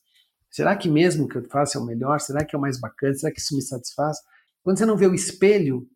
Será 0.50 0.76
que 0.76 0.90
mesmo 0.90 1.26
o 1.26 1.28
que 1.28 1.38
eu 1.38 1.48
faço 1.52 1.78
é 1.78 1.82
o 1.82 1.86
melhor? 1.86 2.20
Será 2.20 2.44
que 2.44 2.56
é 2.56 2.58
o 2.58 2.62
mais 2.62 2.80
bacana? 2.80 3.14
Será 3.14 3.32
que 3.32 3.40
isso 3.40 3.56
me 3.56 3.62
satisfaz? 3.62 4.18
Quando 4.64 4.80
você 4.80 4.88
não 4.88 4.98
vê 4.98 5.06
o 5.06 5.14
espelho, 5.14 5.88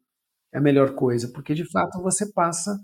é 0.54 0.60
a 0.60 0.62
melhor 0.62 0.94
coisa, 0.94 1.32
porque 1.34 1.56
de 1.56 1.68
fato 1.72 2.00
você 2.00 2.32
passa 2.32 2.78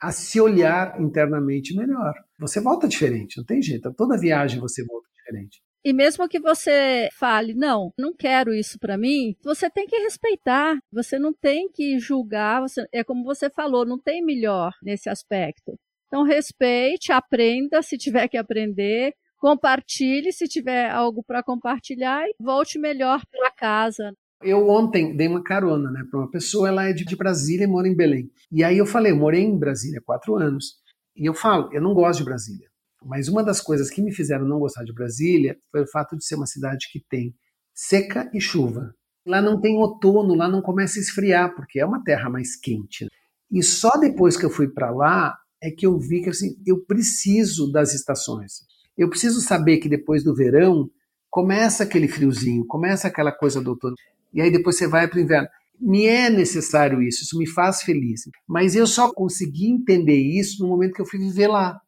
a 0.00 0.10
se 0.10 0.40
olhar 0.40 1.00
internamente 1.00 1.76
melhor. 1.76 2.12
Você 2.40 2.60
volta 2.60 2.88
diferente, 2.88 3.38
não 3.38 3.44
tem 3.44 3.62
jeito. 3.62 3.94
Toda 3.94 4.18
viagem 4.18 4.58
você 4.58 4.84
volta 4.84 5.08
diferente. 5.14 5.62
E 5.84 5.92
mesmo 5.92 6.28
que 6.28 6.38
você 6.38 7.08
fale, 7.18 7.54
não, 7.54 7.92
não 7.98 8.14
quero 8.14 8.54
isso 8.54 8.78
para 8.78 8.96
mim, 8.96 9.34
você 9.42 9.68
tem 9.68 9.84
que 9.84 9.98
respeitar, 9.98 10.78
você 10.92 11.18
não 11.18 11.32
tem 11.32 11.68
que 11.68 11.98
julgar, 11.98 12.60
você, 12.60 12.86
é 12.92 13.02
como 13.02 13.24
você 13.24 13.50
falou, 13.50 13.84
não 13.84 13.98
tem 13.98 14.24
melhor 14.24 14.72
nesse 14.80 15.08
aspecto. 15.08 15.74
Então 16.06 16.22
respeite, 16.22 17.10
aprenda 17.10 17.82
se 17.82 17.98
tiver 17.98 18.28
que 18.28 18.36
aprender, 18.36 19.12
compartilhe 19.38 20.32
se 20.32 20.46
tiver 20.46 20.88
algo 20.88 21.24
para 21.24 21.42
compartilhar 21.42 22.28
e 22.28 22.34
volte 22.38 22.78
melhor 22.78 23.20
para 23.28 23.50
casa. 23.50 24.12
Eu 24.40 24.68
ontem 24.68 25.16
dei 25.16 25.26
uma 25.26 25.42
carona 25.42 25.90
né, 25.90 26.04
para 26.08 26.20
uma 26.20 26.30
pessoa, 26.30 26.68
ela 26.68 26.88
é 26.88 26.92
de, 26.92 27.16
Brasília 27.16 27.64
e 27.64 27.68
mora 27.68 27.88
em 27.88 27.96
Belém. 27.96 28.30
E 28.52 28.62
aí 28.62 28.78
eu 28.78 28.86
falei, 28.86 29.10
eu 29.10 29.16
morei 29.16 29.42
em 29.42 29.58
Brasília 29.58 29.98
há 29.98 30.04
quatro 30.04 30.36
anos. 30.36 30.76
E 31.16 31.28
eu 31.28 31.34
falo, 31.34 31.68
eu 31.72 31.80
não 31.80 31.92
gosto 31.92 32.20
de 32.20 32.24
Brasília. 32.24 32.71
Mas 33.04 33.28
uma 33.28 33.42
das 33.42 33.60
coisas 33.60 33.90
que 33.90 34.02
me 34.02 34.12
fizeram 34.12 34.46
não 34.46 34.58
gostar 34.58 34.84
de 34.84 34.92
Brasília 34.92 35.56
foi 35.70 35.82
o 35.82 35.90
fato 35.90 36.16
de 36.16 36.24
ser 36.24 36.36
uma 36.36 36.46
cidade 36.46 36.88
que 36.90 37.00
tem 37.08 37.34
seca 37.74 38.30
e 38.32 38.40
chuva. 38.40 38.94
Lá 39.26 39.40
não 39.40 39.60
tem 39.60 39.76
outono, 39.76 40.34
lá 40.34 40.48
não 40.48 40.60
começa 40.60 40.98
a 40.98 41.02
esfriar, 41.02 41.54
porque 41.54 41.78
é 41.78 41.86
uma 41.86 42.02
terra 42.02 42.28
mais 42.28 42.56
quente. 42.56 43.06
E 43.50 43.62
só 43.62 43.96
depois 43.98 44.36
que 44.36 44.44
eu 44.44 44.50
fui 44.50 44.68
para 44.68 44.90
lá 44.90 45.36
é 45.62 45.70
que 45.70 45.86
eu 45.86 45.98
vi 45.98 46.22
que 46.22 46.30
assim, 46.30 46.56
eu 46.66 46.84
preciso 46.84 47.70
das 47.70 47.94
estações. 47.94 48.64
Eu 48.96 49.08
preciso 49.08 49.40
saber 49.40 49.78
que 49.78 49.88
depois 49.88 50.24
do 50.24 50.34
verão 50.34 50.90
começa 51.30 51.84
aquele 51.84 52.08
friozinho, 52.08 52.66
começa 52.66 53.08
aquela 53.08 53.32
coisa 53.32 53.60
do 53.60 53.70
outono 53.70 53.94
e 54.34 54.40
aí 54.40 54.50
depois 54.50 54.76
você 54.76 54.88
vai 54.88 55.08
para 55.08 55.18
o 55.18 55.22
inverno. 55.22 55.48
Me 55.80 56.06
é 56.06 56.30
necessário 56.30 57.02
isso, 57.02 57.22
isso 57.22 57.38
me 57.38 57.46
faz 57.46 57.82
feliz. 57.82 58.22
Mas 58.48 58.74
eu 58.74 58.86
só 58.86 59.12
consegui 59.12 59.70
entender 59.70 60.16
isso 60.16 60.62
no 60.62 60.68
momento 60.68 60.94
que 60.94 61.02
eu 61.02 61.06
fui 61.06 61.18
viver 61.18 61.48
lá. 61.48 61.80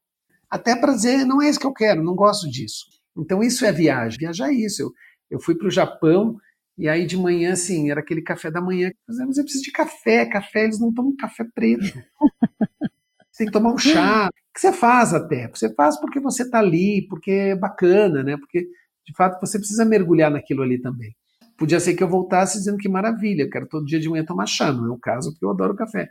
Até 0.55 0.77
para 0.77 0.93
dizer, 0.93 1.25
não 1.25 1.43
é 1.43 1.49
isso 1.49 1.59
que 1.59 1.67
eu 1.67 1.73
quero, 1.73 2.01
não 2.01 2.15
gosto 2.15 2.49
disso. 2.49 2.85
Então 3.19 3.43
isso 3.43 3.65
é 3.67 3.73
viagem. 3.73 4.21
Viajar 4.21 4.51
é 4.51 4.55
isso. 4.55 4.83
Eu, 4.83 4.93
eu 5.33 5.41
fui 5.41 5.57
para 5.57 5.67
o 5.67 5.71
Japão 5.71 6.37
e 6.79 6.89
aí 6.89 7.07
de 7.07 7.17
manhã, 7.17 7.55
assim, 7.55 7.91
era 7.91 7.99
aquele 7.99 8.23
café 8.23 8.53
da 8.53 8.61
manhã. 8.61 8.93
Mas 9.09 9.37
eu 9.37 9.43
preciso 9.43 9.65
de 9.65 9.73
café, 9.73 10.25
café, 10.25 10.63
eles 10.63 10.79
não 10.79 10.95
tomam 10.95 11.13
café 11.17 11.45
preto. 11.53 11.83
Você 13.33 13.39
tem 13.39 13.47
que 13.49 13.53
tomar 13.53 13.75
um 13.75 13.79
chá. 13.79 14.29
O 14.29 14.55
que 14.55 14.61
você 14.61 14.73
faz 14.73 15.13
até? 15.13 15.49
Você 15.49 15.75
faz 15.75 15.99
porque 15.99 16.21
você 16.21 16.45
está 16.45 16.61
ali, 16.61 17.05
porque 17.09 17.33
é 17.33 17.57
bacana, 17.57 18.23
né? 18.23 18.37
Porque, 18.37 18.61
de 18.61 19.13
fato, 19.17 19.41
você 19.41 19.59
precisa 19.59 19.85
mergulhar 19.85 20.31
naquilo 20.31 20.63
ali 20.63 20.81
também. 20.81 21.13
Podia 21.59 21.81
ser 21.81 21.95
que 21.95 22.05
eu 22.05 22.09
voltasse 22.09 22.59
dizendo 22.59 22.79
que 22.79 22.89
maravilha, 22.89 23.43
eu 23.43 23.51
quero 23.51 23.67
todo 23.67 23.87
dia 23.87 23.99
de 23.99 24.09
manhã 24.09 24.25
tomar 24.25 24.47
chá, 24.47 24.73
não 24.73 24.87
é 24.87 24.91
o 24.93 25.01
caso, 25.01 25.33
porque 25.33 25.45
eu 25.45 25.51
adoro 25.51 25.75
café. 25.75 26.09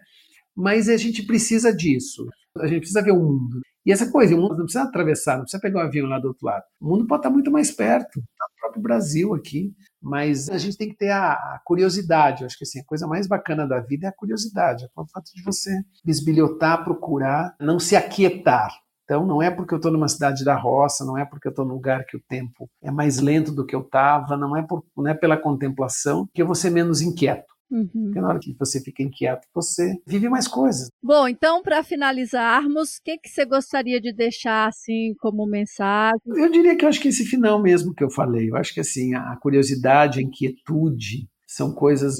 Mas 0.54 0.90
a 0.90 0.98
gente 0.98 1.24
precisa 1.24 1.74
disso, 1.74 2.28
a 2.58 2.68
gente 2.68 2.80
precisa 2.80 3.02
ver 3.02 3.14
o 3.14 3.20
mundo. 3.20 3.62
E 3.86 3.92
essa 3.92 4.10
coisa, 4.10 4.34
o 4.34 4.38
mundo 4.40 4.56
não 4.56 4.64
precisa 4.64 4.84
atravessar, 4.84 5.36
não 5.36 5.44
precisa 5.44 5.62
pegar 5.62 5.80
um 5.80 5.88
avião 5.88 6.08
lá 6.08 6.18
do 6.18 6.30
outro 6.30 6.46
lado. 6.46 6.64
O 6.80 6.88
mundo 6.88 7.06
pode 7.06 7.20
estar 7.20 7.30
muito 7.30 7.52
mais 7.52 7.72
perto, 7.72 8.22
tá 8.38 8.46
no 8.50 8.62
próprio 8.62 8.82
Brasil 8.82 9.34
aqui, 9.34 9.74
mas 10.02 10.50
a 10.50 10.58
gente 10.58 10.78
tem 10.78 10.90
que 10.90 10.96
ter 10.96 11.10
a, 11.10 11.34
a 11.34 11.62
curiosidade. 11.66 12.42
Eu 12.42 12.46
acho 12.46 12.58
que 12.58 12.64
assim, 12.64 12.80
a 12.80 12.86
coisa 12.86 13.06
mais 13.06 13.28
bacana 13.28 13.68
da 13.68 13.80
vida 13.82 14.08
é 14.08 14.10
a 14.10 14.16
curiosidade, 14.16 14.86
é 14.86 14.88
o 14.96 15.08
fato 15.08 15.32
de 15.36 15.44
você 15.44 15.82
bisbilhotar, 16.04 16.84
procurar, 16.84 17.56
não 17.60 17.78
se 17.78 17.96
aquietar. 17.96 18.72
Então, 19.04 19.26
não 19.26 19.42
é 19.42 19.52
porque 19.52 19.74
eu 19.74 19.78
estou 19.78 19.92
numa 19.92 20.08
cidade 20.08 20.46
da 20.46 20.56
roça, 20.56 21.04
não 21.04 21.18
é 21.18 21.26
porque 21.26 21.48
eu 21.48 21.50
estou 21.50 21.66
num 21.66 21.74
lugar 21.74 22.06
que 22.06 22.16
o 22.16 22.22
tempo 22.22 22.70
é 22.82 22.90
mais 22.90 23.20
lento 23.20 23.52
do 23.52 23.66
que 23.66 23.76
eu 23.76 23.82
estava, 23.82 24.38
não, 24.38 24.56
é 24.56 24.66
não 24.96 25.08
é 25.08 25.14
pela 25.14 25.36
contemplação 25.36 26.28
que 26.34 26.42
eu 26.42 26.46
vou 26.46 26.56
ser 26.56 26.70
menos 26.70 27.02
inquieto. 27.02 27.53
Uhum. 27.74 28.04
Porque 28.04 28.22
na 28.22 28.28
hora 28.28 28.40
que 28.40 28.54
você 28.54 28.80
fica 28.80 29.02
inquieto, 29.02 29.48
você 29.52 29.96
vive 30.06 30.30
mais 30.30 30.48
coisas. 30.48 30.90
Bom, 31.02 31.28
então, 31.28 31.64
para 31.64 31.82
finalizarmos, 31.82 32.98
o 32.98 33.04
que, 33.04 33.18
que 33.18 33.30
você 33.30 33.46
gostaria 33.46 34.00
de 34.00 34.14
deixar 34.14 34.68
assim 34.68 35.16
como 35.20 35.48
mensagem? 35.48 36.22
Eu 36.28 36.52
diria 36.52 36.78
que 36.78 36.86
eu 36.86 36.90
acho 36.90 37.02
que 37.02 37.08
esse 37.08 37.26
final 37.26 37.60
mesmo 37.60 37.92
que 37.92 38.04
eu 38.04 38.12
falei, 38.12 38.52
eu 38.52 38.56
acho 38.56 38.72
que 38.76 38.80
assim, 38.80 39.16
a 39.16 39.36
curiosidade, 39.38 40.20
a 40.20 40.22
inquietude 40.22 41.28
são 41.48 41.74
coisas 41.74 42.18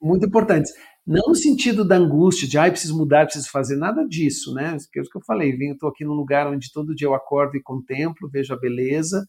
muito 0.00 0.26
importantes. 0.26 0.72
Não 1.06 1.28
no 1.28 1.34
sentido 1.34 1.84
da 1.84 1.96
angústia, 1.96 2.48
de, 2.48 2.58
ai, 2.58 2.68
ah, 2.68 2.72
preciso 2.72 2.96
mudar, 2.96 3.24
preciso 3.24 3.50
fazer, 3.50 3.76
nada 3.76 4.04
disso, 4.06 4.52
né? 4.52 4.76
É 4.96 5.00
o 5.00 5.04
que 5.04 5.16
eu 5.16 5.22
falei, 5.24 5.52
vim, 5.56 5.72
estou 5.72 5.88
aqui 5.88 6.04
num 6.04 6.12
lugar 6.12 6.48
onde 6.48 6.72
todo 6.72 6.94
dia 6.94 7.06
eu 7.06 7.14
acordo 7.14 7.56
e 7.56 7.62
contemplo, 7.62 8.28
vejo 8.30 8.52
a 8.52 8.58
beleza, 8.58 9.24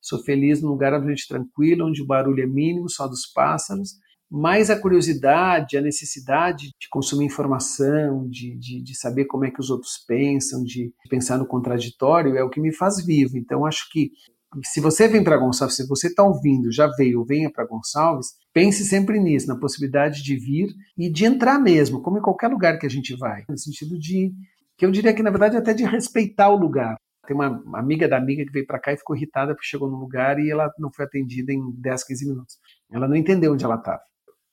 sou 0.00 0.22
feliz 0.22 0.62
num 0.62 0.68
lugar 0.68 0.92
ambiente 0.92 1.28
tranquilo, 1.28 1.86
onde 1.86 2.02
o 2.02 2.06
barulho 2.06 2.42
é 2.42 2.46
mínimo, 2.46 2.88
só 2.88 3.06
dos 3.06 3.26
pássaros, 3.26 3.90
mas 4.30 4.68
a 4.68 4.78
curiosidade, 4.78 5.78
a 5.78 5.80
necessidade 5.80 6.68
de 6.78 6.88
consumir 6.90 7.24
informação, 7.24 8.28
de, 8.28 8.56
de, 8.58 8.82
de, 8.82 8.94
saber 8.94 9.24
como 9.24 9.46
é 9.46 9.50
que 9.50 9.60
os 9.60 9.70
outros 9.70 10.04
pensam, 10.06 10.62
de 10.62 10.92
pensar 11.08 11.38
no 11.38 11.46
contraditório, 11.46 12.36
é 12.36 12.42
o 12.42 12.50
que 12.50 12.60
me 12.60 12.74
faz 12.74 13.04
vivo. 13.04 13.38
Então, 13.38 13.64
acho 13.64 13.88
que 13.90 14.10
se 14.64 14.80
você 14.80 15.08
vem 15.08 15.22
para 15.22 15.36
Gonçalves, 15.36 15.76
se 15.76 15.86
você 15.86 16.08
está 16.08 16.22
ouvindo, 16.22 16.72
já 16.72 16.86
veio, 16.96 17.24
venha 17.24 17.50
para 17.50 17.66
Gonçalves, 17.66 18.28
pense 18.52 18.84
sempre 18.84 19.18
nisso, 19.18 19.46
na 19.46 19.58
possibilidade 19.58 20.22
de 20.22 20.36
vir 20.36 20.68
e 20.96 21.10
de 21.10 21.24
entrar 21.24 21.58
mesmo, 21.58 22.02
como 22.02 22.18
em 22.18 22.22
qualquer 22.22 22.48
lugar 22.48 22.78
que 22.78 22.86
a 22.86 22.90
gente 22.90 23.16
vai, 23.16 23.44
no 23.48 23.58
sentido 23.58 23.98
de, 23.98 24.32
que 24.76 24.86
eu 24.86 24.90
diria 24.90 25.14
que 25.14 25.22
na 25.22 25.30
verdade 25.30 25.56
até 25.56 25.74
de 25.74 25.84
respeitar 25.84 26.48
o 26.48 26.56
lugar. 26.56 26.96
Tem 27.26 27.36
uma 27.36 27.62
amiga 27.74 28.08
da 28.08 28.16
amiga 28.16 28.42
que 28.44 28.52
veio 28.52 28.66
para 28.66 28.80
cá 28.80 28.90
e 28.90 28.96
ficou 28.96 29.14
irritada 29.14 29.54
porque 29.54 29.66
chegou 29.66 29.90
no 29.90 29.98
lugar 29.98 30.38
e 30.38 30.50
ela 30.50 30.70
não 30.78 30.90
foi 30.90 31.04
atendida 31.04 31.52
em 31.52 31.60
10, 31.72 32.04
15 32.04 32.26
minutos. 32.26 32.56
Ela 32.90 33.06
não 33.06 33.16
entendeu 33.16 33.52
onde 33.52 33.64
ela 33.64 33.74
estava. 33.74 34.00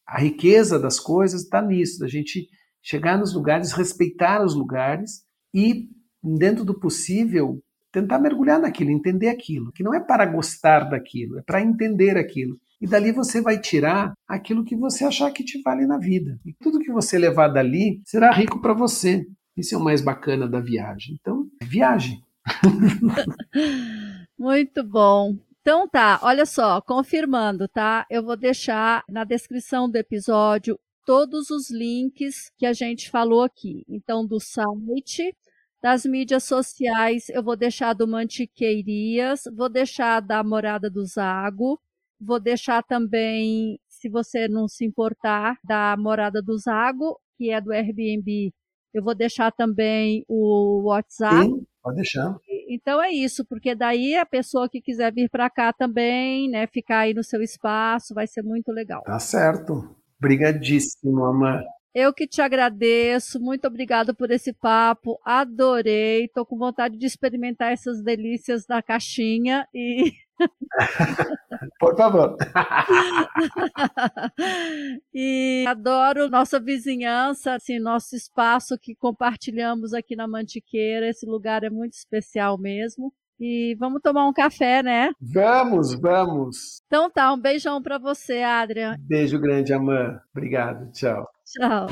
A 0.07 0.19
riqueza 0.19 0.79
das 0.79 0.99
coisas 0.99 1.43
está 1.43 1.61
nisso, 1.61 1.99
da 1.99 2.07
gente 2.07 2.47
chegar 2.81 3.17
nos 3.17 3.33
lugares, 3.33 3.71
respeitar 3.71 4.43
os 4.43 4.53
lugares 4.53 5.23
e, 5.53 5.89
dentro 6.23 6.63
do 6.63 6.79
possível, 6.79 7.59
tentar 7.91 8.19
mergulhar 8.19 8.59
naquilo, 8.59 8.91
entender 8.91 9.29
aquilo, 9.29 9.71
que 9.71 9.81
não 9.81 9.93
é 9.93 9.99
para 9.99 10.25
gostar 10.25 10.81
daquilo, 10.81 11.39
é 11.39 11.41
para 11.41 11.61
entender 11.61 12.17
aquilo. 12.17 12.59
E 12.79 12.85
dali 12.85 13.11
você 13.11 13.41
vai 13.41 13.59
tirar 13.59 14.13
aquilo 14.27 14.63
que 14.63 14.75
você 14.75 15.05
achar 15.05 15.31
que 15.31 15.43
te 15.43 15.61
vale 15.61 15.87
na 15.87 15.97
vida. 15.97 16.37
E 16.45 16.53
tudo 16.53 16.79
que 16.79 16.91
você 16.91 17.17
levar 17.17 17.47
dali 17.47 18.01
será 18.05 18.31
rico 18.31 18.61
para 18.61 18.73
você. 18.73 19.25
Isso 19.55 19.73
é 19.73 19.77
o 19.77 19.83
mais 19.83 20.01
bacana 20.01 20.47
da 20.47 20.59
viagem. 20.59 21.17
Então, 21.19 21.47
viagem. 21.63 22.21
Muito 24.37 24.83
bom. 24.83 25.37
Então 25.65 25.89
tá, 25.89 26.19
olha 26.21 26.45
só, 26.45 26.79
confirmando, 26.79 27.67
tá? 27.67 28.05
Eu 28.07 28.21
vou 28.23 28.37
deixar 28.37 29.03
na 29.09 29.23
descrição 29.23 29.89
do 29.89 29.95
episódio 29.95 30.79
todos 31.07 31.49
os 31.49 31.71
links 31.71 32.51
que 32.55 32.67
a 32.67 32.71
gente 32.71 33.09
falou 33.09 33.41
aqui. 33.41 33.83
Então, 33.89 34.23
do 34.27 34.39
site, 34.39 35.35
das 35.81 36.05
mídias 36.05 36.43
sociais, 36.43 37.29
eu 37.29 37.41
vou 37.41 37.55
deixar 37.55 37.93
do 37.93 38.07
Mantiqueirias, 38.07 39.45
vou 39.57 39.67
deixar 39.67 40.19
da 40.19 40.43
Morada 40.43 40.87
do 40.87 41.03
Zago, 41.03 41.81
vou 42.21 42.39
deixar 42.39 42.83
também, 42.83 43.79
se 43.87 44.07
você 44.07 44.47
não 44.47 44.67
se 44.67 44.85
importar, 44.85 45.57
da 45.63 45.97
Morada 45.97 46.43
do 46.43 46.55
Zago, 46.59 47.19
que 47.39 47.49
é 47.49 47.59
do 47.59 47.71
Airbnb, 47.73 48.53
eu 48.93 49.03
vou 49.03 49.15
deixar 49.15 49.51
também 49.51 50.23
o 50.27 50.83
WhatsApp. 50.83 51.43
Sim, 51.43 51.65
pode 51.81 51.95
deixar. 51.95 52.37
Então 52.75 53.01
é 53.01 53.09
isso, 53.09 53.45
porque 53.45 53.73
daí 53.73 54.15
a 54.15 54.25
pessoa 54.25 54.67
que 54.67 54.81
quiser 54.81 55.13
vir 55.13 55.29
para 55.29 55.49
cá 55.49 55.71
também, 55.71 56.49
né, 56.49 56.67
ficar 56.67 56.99
aí 56.99 57.13
no 57.13 57.23
seu 57.23 57.41
espaço, 57.41 58.13
vai 58.13 58.27
ser 58.27 58.41
muito 58.41 58.69
legal. 58.69 59.01
Tá 59.03 59.17
certo. 59.17 59.95
Obrigadíssimo, 60.19 61.23
Amanda. 61.23 61.63
Eu 61.93 62.13
que 62.13 62.27
te 62.27 62.41
agradeço, 62.41 63.39
muito 63.39 63.65
obrigada 63.65 64.13
por 64.13 64.29
esse 64.29 64.51
papo, 64.51 65.17
adorei, 65.23 66.27
tô 66.27 66.45
com 66.45 66.57
vontade 66.57 66.97
de 66.97 67.05
experimentar 67.05 67.71
essas 67.71 68.03
delícias 68.03 68.65
da 68.65 68.81
caixinha 68.81 69.65
e 69.73 70.11
Por 71.79 71.95
favor. 71.95 72.35
e 75.13 75.65
adoro 75.67 76.29
nossa 76.29 76.59
vizinhança, 76.59 77.53
assim, 77.53 77.79
nosso 77.79 78.15
espaço 78.15 78.77
que 78.79 78.95
compartilhamos 78.95 79.93
aqui 79.93 80.15
na 80.15 80.27
Mantiqueira. 80.27 81.09
Esse 81.09 81.25
lugar 81.25 81.63
é 81.63 81.69
muito 81.69 81.93
especial 81.93 82.57
mesmo. 82.57 83.13
E 83.39 83.75
vamos 83.77 84.01
tomar 84.01 84.27
um 84.27 84.33
café, 84.33 84.81
né? 84.81 85.11
Vamos, 85.19 85.93
vamos. 85.99 86.81
Então 86.87 87.09
tá, 87.09 87.33
um 87.33 87.39
beijão 87.39 87.81
para 87.81 87.97
você, 87.97 88.41
Adrian. 88.41 88.95
Beijo 88.99 89.39
grande, 89.39 89.73
Amã. 89.73 90.19
Obrigado, 90.33 90.89
tchau. 90.91 91.27
Tchau. 91.45 91.87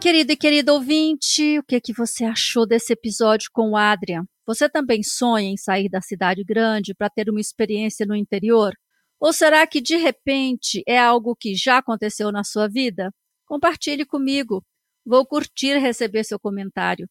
Querido 0.00 0.32
e 0.32 0.36
querido 0.36 0.74
ouvinte, 0.74 1.58
o 1.58 1.64
que, 1.64 1.80
que 1.80 1.94
você 1.94 2.24
achou 2.24 2.66
desse 2.66 2.92
episódio 2.92 3.48
com 3.52 3.70
o 3.70 3.76
Adrian? 3.76 4.24
Você 4.46 4.68
também 4.68 5.02
sonha 5.02 5.48
em 5.48 5.56
sair 5.56 5.88
da 5.88 6.00
cidade 6.00 6.44
grande 6.44 6.94
para 6.94 7.10
ter 7.10 7.28
uma 7.28 7.40
experiência 7.40 8.06
no 8.06 8.14
interior? 8.14 8.72
Ou 9.18 9.32
será 9.32 9.66
que 9.66 9.80
de 9.80 9.96
repente 9.96 10.82
é 10.86 10.98
algo 10.98 11.34
que 11.34 11.54
já 11.54 11.78
aconteceu 11.78 12.30
na 12.30 12.44
sua 12.44 12.68
vida? 12.68 13.12
Compartilhe 13.44 14.04
comigo. 14.06 14.64
Vou 15.04 15.26
curtir 15.26 15.78
receber 15.78 16.24
seu 16.24 16.38
comentário. 16.38 17.08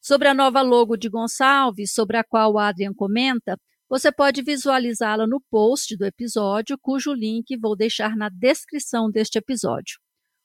Sobre 0.00 0.26
a 0.28 0.34
nova 0.34 0.62
logo 0.62 0.96
de 0.96 1.08
Gonçalves, 1.08 1.92
sobre 1.92 2.16
a 2.16 2.24
qual 2.24 2.54
o 2.54 2.58
Adrian 2.58 2.92
comenta, 2.92 3.56
você 3.88 4.10
pode 4.10 4.42
visualizá-la 4.42 5.26
no 5.26 5.40
post 5.50 5.96
do 5.96 6.04
episódio, 6.04 6.78
cujo 6.80 7.12
link 7.12 7.56
vou 7.58 7.76
deixar 7.76 8.16
na 8.16 8.28
descrição 8.28 9.10
deste 9.10 9.38
episódio. 9.38 9.98